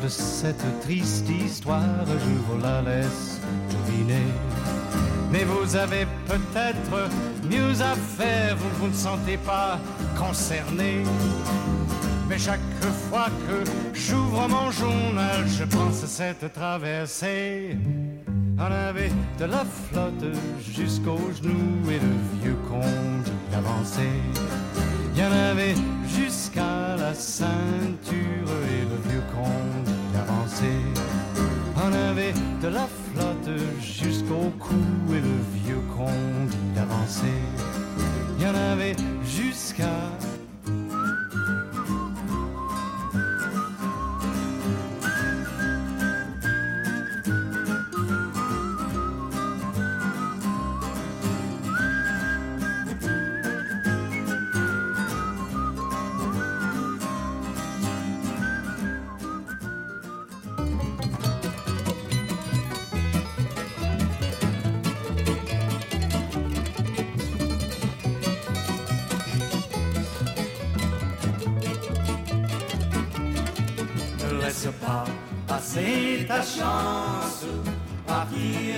Cette 0.07 0.82
triste 0.82 1.30
histoire, 1.30 2.06
je 2.07 2.53
vous 2.53 2.61
la 2.61 2.82
laisse 2.82 3.40
deviner. 3.69 4.27
Mais 5.32 5.44
vous 5.44 5.76
avez 5.76 6.06
peut-être 6.27 7.10
mieux 7.49 7.82
à 7.82 7.95
faire, 7.95 8.56
vous, 8.57 8.69
vous 8.80 8.88
ne 8.88 8.94
sentez 8.94 9.38
pas 9.38 9.80
concerné. 10.18 11.03
Mais 12.30 12.38
chaque 12.38 12.60
fois 13.10 13.27
que 13.48 13.69
j'ouvre 13.94 14.48
mon 14.48 14.72
journal, 14.72 15.45
je 15.48 15.64
pense 15.64 16.03
à 16.03 16.07
cette 16.07 16.53
traversée. 16.53 17.77
On 18.57 18.72
avait 18.72 19.11
de 19.38 19.45
la 19.45 19.65
flotte 19.65 20.34
jusqu'aux 20.60 21.30
genoux 21.41 21.90
et 21.90 21.99
le 21.99 22.41
vieux 22.41 22.57
conduit 22.69 23.34
avançait. 23.53 24.22
Il 25.14 25.22
y 25.22 25.26
en 25.26 25.32
avait 25.32 25.76
jusqu'à 26.07 26.95
la 26.98 27.14
ceinture 27.14 27.49
et 28.11 28.82
le 28.82 29.10
vieux 29.10 29.23
conduit 29.34 29.85
On 31.77 31.93
avait 32.09 32.33
de 32.61 32.67
la 32.67 32.87
flotte 32.87 33.59
jusqu'au 33.81 34.51
cou 34.59 34.75
et 35.11 35.21
le 35.21 35.37
vieux 35.53 35.81
conduit 35.95 36.79
avançait. 36.79 37.43
Il 38.37 38.45
y 38.45 38.47
en 38.47 38.55
avait 38.55 38.95
jusqu'à 39.23 40.09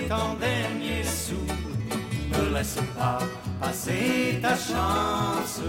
ton 0.08 0.36
dernier 0.40 1.04
sou. 1.04 1.42
Ne 2.32 2.54
laisse 2.56 2.80
pas 2.98 3.20
passer 3.60 4.40
ta 4.42 4.56
chance, 4.56 5.62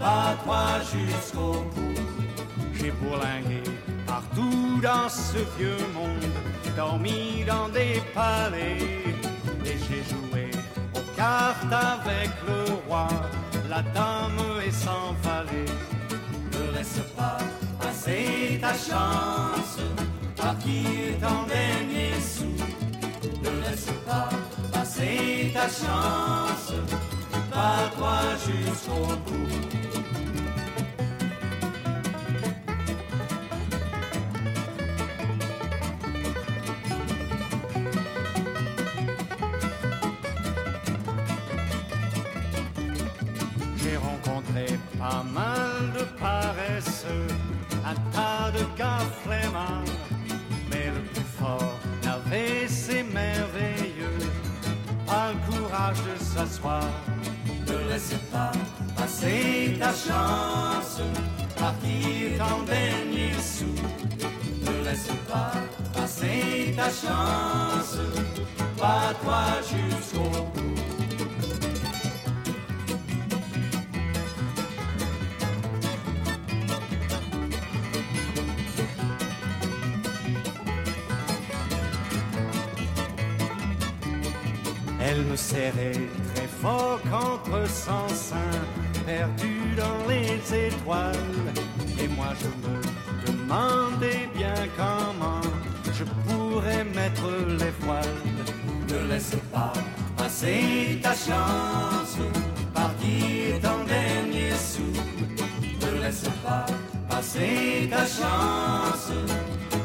bats-toi 0.00 0.80
jusqu'au 0.92 1.64
bout. 1.74 2.00
J'ai 2.74 2.90
bourlingué 2.92 3.62
partout 4.06 4.80
dans 4.82 5.08
ce 5.08 5.38
vieux 5.58 5.84
monde, 5.94 6.30
dormi 6.76 7.44
dans 7.46 7.68
des 7.68 8.02
palais, 8.14 8.78
et 9.64 9.76
j'ai 9.86 10.02
joué 10.12 10.50
aux 10.94 11.16
cartes 11.16 11.72
avec 11.72 12.30
le 12.46 12.74
roi, 12.86 13.08
la 13.68 13.82
dame 13.82 14.40
et 14.66 14.70
sans 14.70 15.14
valet. 15.22 15.72
Ne 16.52 16.76
laisse 16.76 17.00
pas 17.16 17.38
passer 17.80 18.58
ta 18.60 18.72
chance, 18.72 19.78
partir 20.36 21.18
ton 21.20 21.46
dernier 21.46 22.15
laisse 23.76 23.92
pas 24.06 24.28
passer 24.72 25.52
ta 25.52 25.68
chance, 25.68 26.72
bats-toi 27.50 28.18
jusqu'au 28.46 29.06
bout. 29.24 29.48
J'ai 43.76 43.96
rencontré 43.96 44.78
pas 44.98 45.22
mal 45.22 45.92
de 45.96 46.04
paresseux, 46.18 47.26
un 47.84 47.94
tas 48.12 48.50
de 48.52 48.64
gars 48.78 49.06
flemmards, 49.22 49.84
courage 55.86 56.18
s'asseoir. 56.20 56.82
Ne 57.66 57.90
laisse 57.90 58.14
pas 58.32 58.52
passer 58.96 59.76
ta 59.78 59.88
chance, 59.88 61.00
partir 61.58 62.42
en 62.42 62.62
dernier. 62.64 63.32
Ne 64.62 64.84
laisse 64.84 65.08
pas 65.28 65.52
passer 65.92 66.74
ta 66.76 66.84
chance, 66.84 67.98
bats-toi 68.78 69.44
jusqu'au 69.70 70.30
bout. 70.54 70.95
Elle 85.16 85.24
me 85.24 85.36
serrait 85.36 86.08
très 86.34 86.46
fort 86.60 87.00
contre 87.04 87.66
son 87.70 88.06
sein, 88.14 88.52
perdu 89.06 89.74
dans 89.74 90.06
les 90.06 90.66
étoiles. 90.66 91.14
Et 91.98 92.06
moi 92.08 92.34
je 92.38 92.48
me 92.62 92.76
demandais 93.26 94.28
bien 94.36 94.54
comment 94.76 95.40
je 95.94 96.04
pourrais 96.04 96.84
mettre 96.84 97.30
les 97.48 97.72
voiles. 97.80 98.20
Ne 98.90 99.08
laisse 99.08 99.36
pas 99.50 99.72
passer 100.18 101.00
ta 101.02 101.12
chance, 101.12 102.18
partir 102.74 103.58
ton 103.62 103.84
dernier 103.84 104.50
sou. 104.50 104.92
Ne 105.80 106.02
laisse 106.02 106.28
pas 106.44 106.66
passer 107.08 107.88
ta 107.88 108.04
chance, 108.04 109.12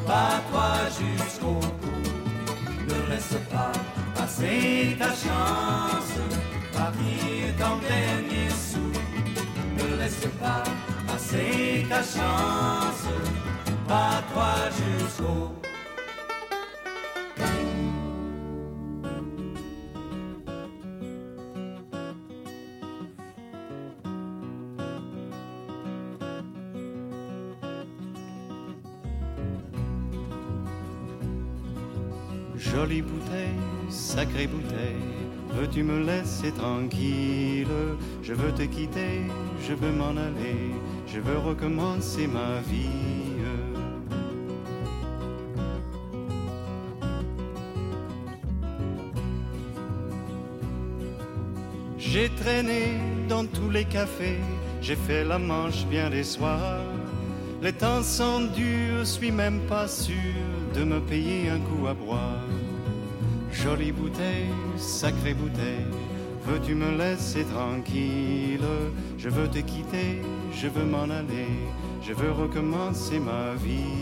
bats-toi 0.05 0.73
jusqu'au 0.99 1.59
bout. 1.79 2.09
Ne 2.89 3.09
laisse 3.13 3.37
pas 3.49 3.71
passer 4.31 4.95
ta 4.97 5.07
chance, 5.07 6.19
partir 6.73 7.55
ton 7.57 7.77
dernier 7.79 8.49
sou. 8.49 8.91
Ne 9.77 9.97
laisse 9.97 10.27
pas 10.39 10.63
passer 11.07 11.85
ta 11.89 12.01
chance, 12.01 13.07
bats-toi 13.87 14.53
jusqu'au 14.79 15.55
Jolie 32.57 33.01
bouteille, 33.01 33.57
sacrée 33.91 34.47
bouteille, 34.47 35.05
veux-tu 35.53 35.83
me 35.83 36.03
laisser 36.03 36.51
tranquille? 36.51 37.67
Je 38.23 38.33
veux 38.33 38.51
te 38.51 38.63
quitter, 38.63 39.21
je 39.61 39.73
veux 39.73 39.91
m'en 39.91 40.11
aller, 40.11 40.71
je 41.07 41.19
veux 41.19 41.37
recommencer 41.37 42.27
ma 42.27 42.61
vie. 42.69 42.87
J'ai 51.97 52.29
traîné 52.29 52.99
dans 53.29 53.45
tous 53.45 53.69
les 53.69 53.85
cafés, 53.85 54.39
j'ai 54.81 54.97
fait 54.97 55.23
la 55.23 55.39
manche 55.39 55.85
bien 55.85 56.09
des 56.09 56.23
soirs. 56.23 56.81
Les 57.61 57.71
temps 57.71 58.03
sont 58.03 58.41
durs, 58.53 59.05
suis 59.05 59.31
même 59.31 59.61
pas 59.69 59.87
sûr 59.87 60.15
de 60.75 60.83
me 60.83 60.99
payer 60.99 61.49
un 61.49 61.59
coup 61.59 61.87
à 61.87 61.93
boire. 61.93 62.41
Jolie 63.63 63.91
bouteille, 63.91 64.49
sacrée 64.75 65.35
bouteille, 65.35 65.85
veux-tu 66.47 66.73
me 66.73 66.97
laisser 66.97 67.43
tranquille? 67.43 68.65
Je 69.19 69.29
veux 69.29 69.47
te 69.47 69.59
quitter, 69.59 70.19
je 70.51 70.67
veux 70.67 70.85
m'en 70.85 71.03
aller, 71.03 71.53
je 72.01 72.11
veux 72.11 72.31
recommencer 72.31 73.19
ma 73.19 73.53
vie. 73.53 73.99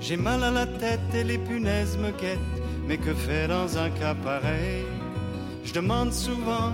J'ai 0.00 0.16
mal 0.16 0.42
à 0.42 0.50
la 0.50 0.66
tête 0.66 1.00
et 1.14 1.22
les 1.22 1.36
punaises 1.36 1.98
me 1.98 2.12
guettent, 2.12 2.38
mais 2.86 2.96
que 2.96 3.12
faire 3.12 3.48
dans 3.48 3.76
un 3.76 3.90
cas 3.90 4.14
pareil? 4.14 4.86
Je 5.64 5.74
demande 5.74 6.14
souvent 6.14 6.72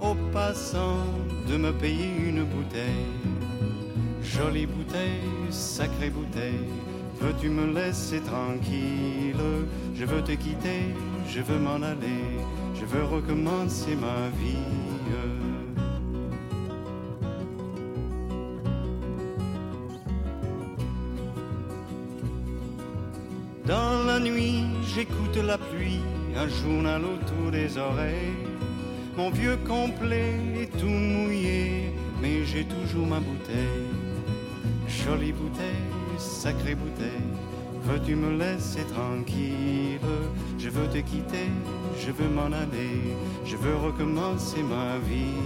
aux 0.00 0.16
passants 0.32 1.06
de 1.48 1.56
me 1.56 1.72
payer 1.72 2.10
une 2.26 2.42
bouteille. 2.42 3.31
Jolie 4.34 4.64
bouteille, 4.64 5.50
sacrée 5.50 6.08
bouteille, 6.08 6.68
veux-tu 7.20 7.50
me 7.50 7.74
laisser 7.74 8.20
tranquille? 8.20 9.36
Je 9.94 10.04
veux 10.06 10.22
te 10.22 10.32
quitter, 10.32 10.86
je 11.28 11.40
veux 11.40 11.58
m'en 11.58 11.82
aller, 11.82 12.40
je 12.74 12.86
veux 12.86 13.04
recommencer 13.04 13.94
ma 13.94 14.30
vie. 14.40 14.56
Dans 23.66 24.02
la 24.06 24.18
nuit, 24.18 24.64
j'écoute 24.94 25.36
la 25.44 25.58
pluie, 25.58 26.00
un 26.36 26.48
journal 26.48 27.02
autour 27.04 27.50
des 27.50 27.76
oreilles. 27.76 28.48
Mon 29.14 29.30
vieux 29.30 29.58
complet 29.68 30.32
est 30.58 30.78
tout 30.78 30.86
mouillé, 30.86 31.92
mais 32.22 32.44
j'ai 32.46 32.64
toujours 32.64 33.06
ma 33.06 33.20
bouteille. 33.20 33.91
Jolie 35.04 35.32
bouteille, 35.32 36.16
sacrée 36.16 36.76
bouteille, 36.76 37.08
veux-tu 37.84 38.14
me 38.14 38.38
laisser 38.38 38.84
tranquille? 38.84 39.98
Je 40.58 40.68
veux 40.68 40.86
te 40.88 40.98
quitter, 40.98 41.48
je 41.98 42.12
veux 42.12 42.28
m'en 42.28 42.46
aller, 42.46 43.16
je 43.44 43.56
veux 43.56 43.76
recommencer 43.76 44.62
ma 44.62 44.98
vie. 44.98 45.42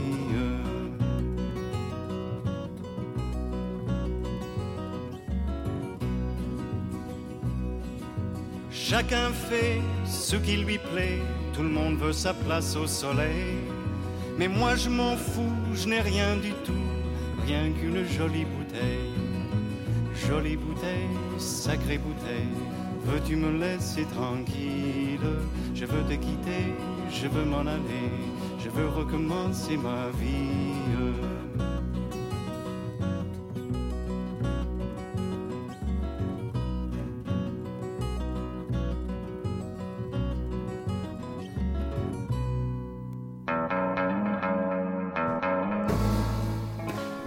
Chacun 8.71 9.31
fait 9.33 9.81
ce 10.05 10.37
qui 10.37 10.59
lui 10.59 10.79
plaît, 10.79 11.21
tout 11.55 11.63
le 11.63 11.71
monde 11.71 11.97
veut 11.97 12.13
sa 12.13 12.35
place 12.35 12.77
au 12.77 12.87
soleil. 12.87 13.57
Mais 14.39 14.49
moi 14.49 14.77
je 14.77 14.91
m'en 14.91 15.17
fous, 15.17 15.57
je 15.75 15.89
n'ai 15.89 16.01
rien 16.01 16.37
du 16.37 16.53
tout, 16.65 16.87
rien 17.47 17.73
qu'une 17.73 18.07
jolie 18.07 18.45
bouteille. 18.45 19.26
Jolie 20.27 20.57
bouteille, 20.57 21.39
sacrée 21.39 21.99
bouteille, 21.99 22.49
veux-tu 23.05 23.37
me 23.37 23.59
laisser 23.61 24.05
tranquille? 24.07 25.21
Je 25.73 25.85
veux 25.85 26.03
te 26.03 26.15
quitter, 26.15 26.75
je 27.11 27.29
veux 27.29 27.45
m'en 27.45 27.61
aller, 27.61 28.11
je 28.59 28.69
veux 28.69 28.89
recommencer 28.89 29.77
ma 29.77 30.11
vie. 30.19 30.67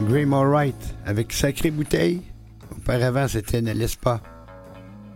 Graham 0.01 0.34
Allwright 0.34 0.95
avec 1.05 1.31
Sacré 1.31 1.71
Bouteille. 1.71 2.23
Auparavant, 2.89 3.27
c'était 3.27 3.61
Ne 3.61 3.73
laisse 3.73 3.95
pas 3.95 4.19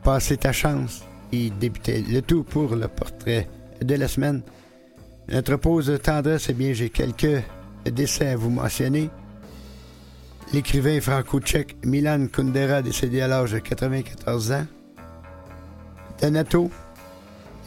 passer 0.03 0.37
ta 0.37 0.51
chance. 0.51 1.01
Il 1.31 1.57
débutait 1.57 2.03
le 2.07 2.21
tout 2.21 2.43
pour 2.43 2.75
le 2.75 2.87
portrait 2.87 3.49
de 3.81 3.95
la 3.95 4.07
semaine. 4.07 4.43
Notre 5.27 5.55
pause 5.55 5.87
de 5.87 5.97
tendresse, 5.97 6.49
eh 6.49 6.53
bien, 6.53 6.73
j'ai 6.73 6.91
quelques 6.91 7.41
décès 7.83 8.27
à 8.27 8.35
vous 8.35 8.51
mentionner. 8.51 9.09
L'écrivain 10.53 11.01
franco-tchèque 11.01 11.77
Milan 11.83 12.27
Kundera, 12.31 12.83
décédé 12.83 13.21
à 13.21 13.27
l'âge 13.27 13.53
de 13.53 13.57
94 13.57 14.51
ans. 14.51 14.67
Donato 16.21 16.69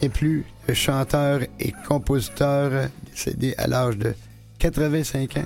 n'est 0.01 0.07
plus 0.07 0.45
chanteur 0.71 1.41
et 1.59 1.73
compositeur, 1.85 2.87
décédé 3.11 3.55
à 3.57 3.67
l'âge 3.67 3.97
de 3.97 4.13
85 4.59 5.35
ans. 5.35 5.45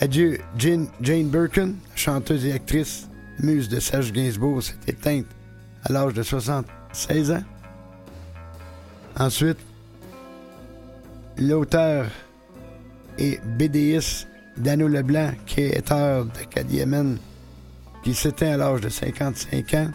Adieu, 0.00 0.38
Jane, 0.58 0.88
Jane 1.00 1.28
Birkin, 1.28 1.72
chanteuse 1.94 2.44
et 2.44 2.52
actrice, 2.52 3.08
muse 3.38 3.68
de 3.68 3.80
Serge 3.80 4.12
Gainsbourg, 4.12 4.62
s'est 4.62 4.74
éteinte 4.86 5.26
à 5.84 5.92
l'âge 5.92 6.14
de 6.14 6.22
76 6.22 7.32
ans. 7.32 7.44
Ensuite, 9.18 9.58
l'auteur 11.38 12.06
et 13.18 13.38
BDiste 13.58 14.28
Dano 14.56 14.88
Leblanc, 14.88 15.32
créateur 15.46 16.26
de 16.26 16.44
Cadiemen, 16.50 17.18
qui 18.02 18.14
s'éteint 18.14 18.52
à 18.52 18.56
l'âge 18.56 18.80
de 18.80 18.88
55 18.88 19.74
ans. 19.74 19.90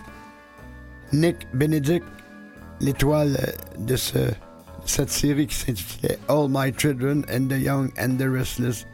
Nick 1.14 1.35
Benedict, 1.53 2.05
l'étoile 2.80 3.53
de 3.77 3.95
ce, 3.95 4.31
cette 4.85 5.09
série 5.09 5.47
qui 5.47 5.55
s'intitulait 5.55 6.19
All 6.27 6.47
My 6.49 6.73
Children 6.76 7.23
and 7.31 7.47
the 7.47 7.59
Young 7.59 7.91
and 7.99 8.18
the 8.18 8.27
Restless, 8.30 8.85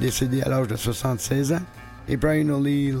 décédé 0.00 0.42
à 0.42 0.48
l'âge 0.48 0.68
de 0.68 0.76
76 0.76 1.52
ans. 1.52 1.62
Et 2.08 2.16
Brian 2.16 2.48
O'Leary, 2.48 2.96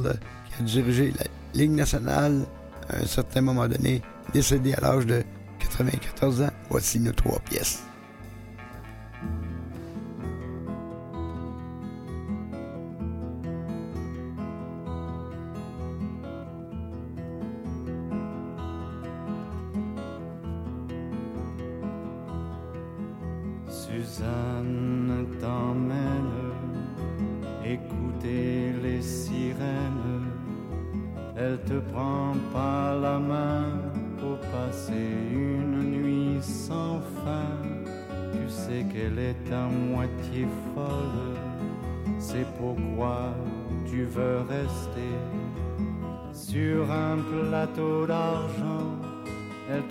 qui 0.56 0.62
a 0.62 0.64
dirigé 0.64 1.12
la 1.18 1.24
Ligue 1.54 1.72
nationale 1.72 2.46
à 2.88 2.98
un 2.98 3.06
certain 3.06 3.40
moment 3.40 3.68
donné, 3.68 4.02
décédé 4.32 4.74
à 4.74 4.80
l'âge 4.80 5.06
de 5.06 5.22
94 5.58 6.42
ans. 6.42 6.50
Voici 6.70 6.98
nos 6.98 7.12
trois 7.12 7.40
pièces. 7.40 7.82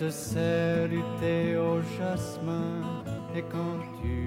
Te 0.02 0.88
du 0.88 1.02
thé 1.20 1.56
au 1.58 1.80
jasmin. 1.96 2.82
Et 3.36 3.44
quand 3.44 3.78
tu 4.02 4.21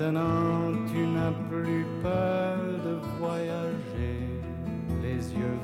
Maintenant 0.00 0.72
tu 0.86 1.06
n'as 1.08 1.32
plus 1.50 1.84
peur 2.02 2.56
de 2.84 3.00
voyager, 3.18 4.28
les 5.02 5.32
yeux 5.34 5.58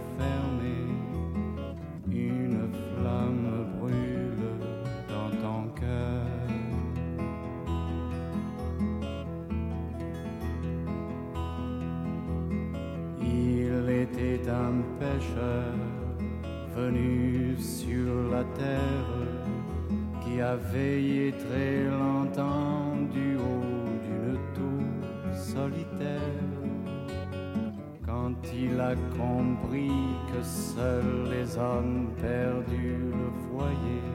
seuls 30.45 31.29
les 31.31 31.57
hommes 31.57 32.11
perdus 32.21 33.11
le 33.11 33.29
voyaient, 33.51 34.15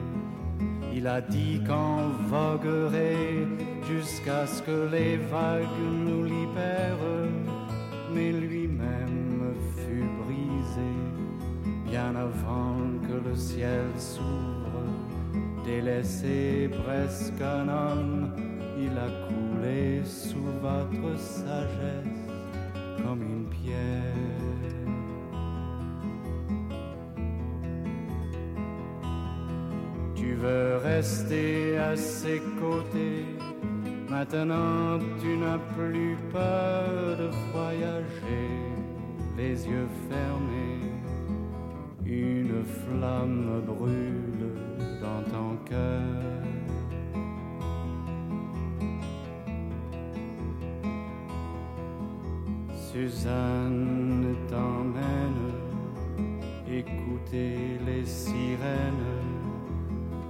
il 0.94 1.06
a 1.06 1.20
dit 1.20 1.60
qu'on 1.66 2.08
voguerait 2.28 3.46
jusqu'à 3.88 4.46
ce 4.46 4.62
que 4.62 4.88
les 4.90 5.16
vagues 5.16 5.66
nous 6.06 6.24
libèrent, 6.24 7.28
mais 8.14 8.32
lui-même 8.32 9.54
fut 9.76 10.08
brisé 10.22 10.92
bien 11.90 12.14
avant 12.14 12.78
que 13.02 13.28
le 13.28 13.34
ciel 13.34 13.86
s'ouvre. 13.96 14.84
Délaissé 15.64 16.70
presque 16.84 17.40
un 17.40 17.68
homme, 17.68 18.30
il 18.78 18.96
a 18.96 19.10
coulé 19.28 20.02
sous 20.04 20.50
votre 20.62 21.18
sagesse 21.18 22.06
comme 23.02 23.22
une 23.22 23.46
pierre. 23.48 24.39
Veux 30.40 30.78
rester 30.82 31.76
à 31.78 31.94
ses 31.96 32.40
côtés, 32.60 33.26
maintenant 34.08 34.98
tu 35.20 35.36
n'as 35.36 35.58
plus 35.76 36.16
peur 36.32 37.18
de 37.18 37.28
voyager, 37.52 38.48
les 39.36 39.66
yeux 39.68 39.88
fermés, 40.08 40.80
une 42.06 42.64
flamme 42.64 43.62
brûle 43.66 44.54
dans 45.02 45.22
ton 45.30 45.56
cœur. 45.68 46.00
Suzanne 52.74 54.34
t'emmène 54.48 55.52
écouter 56.68 57.78
les 57.86 58.04
sirènes. 58.04 59.29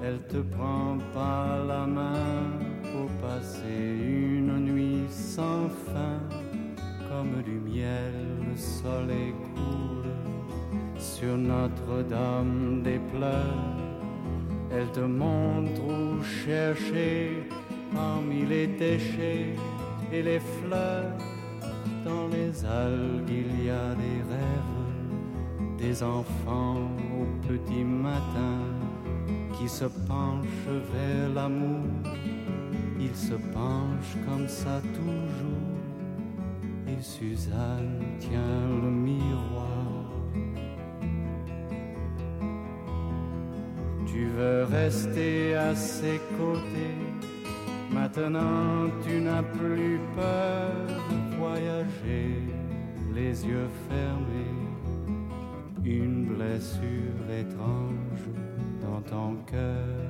Elle 0.03 0.21
te 0.29 0.39
prend 0.39 0.97
par 1.13 1.63
la 1.67 1.87
main 1.87 2.59
pour 2.91 3.07
passer 3.21 3.99
une 4.01 4.59
nuit 4.61 5.05
sans 5.11 5.69
fin. 5.69 6.19
Comme 7.07 7.43
du 7.43 7.61
miel, 7.61 8.15
le 8.49 8.57
soleil 8.57 9.35
coule 9.55 10.11
sur 10.99 11.37
Notre-Dame 11.37 12.83
des 12.83 12.99
pleurs. 13.13 13.77
Elle 14.73 14.91
te 14.93 15.01
montre 15.01 15.83
où 15.83 16.23
chercher 16.23 17.45
parmi 17.95 18.47
les 18.47 18.69
déchets 18.69 19.55
et 20.11 20.23
les 20.23 20.41
fleurs. 20.41 21.13
Dans 22.07 22.29
les 22.29 22.65
algues, 22.65 23.29
il 23.29 23.67
y 23.67 23.71
a 23.71 23.95
des 23.95 24.23
rêves, 24.33 25.77
des 25.77 26.03
enfants 26.03 26.89
au 27.21 27.47
petit 27.47 27.85
matin 27.85 28.80
qui 29.61 29.69
se 29.69 29.85
penche 29.85 30.47
vers 30.95 31.29
l'amour, 31.35 31.85
il 32.99 33.15
se 33.15 33.35
penche 33.35 34.13
comme 34.27 34.49
ça 34.49 34.81
toujours. 34.95 35.77
Et 36.89 37.03
Suzanne 37.03 38.01
tient 38.19 38.69
le 38.83 38.91
miroir. 38.91 40.07
Tu 44.07 44.29
veux 44.29 44.65
rester 44.65 45.55
à 45.55 45.75
ses 45.75 46.19
côtés, 46.39 46.99
maintenant 47.93 48.89
tu 49.07 49.21
n'as 49.21 49.43
plus 49.43 50.01
peur 50.17 50.73
de 51.11 51.37
voyager, 51.37 52.33
les 53.15 53.47
yeux 53.47 53.69
fermés, 53.89 54.59
une 55.85 56.25
blessure 56.25 57.27
étrange 57.31 58.01
dans 58.91 59.01
ton 59.03 59.37
cœur. 59.51 60.10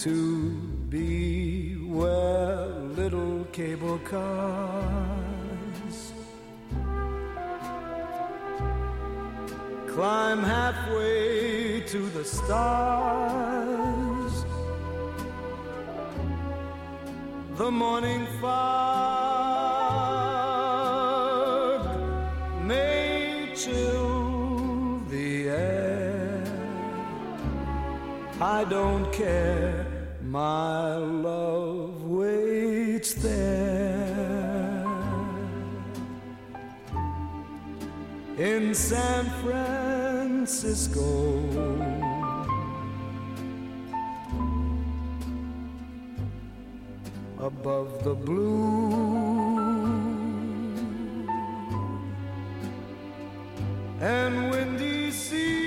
to 0.00 0.52
be 0.88 1.74
where 1.74 2.66
little 2.96 3.44
cable 3.52 3.98
cars 3.98 4.92
climb 9.86 10.42
halfway 10.42 11.82
to 11.82 12.08
the 12.16 12.24
stars. 12.24 13.12
The 17.58 17.70
morning 17.70 18.26
fog 18.40 18.70
may 22.64 23.52
chill 23.54 25.00
the 25.10 25.48
air. 25.48 26.42
I 28.40 28.64
don't 28.64 29.12
care 29.12 29.79
my 30.30 30.94
love 30.94 32.04
waits 32.04 33.14
there 33.14 34.86
in 38.38 38.72
San 38.72 39.24
Francisco. 39.42 41.00
Above 47.40 48.04
the 48.04 48.14
blue 48.14 48.92
and 54.00 54.50
windy 54.52 55.10
sea. 55.10 55.59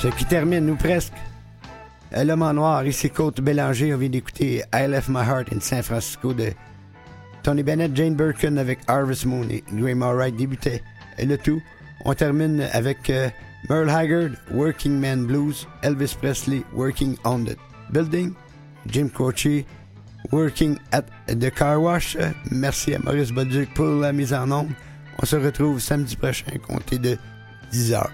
Ce 0.00 0.08
qui 0.08 0.24
termine, 0.24 0.64
nous 0.64 0.76
presque. 0.76 1.12
Euh, 2.14 2.24
L'homme 2.24 2.40
en 2.40 2.54
noir, 2.54 2.86
ici 2.86 3.10
Côte 3.10 3.42
Bélanger, 3.42 3.92
on 3.94 3.98
vient 3.98 4.08
d'écouter 4.08 4.62
I 4.74 4.86
Left 4.88 5.10
My 5.10 5.20
Heart 5.20 5.52
in 5.52 5.60
San 5.60 5.82
Francisco 5.82 6.32
de 6.32 6.52
Tony 7.42 7.62
Bennett, 7.62 7.94
Jane 7.94 8.14
Birkin 8.14 8.56
avec 8.56 8.78
Harvest 8.88 9.26
Moon 9.26 9.46
et 9.50 9.62
Graham 9.70 10.02
Allwright 10.02 10.36
débutait 10.36 10.82
et 11.18 11.26
le 11.26 11.36
tout. 11.36 11.60
On 12.04 12.14
termine 12.14 12.62
avec 12.72 13.10
euh, 13.10 13.28
Merle 13.68 13.90
Haggard, 13.90 14.30
Working 14.52 14.98
Man 14.98 15.26
Blues, 15.26 15.66
Elvis 15.82 16.16
Presley, 16.18 16.64
Working 16.72 17.16
on 17.24 17.44
the 17.44 17.56
Building, 17.92 18.34
Jim 18.86 19.08
Croce, 19.08 19.64
Working 20.32 20.78
at 20.92 21.04
the 21.26 21.50
Car 21.50 21.80
Wash. 21.80 22.16
Euh, 22.16 22.30
Merci 22.50 22.94
à 22.94 22.98
Maurice 23.00 23.30
Bolduc 23.32 23.72
pour 23.74 23.86
la 24.00 24.12
mise 24.12 24.32
en 24.32 24.50
ombre. 24.50 24.72
On 25.22 25.26
se 25.26 25.36
retrouve 25.36 25.78
samedi 25.80 26.16
prochain, 26.16 26.52
compté 26.66 26.98
de 26.98 27.18
10h. 27.72 28.06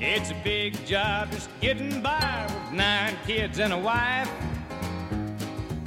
It's 0.00 0.30
a 0.30 0.34
big 0.44 0.74
job 0.86 1.30
just 1.32 1.48
getting 1.60 2.00
by 2.02 2.46
with 2.46 2.72
nine 2.72 3.16
kids 3.26 3.58
and 3.58 3.72
a 3.72 3.78
wife. 3.78 4.30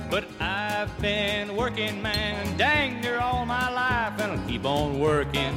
But 0.10 0.26
I've 0.40 0.98
been 1.02 1.56
working, 1.58 2.02
man, 2.02 2.58
dang 2.58 3.02
near 3.02 3.20
all 3.20 3.46
my 3.46 3.70
life, 3.70 4.20
and 4.22 4.32
I'll 4.32 4.48
keep 4.48 4.64
on 4.64 5.00
working. 5.00 5.54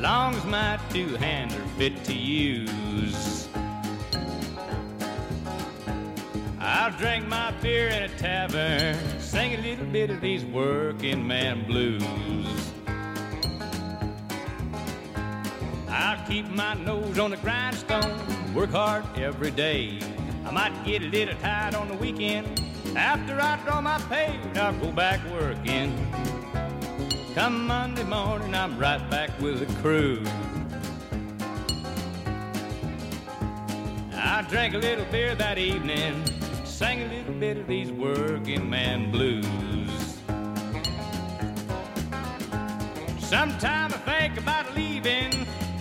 Long 0.00 0.34
as 0.34 0.44
my 0.46 0.80
two 0.88 1.14
hands 1.16 1.54
are 1.54 1.66
fit 1.76 2.02
to 2.04 2.14
use. 2.14 3.48
I'll 6.58 6.92
drink 6.92 7.28
my 7.28 7.50
beer 7.60 7.88
in 7.88 8.04
a 8.04 8.08
tavern, 8.08 8.96
sing 9.20 9.54
a 9.54 9.58
little 9.58 9.86
bit 9.86 10.08
of 10.08 10.22
these 10.22 10.44
working 10.44 11.26
man 11.26 11.66
blues. 11.66 12.72
I'll 15.88 16.26
keep 16.26 16.48
my 16.48 16.72
nose 16.74 17.18
on 17.18 17.32
the 17.32 17.36
grindstone, 17.36 18.54
work 18.54 18.70
hard 18.70 19.04
every 19.18 19.50
day. 19.50 19.98
I 20.46 20.50
might 20.50 20.84
get 20.84 21.02
a 21.02 21.06
little 21.06 21.34
tired 21.36 21.74
on 21.74 21.88
the 21.88 21.94
weekend. 21.94 22.61
After 22.96 23.40
I 23.40 23.58
draw 23.64 23.80
my 23.80 23.98
pay, 24.10 24.38
I'll 24.56 24.74
go 24.74 24.92
back 24.92 25.20
working. 25.30 25.96
Come 27.34 27.66
Monday 27.66 28.04
morning, 28.04 28.54
I'm 28.54 28.78
right 28.78 29.08
back 29.10 29.30
with 29.40 29.60
the 29.60 29.74
crew. 29.80 30.22
I 34.14 34.42
drank 34.42 34.74
a 34.74 34.78
little 34.78 35.06
beer 35.06 35.34
that 35.34 35.56
evening, 35.56 36.22
sang 36.64 37.02
a 37.02 37.08
little 37.08 37.34
bit 37.34 37.56
of 37.56 37.66
these 37.66 37.90
working 37.90 38.68
man 38.68 39.10
blues. 39.10 40.18
Sometime 43.20 43.92
I 43.94 43.98
think 44.04 44.36
about 44.36 44.74
leaving, 44.74 45.30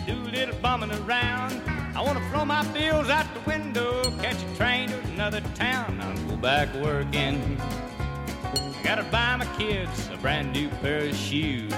do 0.06 0.14
a 0.14 0.32
little 0.32 0.56
bumming 0.62 0.94
around. 0.94 1.71
I 1.94 2.02
want 2.02 2.18
to 2.18 2.30
throw 2.30 2.46
my 2.46 2.64
bills 2.72 3.10
out 3.10 3.26
the 3.34 3.42
window, 3.42 4.02
catch 4.22 4.42
a 4.42 4.56
train 4.56 4.90
to 4.90 5.00
another 5.14 5.42
town. 5.56 6.00
I'll 6.02 6.28
go 6.30 6.38
back 6.38 6.74
working. 6.76 7.60
I 8.54 8.82
gotta 8.82 9.04
buy 9.04 9.36
my 9.36 9.46
kids 9.58 10.10
a 10.12 10.18
brand 10.18 10.54
new 10.54 10.70
pair 10.82 11.00
of 11.00 11.16
shoes. 11.16 11.74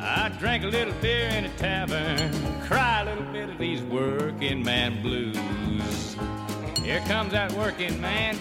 I 0.00 0.30
drank 0.38 0.62
a 0.62 0.68
little 0.68 0.94
beer 1.00 1.28
in 1.28 1.44
a 1.44 1.56
tavern, 1.56 2.32
cry 2.62 3.02
a 3.02 3.04
little 3.04 3.32
bit 3.32 3.50
of 3.50 3.58
these 3.58 3.82
working 3.82 4.62
man 4.62 5.02
blues. 5.02 6.16
Here 6.84 7.00
comes 7.00 7.32
that 7.32 7.52
working 7.52 8.00
man. 8.00 8.36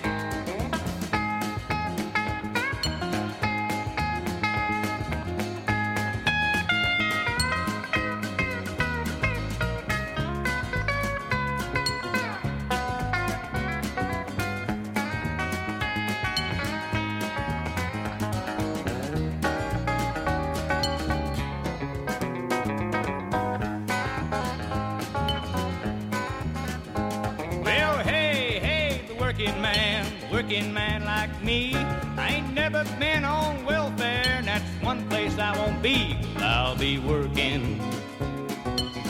Working 30.47 30.73
man 30.73 31.03
like 31.03 31.43
me. 31.43 31.75
I 31.75 32.35
ain't 32.35 32.53
never 32.53 32.85
been 32.97 33.25
on 33.25 33.65
welfare, 33.65 34.23
and 34.37 34.47
that's 34.47 34.63
one 34.81 35.05
place 35.09 35.37
I 35.37 35.57
won't 35.57 35.81
be. 35.81 36.17
I'll 36.37 36.77
be 36.77 36.99
working. 36.99 37.81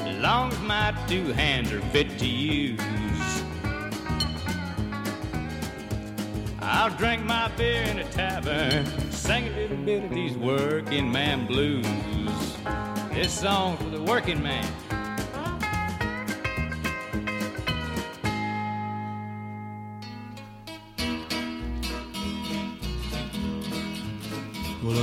As 0.07 0.17
long 0.17 0.51
as 0.51 0.59
my 0.61 0.95
two 1.07 1.25
hands 1.33 1.71
are 1.71 1.81
fit 1.91 2.17
to 2.17 2.25
use. 2.25 2.81
I'll 6.59 6.89
drink 6.97 7.23
my 7.23 7.49
beer 7.49 7.83
in 7.83 7.99
a 7.99 8.09
tavern, 8.09 8.87
sing 9.11 9.47
a 9.47 9.51
little 9.51 9.77
bit 9.77 10.05
of 10.05 10.09
these 10.09 10.35
working 10.35 11.11
man 11.11 11.45
blues. 11.45 11.85
This 13.11 13.31
song 13.31 13.77
for 13.77 13.89
the 13.89 14.01
working 14.01 14.41
man. 14.41 14.65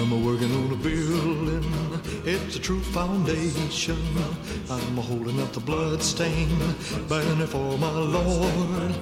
I'm 0.05 0.13
a 0.13 0.17
working 0.19 0.53
on 0.53 0.71
a 0.71 0.77
building. 0.77 1.65
It's 2.27 2.57
a 2.57 2.61
true 2.61 2.83
foundation. 2.83 3.97
I'm 4.69 4.99
a 4.99 5.01
holding 5.01 5.41
up 5.41 5.51
the 5.55 5.61
bloodstain, 5.61 6.51
banner 7.09 7.47
for 7.47 7.79
my 7.79 7.91
Lord. 7.91 8.95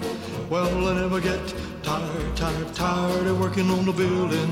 Well, 0.48 0.86
I 0.86 1.00
never 1.00 1.20
get 1.20 1.42
tired, 1.82 2.36
tired, 2.36 2.72
tired 2.72 3.26
of 3.26 3.40
working 3.40 3.68
on 3.68 3.84
the 3.84 3.92
building. 3.92 4.48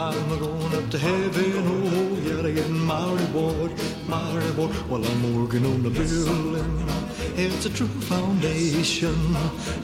I'm 0.00 0.30
a 0.30 0.36
going 0.36 0.74
up 0.76 0.90
to 0.90 0.98
heaven, 0.98 1.52
oh, 1.66 2.20
yeah, 2.22 2.40
to 2.40 2.52
get 2.52 2.70
my 2.70 3.12
reward, 3.14 3.72
my 4.06 4.36
reward. 4.36 4.70
Well, 4.88 5.04
I'm 5.04 5.42
working 5.42 5.66
on 5.66 5.82
the 5.82 5.90
building. 5.90 6.97
It's 7.40 7.66
a 7.66 7.70
true 7.70 7.86
foundation. 7.86 9.14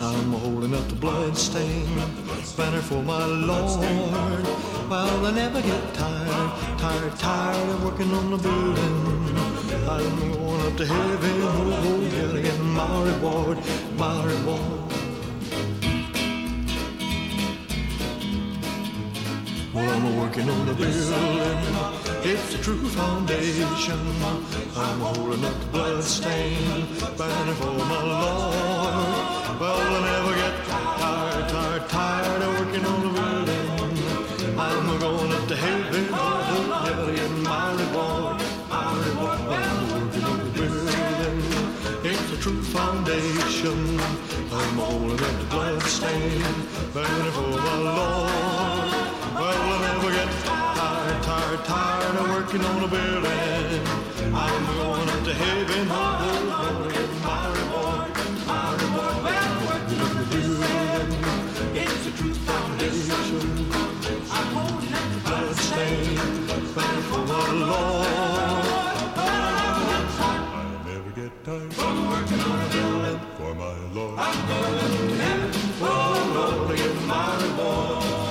I'm 0.01 0.33
holding 0.33 0.75
up 0.75 0.89
the 0.89 0.97
blood 0.97 1.37
stain, 1.37 1.87
banner 2.57 2.83
for 2.83 3.01
my 3.01 3.25
Lord. 3.25 4.45
Well, 4.91 5.25
I 5.25 5.31
never 5.31 5.63
get 5.63 5.95
tired, 5.95 6.79
tired, 6.81 7.17
tired 7.17 7.69
of 7.71 7.85
working 7.85 8.13
on 8.13 8.33
the 8.33 8.39
building. 8.39 9.39
I'm 9.89 10.33
going 10.33 10.67
up 10.67 10.77
to 10.79 10.85
heaven, 10.85 11.41
oh, 11.43 12.11
yeah, 12.13 12.33
to 12.33 12.43
get 12.43 12.59
my 12.59 13.03
reward, 13.05 13.59
my 13.97 14.25
reward. 14.25 14.94
working 20.35 20.51
on 20.51 20.67
the 20.67 20.75
building. 20.75 21.05
It's 22.25 22.57
the 22.57 22.63
true 22.63 22.89
foundation. 22.89 23.99
I'm 24.77 25.01
holding 25.01 25.45
up 25.45 25.61
the 25.61 25.67
bloodstain 25.67 26.87
banner 27.17 27.55
for 27.55 27.73
my 27.73 28.03
Lord. 28.03 29.61
Well, 29.61 29.79
I 29.79 30.01
never 30.11 30.35
get 30.35 30.67
tired, 30.67 31.49
tired, 31.49 31.89
tired 31.89 32.43
of 32.43 32.59
working 32.59 32.85
on 32.85 33.01
the 33.03 33.11
building. 33.21 34.59
I'm 34.59 34.99
going 34.99 35.33
up 35.33 35.49
to 35.49 35.57
heaven, 35.57 36.09
I'll 36.13 37.09
in 37.09 37.43
my 37.43 37.73
reward. 37.73 38.43
My 38.69 38.91
reward, 39.07 39.41
I'm 39.41 39.91
working 39.93 40.25
on 40.25 40.39
the 40.39 40.51
building. 40.59 42.11
It's 42.11 42.31
the 42.31 42.37
true 42.39 42.63
foundation. 42.63 44.01
I'm 44.53 44.79
holding 44.79 45.13
up 45.13 45.39
the 45.39 45.47
bloodstain 45.51 46.43
banner 46.93 47.31
for 47.31 47.51
my 47.51 47.77
Lord. 47.79 48.54
Tired, 51.65 52.17
of 52.17 52.29
working 52.31 52.63
on 52.65 52.85
a 52.85 52.89
building. 52.89 53.83
I'm 54.35 54.67
going 54.77 55.09
up 55.09 55.25
to 55.25 55.33
heaven, 55.33 55.91
I'm 55.91 56.47
going 56.49 56.93
to 56.93 57.03
my 57.25 57.43
reward, 57.57 58.11
my 58.47 58.75
reward. 58.81 59.17
Well, 59.25 59.53
working 59.69 60.01
on 60.07 60.15
the 60.21 60.25
building, 60.33 61.11
it's 61.75 62.07
a 62.07 62.13
true 62.19 62.35
foundation. 62.35 63.43
I'm 64.31 64.49
holding 64.55 64.95
up 64.95 65.07
the 65.13 65.21
bloodstain, 65.25 66.17
burning 66.75 67.07
for 67.11 67.23
my 67.33 67.49
Lord. 67.53 68.07
I'll 69.17 70.85
never 70.85 71.11
get 71.11 71.33
tired 71.45 71.73
of 71.73 71.97
working 72.11 72.41
on 72.41 72.59
a 72.61 72.69
building 72.75 73.21
for 73.39 73.53
my 73.55 73.77
Lord. 73.95 74.19
I'm 74.19 74.39
going 74.49 75.09
to 75.09 75.15
heaven, 75.23 75.51
oh 75.81 75.87
Lord, 76.35 76.77
get 76.77 76.95
my 77.07 77.29
reward. 77.43 78.24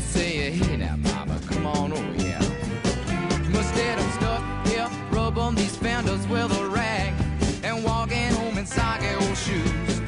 saying, 0.00 0.52
hey 0.54 0.76
now, 0.76 0.96
mama, 0.96 1.40
come 1.46 1.66
on 1.66 1.92
over 1.92 2.12
here. 2.22 2.38
Instead, 3.46 3.98
I'm 3.98 4.10
stuck 4.12 4.66
here, 4.66 4.88
rubbing 5.10 5.54
these 5.54 5.76
fenders 5.76 6.26
with 6.28 6.58
a 6.58 6.66
rag 6.68 7.12
and 7.62 7.84
walking 7.84 8.30
home 8.34 8.58
in 8.58 8.66
soggy 8.66 9.08
old 9.14 9.36
shoes. 9.36 10.00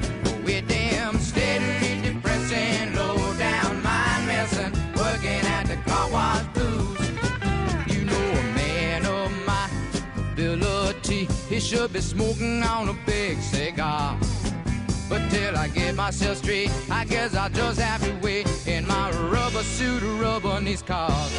With 0.45 0.67
them 0.69 1.19
steadily 1.19 2.01
depressing, 2.03 2.95
low 2.95 3.17
down 3.39 3.83
mind 3.83 4.27
messing, 4.27 4.73
working 4.97 5.45
at 5.47 5.65
the 5.65 5.77
car 5.89 6.11
wash 6.11 6.45
blues. 6.55 7.11
You 7.87 8.05
know 8.05 8.31
a 8.31 8.43
man 8.55 9.07
of 9.07 9.31
my 9.47 9.69
ability, 10.33 11.29
he 11.49 11.61
should 11.61 11.93
be 11.93 12.01
smoking 12.01 12.63
on 12.63 12.89
a 12.89 12.97
big 13.07 13.41
cigar. 13.41 14.19
But 15.11 15.29
till 15.29 15.57
I 15.57 15.67
get 15.67 15.97
myself 15.97 16.39
straight, 16.39 16.71
I 16.89 17.05
guess 17.05 17.35
I'll 17.35 17.51
just 17.51 17.81
have 17.81 18.01
to 18.05 18.15
wait 18.25 18.47
in 18.69 18.87
my 18.87 19.11
rubber 19.29 19.65
suit, 19.65 20.05
rubbing 20.23 20.65
these 20.65 20.83
cars. 20.83 21.33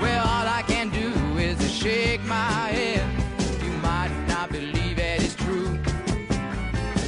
Well, 0.00 0.24
all 0.24 0.46
I 0.46 0.62
can 0.68 0.88
do 0.90 1.08
is 1.38 1.58
shake 1.74 2.22
my 2.22 2.68
head. 2.76 3.04
You 3.64 3.72
might 3.82 4.12
not 4.28 4.52
believe 4.52 4.96
that 4.98 5.20
it 5.20 5.24
is 5.24 5.34
true. 5.34 5.76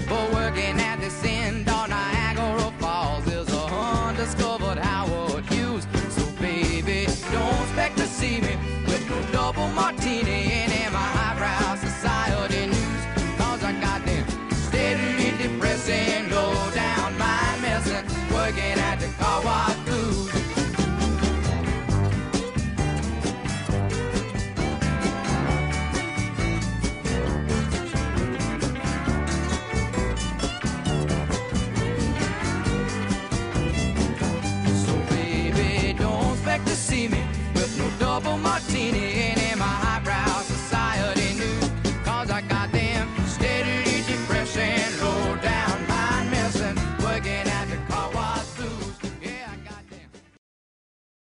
But 0.08 0.32
working 0.32 0.80
at 0.80 0.96
this 0.98 1.24
end 1.24 1.68
on 1.68 1.90
Niagara 1.90 2.72
Falls 2.80 3.24
is 3.28 3.48
a 3.48 3.64
undiscovered 4.08 4.78
Howard 4.78 5.46
Hughes. 5.46 5.86
So 6.10 6.26
baby, 6.40 7.06
don't 7.30 7.62
expect 7.62 7.96
to 7.98 8.08
see 8.08 8.40
me 8.40 8.56
with 8.86 9.08
no 9.08 9.22
double 9.30 9.68
martini 9.68 10.51